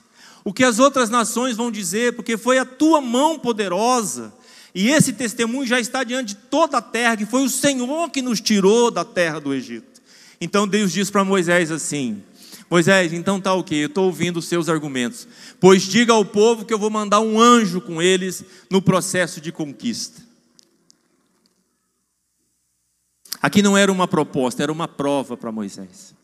O 0.44 0.54
que 0.54 0.64
as 0.64 0.78
outras 0.78 1.10
nações 1.10 1.58
vão 1.58 1.72
dizer, 1.72 2.14
porque 2.16 2.38
foi 2.38 2.60
a 2.60 2.66
tua 2.66 3.02
mão 3.02 3.40
poderosa, 3.40 4.32
e 4.74 4.90
esse 4.90 5.14
testemunho 5.14 5.66
já 5.66 5.80
está 5.80 6.04
diante 6.04 6.30
de 6.30 6.36
toda 6.36 6.78
a 6.78 6.82
terra, 6.82 7.18
que 7.18 7.26
foi 7.26 7.44
o 7.44 7.50
Senhor 7.50 8.10
que 8.12 8.22
nos 8.22 8.40
tirou 8.40 8.92
da 8.92 9.04
terra 9.04 9.40
do 9.40 9.54
Egito. 9.54 10.02
Então 10.40 10.68
Deus 10.68 10.92
diz 10.92 11.10
para 11.10 11.24
Moisés 11.24 11.72
assim: 11.72 12.22
Moisés, 12.70 13.14
então 13.14 13.42
tá 13.42 13.54
ok, 13.54 13.82
eu 13.82 13.88
estou 13.88 14.06
ouvindo 14.06 14.38
os 14.38 14.46
seus 14.46 14.70
argumentos. 14.70 15.28
Pois 15.60 15.82
diga 15.84 16.14
ao 16.14 16.24
povo 16.24 16.66
que 16.66 16.74
eu 16.74 16.80
vou 16.80 16.92
mandar 16.92 17.20
um 17.20 17.40
anjo 17.40 17.82
com 17.82 18.02
eles 18.02 18.44
no 18.70 18.82
processo 18.82 19.42
de 19.42 19.52
conquista. 19.52 20.25
Aqui 23.46 23.62
não 23.62 23.78
era 23.78 23.92
uma 23.92 24.08
proposta, 24.08 24.64
era 24.64 24.72
uma 24.72 24.88
prova 24.88 25.38
para 25.38 25.52
Moisés. 25.52 26.16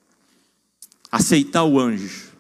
Aceitar 1.12 1.64
o 1.64 1.80
anjo, 1.80 2.32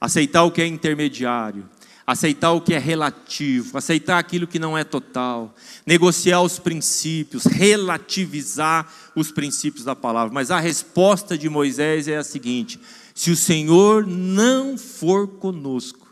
aceitar 0.00 0.44
o 0.44 0.52
que 0.52 0.62
é 0.62 0.66
intermediário, 0.68 1.68
aceitar 2.06 2.52
o 2.52 2.60
que 2.60 2.72
é 2.72 2.78
relativo, 2.78 3.76
aceitar 3.76 4.20
aquilo 4.20 4.46
que 4.46 4.60
não 4.60 4.78
é 4.78 4.84
total, 4.84 5.52
negociar 5.84 6.42
os 6.42 6.60
princípios, 6.60 7.44
relativizar 7.44 8.88
os 9.16 9.32
princípios 9.32 9.84
da 9.84 9.96
palavra. 9.96 10.32
Mas 10.32 10.52
a 10.52 10.60
resposta 10.60 11.36
de 11.36 11.48
Moisés 11.48 12.06
é 12.06 12.16
a 12.16 12.22
seguinte: 12.22 12.78
se 13.12 13.32
o 13.32 13.36
Senhor 13.36 14.06
não 14.06 14.78
for 14.78 15.26
conosco, 15.26 16.06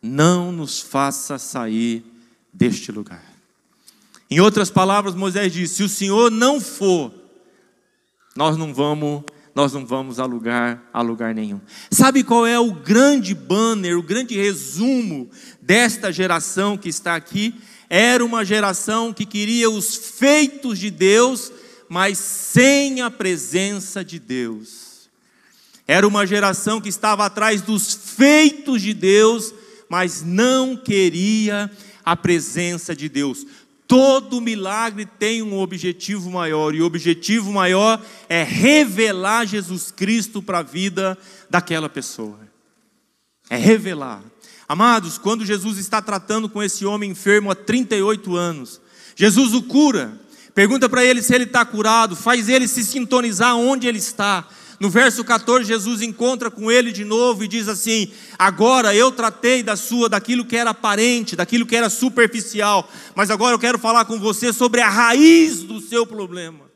não 0.00 0.50
nos 0.50 0.80
faça 0.80 1.36
sair 1.36 2.02
deste 2.50 2.90
lugar. 2.90 3.22
Em 4.30 4.40
outras 4.40 4.70
palavras, 4.70 5.14
Moisés 5.14 5.52
diz: 5.52 5.72
se 5.72 5.82
o 5.82 5.90
Senhor 5.90 6.30
não 6.30 6.58
for, 6.58 7.19
nós 8.36 8.56
não 8.56 8.72
vamos, 8.72 9.22
nós 9.54 9.72
não 9.72 9.84
vamos 9.84 10.20
a 10.20 10.24
lugar, 10.24 10.88
a 10.92 11.02
lugar 11.02 11.34
nenhum. 11.34 11.60
Sabe 11.90 12.22
qual 12.22 12.46
é 12.46 12.58
o 12.58 12.72
grande 12.72 13.34
banner, 13.34 13.98
o 13.98 14.02
grande 14.02 14.36
resumo 14.36 15.28
desta 15.60 16.12
geração 16.12 16.76
que 16.76 16.88
está 16.88 17.16
aqui? 17.16 17.54
Era 17.88 18.24
uma 18.24 18.44
geração 18.44 19.12
que 19.12 19.26
queria 19.26 19.68
os 19.68 19.96
feitos 19.96 20.78
de 20.78 20.90
Deus, 20.90 21.52
mas 21.88 22.18
sem 22.18 23.00
a 23.00 23.10
presença 23.10 24.04
de 24.04 24.18
Deus. 24.20 25.10
Era 25.88 26.06
uma 26.06 26.24
geração 26.24 26.80
que 26.80 26.88
estava 26.88 27.26
atrás 27.26 27.62
dos 27.62 27.92
feitos 27.92 28.80
de 28.80 28.94
Deus, 28.94 29.52
mas 29.88 30.22
não 30.22 30.76
queria 30.76 31.68
a 32.04 32.14
presença 32.14 32.94
de 32.94 33.08
Deus. 33.08 33.44
Todo 33.90 34.40
milagre 34.40 35.04
tem 35.04 35.42
um 35.42 35.58
objetivo 35.58 36.30
maior, 36.30 36.72
e 36.76 36.80
o 36.80 36.86
objetivo 36.86 37.52
maior 37.52 38.00
é 38.28 38.44
revelar 38.44 39.44
Jesus 39.44 39.90
Cristo 39.90 40.40
para 40.40 40.60
a 40.60 40.62
vida 40.62 41.18
daquela 41.50 41.88
pessoa. 41.88 42.38
É 43.50 43.56
revelar. 43.56 44.22
Amados, 44.68 45.18
quando 45.18 45.44
Jesus 45.44 45.76
está 45.76 46.00
tratando 46.00 46.48
com 46.48 46.62
esse 46.62 46.86
homem 46.86 47.10
enfermo 47.10 47.50
há 47.50 47.54
38 47.56 48.36
anos, 48.36 48.80
Jesus 49.16 49.54
o 49.54 49.62
cura, 49.62 50.16
pergunta 50.54 50.88
para 50.88 51.04
ele 51.04 51.20
se 51.20 51.34
ele 51.34 51.42
está 51.42 51.64
curado, 51.64 52.14
faz 52.14 52.48
ele 52.48 52.68
se 52.68 52.84
sintonizar 52.84 53.56
onde 53.56 53.88
ele 53.88 53.98
está. 53.98 54.46
No 54.80 54.88
verso 54.88 55.22
14, 55.22 55.66
Jesus 55.66 56.00
encontra 56.00 56.50
com 56.50 56.72
ele 56.72 56.90
de 56.90 57.04
novo 57.04 57.44
e 57.44 57.48
diz 57.48 57.68
assim: 57.68 58.10
Agora 58.38 58.94
eu 58.94 59.12
tratei 59.12 59.62
da 59.62 59.76
sua, 59.76 60.08
daquilo 60.08 60.42
que 60.42 60.56
era 60.56 60.70
aparente, 60.70 61.36
daquilo 61.36 61.66
que 61.66 61.76
era 61.76 61.90
superficial, 61.90 62.90
mas 63.14 63.30
agora 63.30 63.54
eu 63.54 63.58
quero 63.58 63.78
falar 63.78 64.06
com 64.06 64.18
você 64.18 64.54
sobre 64.54 64.80
a 64.80 64.88
raiz 64.88 65.62
do 65.62 65.82
seu 65.82 66.06
problema. 66.06 66.70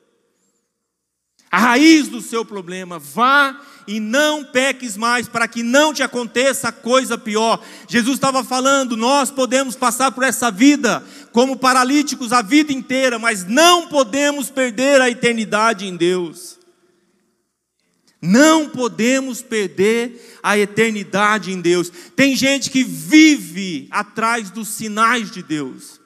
A 1.51 1.59
raiz 1.59 2.09
do 2.09 2.21
seu 2.21 2.45
problema. 2.45 2.99
Vá 2.99 3.59
e 3.87 3.99
não 3.99 4.45
peques 4.45 4.99
mais, 4.99 5.27
para 5.27 5.49
que 5.49 5.63
não 5.63 5.95
te 5.95 6.03
aconteça 6.03 6.71
coisa 6.71 7.17
pior. 7.17 7.59
Jesus 7.89 8.17
estava 8.17 8.45
falando: 8.45 8.99
nós 8.99 9.31
podemos 9.31 9.77
passar 9.77 10.13
por 10.13 10.25
essa 10.25 10.51
vida 10.51 11.03
como 11.33 11.57
paralíticos 11.57 12.35
a 12.35 12.43
vida 12.43 12.71
inteira, 12.71 13.19
mas 13.19 13.47
não 13.47 13.89
podemos 13.89 14.51
perder 14.51 15.01
a 15.01 15.09
eternidade 15.09 15.87
em 15.87 15.97
Deus. 15.97 16.63
Não 18.27 18.71
podemos 18.71 19.43
perder 19.43 20.39
a 20.43 20.57
eternidade 20.57 21.53
em 21.53 21.61
Deus. 21.61 21.93
Tem 22.17 22.35
gente 22.35 22.71
que 22.71 22.83
vive 22.83 23.87
atrás 23.91 24.49
dos 24.49 24.69
sinais 24.69 25.31
de 25.31 25.43
Deus. 25.43 26.01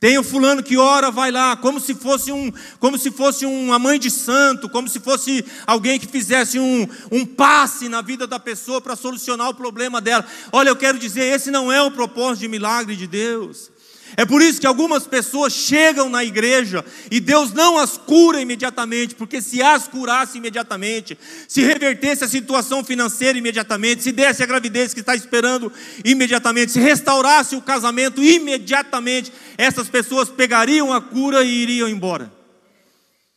Tem 0.00 0.16
o 0.16 0.24
fulano 0.24 0.62
que 0.62 0.78
ora, 0.78 1.10
vai 1.10 1.30
lá, 1.30 1.54
como 1.54 1.78
se 1.78 1.94
fosse 1.94 2.32
um, 2.32 2.50
como 2.78 2.96
se 2.96 3.10
fosse 3.10 3.44
uma 3.44 3.78
mãe 3.78 3.98
de 3.98 4.10
santo, 4.10 4.70
como 4.70 4.88
se 4.88 4.98
fosse 5.00 5.44
alguém 5.66 5.98
que 5.98 6.06
fizesse 6.06 6.58
um, 6.58 6.88
um 7.12 7.26
passe 7.26 7.90
na 7.90 8.00
vida 8.00 8.26
da 8.26 8.40
pessoa 8.40 8.80
para 8.80 8.96
solucionar 8.96 9.50
o 9.50 9.54
problema 9.54 10.00
dela. 10.00 10.24
Olha, 10.50 10.70
eu 10.70 10.76
quero 10.76 10.98
dizer, 10.98 11.24
esse 11.24 11.50
não 11.50 11.70
é 11.70 11.82
o 11.82 11.90
propósito 11.90 12.40
de 12.40 12.48
milagre 12.48 12.96
de 12.96 13.06
Deus. 13.06 13.70
É 14.16 14.24
por 14.24 14.40
isso 14.40 14.60
que 14.60 14.66
algumas 14.66 15.06
pessoas 15.06 15.52
chegam 15.52 16.08
na 16.08 16.24
igreja 16.24 16.84
e 17.10 17.18
Deus 17.18 17.52
não 17.52 17.78
as 17.78 17.96
cura 17.96 18.40
imediatamente, 18.40 19.14
porque 19.14 19.42
se 19.42 19.60
as 19.60 19.88
curasse 19.88 20.38
imediatamente, 20.38 21.18
se 21.48 21.62
revertesse 21.62 22.22
a 22.22 22.28
situação 22.28 22.84
financeira 22.84 23.36
imediatamente, 23.36 24.02
se 24.02 24.12
desse 24.12 24.42
a 24.42 24.46
gravidez 24.46 24.94
que 24.94 25.00
está 25.00 25.16
esperando 25.16 25.72
imediatamente, 26.04 26.72
se 26.72 26.80
restaurasse 26.80 27.56
o 27.56 27.62
casamento 27.62 28.22
imediatamente, 28.22 29.32
essas 29.58 29.88
pessoas 29.88 30.28
pegariam 30.28 30.92
a 30.92 31.00
cura 31.00 31.42
e 31.42 31.62
iriam 31.62 31.88
embora. 31.88 32.32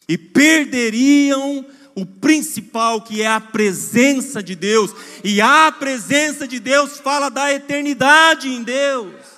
E 0.07 0.17
perderiam 0.17 1.65
o 1.95 2.05
principal 2.05 3.01
que 3.01 3.23
é 3.23 3.27
a 3.27 3.41
presença 3.41 4.43
de 4.43 4.53
Deus, 4.53 4.91
e 5.23 5.41
a 5.41 5.71
presença 5.71 6.47
de 6.47 6.59
Deus 6.59 6.99
fala 6.99 7.29
da 7.29 7.51
eternidade 7.51 8.47
em 8.47 8.61
Deus 8.61 9.36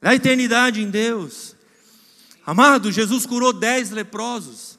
da 0.00 0.14
eternidade 0.14 0.80
em 0.82 0.90
Deus. 0.90 1.56
Amado, 2.46 2.90
Jesus 2.90 3.26
curou 3.26 3.52
dez 3.52 3.90
leprosos. 3.90 4.78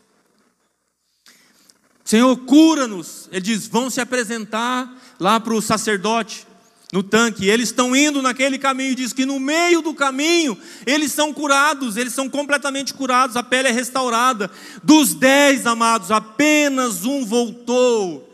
Senhor, 2.03 2.35
cura-nos. 2.37 3.29
Ele 3.31 3.41
diz: 3.41 3.67
vão 3.67 3.89
se 3.89 4.01
apresentar 4.01 4.91
lá 5.19 5.39
para 5.39 5.53
o 5.53 5.61
sacerdote, 5.61 6.47
no 6.91 7.03
tanque. 7.03 7.47
Eles 7.47 7.69
estão 7.69 7.95
indo 7.95 8.21
naquele 8.21 8.57
caminho. 8.57 8.95
Diz 8.95 9.13
que 9.13 9.25
no 9.25 9.39
meio 9.39 9.81
do 9.81 9.93
caminho 9.93 10.57
eles 10.85 11.11
são 11.11 11.33
curados, 11.33 11.97
eles 11.97 12.13
são 12.13 12.29
completamente 12.29 12.93
curados, 12.93 13.35
a 13.35 13.43
pele 13.43 13.67
é 13.67 13.71
restaurada. 13.71 14.49
Dos 14.83 15.13
dez 15.13 15.67
amados, 15.67 16.09
apenas 16.09 17.05
um 17.05 17.25
voltou 17.25 18.28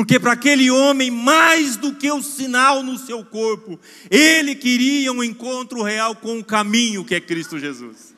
porque 0.00 0.18
para 0.18 0.32
aquele 0.32 0.70
homem, 0.70 1.10
mais 1.10 1.76
do 1.76 1.92
que 1.92 2.10
o 2.10 2.22
sinal 2.22 2.82
no 2.82 2.96
seu 2.96 3.22
corpo, 3.22 3.78
ele 4.10 4.54
queria 4.54 5.12
um 5.12 5.22
encontro 5.22 5.82
real 5.82 6.16
com 6.16 6.38
o 6.38 6.44
caminho 6.44 7.04
que 7.04 7.14
é 7.14 7.20
Cristo 7.20 7.58
Jesus. 7.58 8.14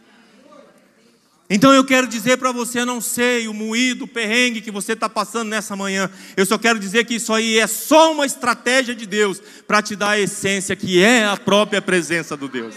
Então 1.51 1.75
eu 1.75 1.85
quero 1.85 2.07
dizer 2.07 2.37
para 2.37 2.53
você, 2.53 2.85
não 2.85 3.01
sei 3.01 3.49
o 3.49 3.53
moído, 3.53 4.05
o 4.05 4.07
perrengue 4.07 4.61
que 4.61 4.71
você 4.71 4.93
está 4.93 5.09
passando 5.09 5.49
nessa 5.49 5.75
manhã, 5.75 6.09
eu 6.37 6.47
só 6.47 6.57
quero 6.57 6.79
dizer 6.79 7.05
que 7.05 7.17
isso 7.17 7.33
aí 7.33 7.59
é 7.59 7.67
só 7.67 8.13
uma 8.13 8.27
estratégia 8.27 8.95
de 8.95 9.05
Deus 9.05 9.43
para 9.67 9.83
te 9.83 9.97
dar 9.97 10.11
a 10.11 10.21
essência 10.21 10.77
que 10.77 11.03
é 11.03 11.27
a 11.27 11.37
própria 11.37 11.83
presença 11.83 12.37
do 12.37 12.47
Deus. 12.47 12.77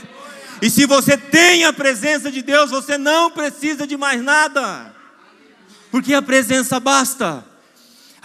E 0.64 0.68
se 0.68 0.88
você 0.88 1.16
tem 1.16 1.64
a 1.64 1.72
presença 1.72 2.32
de 2.32 2.42
Deus, 2.42 2.72
você 2.72 2.98
não 2.98 3.30
precisa 3.30 3.86
de 3.86 3.96
mais 3.98 4.20
nada, 4.24 4.96
porque 5.92 6.12
a 6.12 6.24
presença 6.24 6.80
basta. 6.80 7.54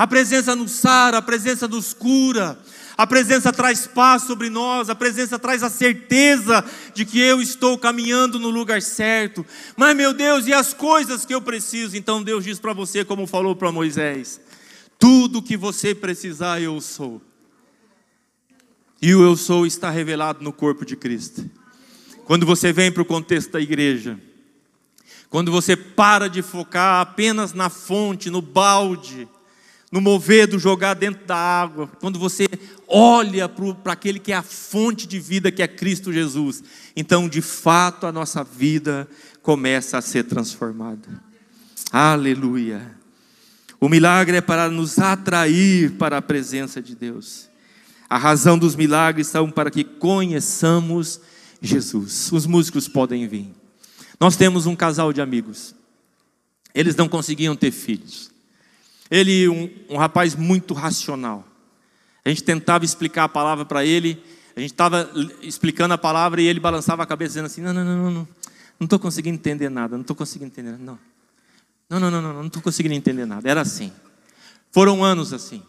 A 0.00 0.06
presença 0.06 0.56
nos 0.56 0.70
sara, 0.70 1.18
a 1.18 1.22
presença 1.22 1.68
nos 1.68 1.92
cura, 1.92 2.58
a 2.96 3.06
presença 3.06 3.52
traz 3.52 3.86
paz 3.86 4.22
sobre 4.22 4.48
nós, 4.48 4.88
a 4.88 4.94
presença 4.94 5.38
traz 5.38 5.62
a 5.62 5.68
certeza 5.68 6.64
de 6.94 7.04
que 7.04 7.20
eu 7.20 7.42
estou 7.42 7.76
caminhando 7.76 8.38
no 8.38 8.48
lugar 8.48 8.80
certo. 8.80 9.44
Mas, 9.76 9.94
meu 9.94 10.14
Deus, 10.14 10.46
e 10.46 10.54
as 10.54 10.72
coisas 10.72 11.26
que 11.26 11.34
eu 11.34 11.42
preciso? 11.42 11.98
Então 11.98 12.22
Deus 12.22 12.44
diz 12.44 12.58
para 12.58 12.72
você, 12.72 13.04
como 13.04 13.26
falou 13.26 13.54
para 13.54 13.70
Moisés: 13.70 14.40
tudo 14.98 15.42
que 15.42 15.54
você 15.54 15.94
precisar, 15.94 16.62
eu 16.62 16.80
sou. 16.80 17.20
E 19.02 19.14
o 19.14 19.22
eu 19.22 19.36
sou 19.36 19.66
está 19.66 19.90
revelado 19.90 20.42
no 20.42 20.50
corpo 20.50 20.86
de 20.86 20.96
Cristo. 20.96 21.44
Quando 22.24 22.46
você 22.46 22.72
vem 22.72 22.90
para 22.90 23.02
o 23.02 23.04
contexto 23.04 23.52
da 23.52 23.60
igreja, 23.60 24.18
quando 25.28 25.52
você 25.52 25.76
para 25.76 26.26
de 26.26 26.40
focar 26.40 27.02
apenas 27.02 27.52
na 27.52 27.68
fonte, 27.68 28.30
no 28.30 28.40
balde, 28.40 29.28
no 29.90 30.00
mover 30.00 30.46
do 30.46 30.58
jogar 30.58 30.94
dentro 30.94 31.26
da 31.26 31.36
água, 31.36 31.88
quando 32.00 32.18
você 32.18 32.48
olha 32.86 33.48
para 33.48 33.92
aquele 33.92 34.20
que 34.20 34.32
é 34.32 34.36
a 34.36 34.42
fonte 34.42 35.06
de 35.06 35.18
vida, 35.18 35.50
que 35.50 35.62
é 35.62 35.68
Cristo 35.68 36.12
Jesus, 36.12 36.62
então 36.94 37.28
de 37.28 37.42
fato 37.42 38.06
a 38.06 38.12
nossa 38.12 38.44
vida 38.44 39.08
começa 39.42 39.98
a 39.98 40.02
ser 40.02 40.24
transformada. 40.24 41.08
Aleluia. 41.90 42.94
O 43.80 43.88
milagre 43.88 44.36
é 44.36 44.40
para 44.40 44.68
nos 44.68 44.98
atrair 44.98 45.92
para 45.92 46.18
a 46.18 46.22
presença 46.22 46.80
de 46.80 46.94
Deus. 46.94 47.48
A 48.08 48.18
razão 48.18 48.58
dos 48.58 48.76
milagres 48.76 49.26
são 49.26 49.50
para 49.50 49.70
que 49.70 49.82
conheçamos 49.82 51.20
Jesus. 51.60 52.30
Os 52.30 52.46
músicos 52.46 52.86
podem 52.86 53.26
vir. 53.26 53.52
Nós 54.20 54.36
temos 54.36 54.66
um 54.66 54.76
casal 54.76 55.12
de 55.12 55.20
amigos. 55.20 55.74
Eles 56.74 56.94
não 56.94 57.08
conseguiam 57.08 57.56
ter 57.56 57.70
filhos. 57.70 58.29
Ele, 59.10 59.48
um, 59.48 59.70
um 59.90 59.96
rapaz 59.96 60.34
muito 60.34 60.72
racional. 60.74 61.46
A 62.24 62.28
gente 62.28 62.44
tentava 62.44 62.84
explicar 62.84 63.24
a 63.24 63.28
palavra 63.28 63.64
para 63.64 63.84
ele, 63.84 64.22
a 64.54 64.60
gente 64.60 64.72
estava 64.72 65.10
explicando 65.42 65.94
a 65.94 65.98
palavra 65.98 66.40
e 66.40 66.46
ele 66.46 66.60
balançava 66.60 67.02
a 67.02 67.06
cabeça 67.06 67.30
dizendo 67.30 67.46
assim: 67.46 67.60
não, 67.60 67.72
não, 67.72 67.84
não, 67.84 68.10
não, 68.10 68.28
não 68.78 68.84
estou 68.84 68.98
conseguindo 68.98 69.34
entender 69.34 69.68
nada, 69.68 69.96
não 69.96 70.02
estou 70.02 70.14
conseguindo 70.14 70.48
entender 70.48 70.72
nada. 70.72 70.84
Não. 70.84 70.98
Não, 71.88 71.98
não, 71.98 72.10
não, 72.10 72.22
não, 72.22 72.34
não 72.34 72.46
estou 72.46 72.62
conseguindo 72.62 72.94
entender 72.94 73.26
nada. 73.26 73.48
Era 73.48 73.62
assim. 73.62 73.92
Foram 74.70 75.02
anos 75.02 75.32
assim. 75.32 75.62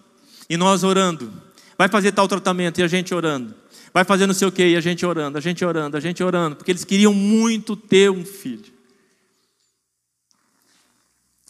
E 0.47 0.55
nós 0.55 0.83
orando. 0.83 1.33
Vai 1.77 1.87
fazer 1.87 2.11
tal 2.11 2.27
tratamento 2.27 2.79
e 2.79 2.83
a 2.83 2.87
gente 2.87 3.13
orando. 3.13 3.55
Vai 3.93 4.05
fazer 4.05 4.27
não 4.27 4.33
sei 4.33 4.47
o 4.47 4.51
que 4.51 4.65
e 4.65 4.75
a 4.75 4.81
gente 4.81 5.05
orando, 5.05 5.37
a 5.37 5.41
gente 5.41 5.65
orando, 5.65 5.97
a 5.97 5.99
gente 5.99 6.23
orando, 6.23 6.55
porque 6.55 6.71
eles 6.71 6.85
queriam 6.85 7.13
muito 7.13 7.75
ter 7.75 8.09
um 8.11 8.23
filho. 8.23 8.71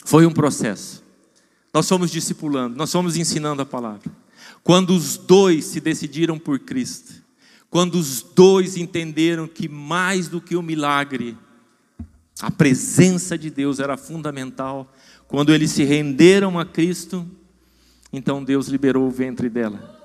Foi 0.06 0.26
um 0.26 0.32
processo. 0.32 1.04
Nós 1.74 1.88
fomos 1.88 2.12
discipulando, 2.12 2.76
nós 2.76 2.92
fomos 2.92 3.16
ensinando 3.16 3.62
a 3.62 3.66
palavra. 3.66 4.12
Quando 4.64 4.94
os 4.94 5.18
dois 5.18 5.66
se 5.66 5.80
decidiram 5.80 6.38
por 6.38 6.60
Cristo, 6.60 7.14
quando 7.70 7.96
os 7.96 8.22
dois 8.22 8.76
entenderam 8.76 9.48
que 9.48 9.70
mais 9.70 10.28
do 10.28 10.42
que 10.42 10.56
o 10.56 10.62
milagre, 10.62 11.38
a 12.42 12.52
presença 12.52 13.38
de 13.38 13.50
Deus 13.50 13.80
era 13.80 13.96
fundamental. 13.96 14.92
Quando 15.28 15.54
eles 15.54 15.72
se 15.72 15.84
renderam 15.84 16.60
a 16.60 16.66
Cristo, 16.66 17.26
então 18.12 18.44
Deus 18.44 18.68
liberou 18.68 19.08
o 19.08 19.12
ventre 19.12 19.50
dela. 19.50 20.00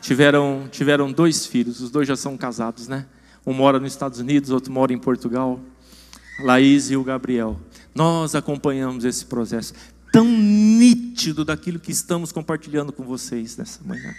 Tiveram, 0.00 0.68
tiveram 0.70 1.12
dois 1.12 1.46
filhos, 1.46 1.80
os 1.80 1.90
dois 1.90 2.08
já 2.08 2.16
são 2.16 2.36
casados, 2.36 2.88
né? 2.88 3.06
Um 3.46 3.52
mora 3.52 3.78
nos 3.78 3.92
Estados 3.92 4.18
Unidos, 4.18 4.50
outro 4.50 4.72
mora 4.72 4.92
em 4.92 4.98
Portugal. 4.98 5.60
Laís 6.42 6.90
e 6.90 6.96
o 6.96 7.04
Gabriel. 7.04 7.60
Nós 7.94 8.34
acompanhamos 8.34 9.04
esse 9.04 9.24
processo 9.24 9.72
tão 10.14 10.28
nítido 10.28 11.44
daquilo 11.44 11.80
que 11.80 11.90
estamos 11.90 12.30
compartilhando 12.30 12.92
com 12.92 13.02
vocês 13.02 13.56
nessa 13.56 13.80
manhã. 13.82 14.14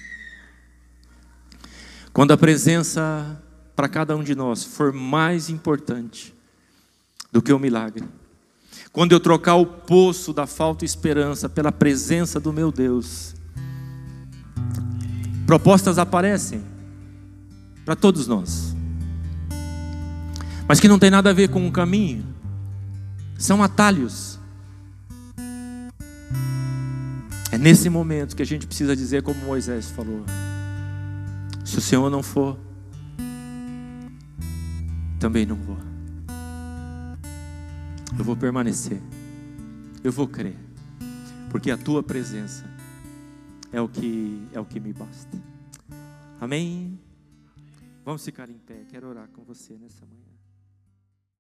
Quando 2.11 2.31
a 2.33 2.37
presença 2.37 3.41
para 3.73 3.87
cada 3.87 4.13
um 4.13 4.21
de 4.21 4.35
nós 4.35 4.61
for 4.61 4.91
mais 4.91 5.49
importante 5.49 6.35
do 7.31 7.41
que 7.41 7.53
o 7.53 7.57
milagre. 7.57 8.03
Quando 8.91 9.13
eu 9.13 9.21
trocar 9.21 9.55
o 9.55 9.65
poço 9.65 10.33
da 10.33 10.45
falta 10.45 10.79
de 10.79 10.85
esperança 10.85 11.47
pela 11.47 11.71
presença 11.71 12.41
do 12.41 12.51
meu 12.51 12.73
Deus, 12.73 13.33
propostas 15.47 15.97
aparecem 15.97 16.61
para 17.85 17.95
todos 17.95 18.27
nós, 18.27 18.75
mas 20.67 20.77
que 20.81 20.89
não 20.89 20.99
tem 20.99 21.09
nada 21.09 21.29
a 21.29 21.33
ver 21.33 21.47
com 21.47 21.65
o 21.65 21.71
caminho, 21.71 22.25
são 23.37 23.63
atalhos. 23.63 24.34
É 27.55 27.57
nesse 27.57 27.89
momento 27.89 28.35
que 28.35 28.41
a 28.41 28.45
gente 28.45 28.67
precisa 28.67 28.93
dizer, 28.93 29.23
como 29.23 29.39
Moisés 29.45 29.89
falou: 29.89 30.25
se 31.63 31.77
o 31.77 31.81
Senhor 31.81 32.09
não 32.09 32.21
for, 32.21 32.59
também 35.17 35.45
não 35.45 35.55
vou. 35.55 35.77
Eu 38.19 38.25
vou 38.25 38.35
permanecer. 38.35 39.01
Eu 40.03 40.11
vou 40.11 40.27
crer. 40.27 40.57
Porque 41.49 41.71
a 41.71 41.77
tua 41.77 42.03
presença 42.03 42.65
é 43.71 43.79
o 43.79 43.87
que 43.87 44.45
é 44.51 44.59
o 44.59 44.65
que 44.65 44.77
me 44.77 44.91
basta. 44.91 45.41
Amém. 46.41 46.99
Vamos 48.03 48.25
ficar 48.25 48.49
em 48.49 48.57
pé. 48.57 48.83
Quero 48.89 49.07
orar 49.07 49.29
com 49.29 49.45
você 49.45 49.77
nessa 49.77 50.05
manhã. 50.05 50.24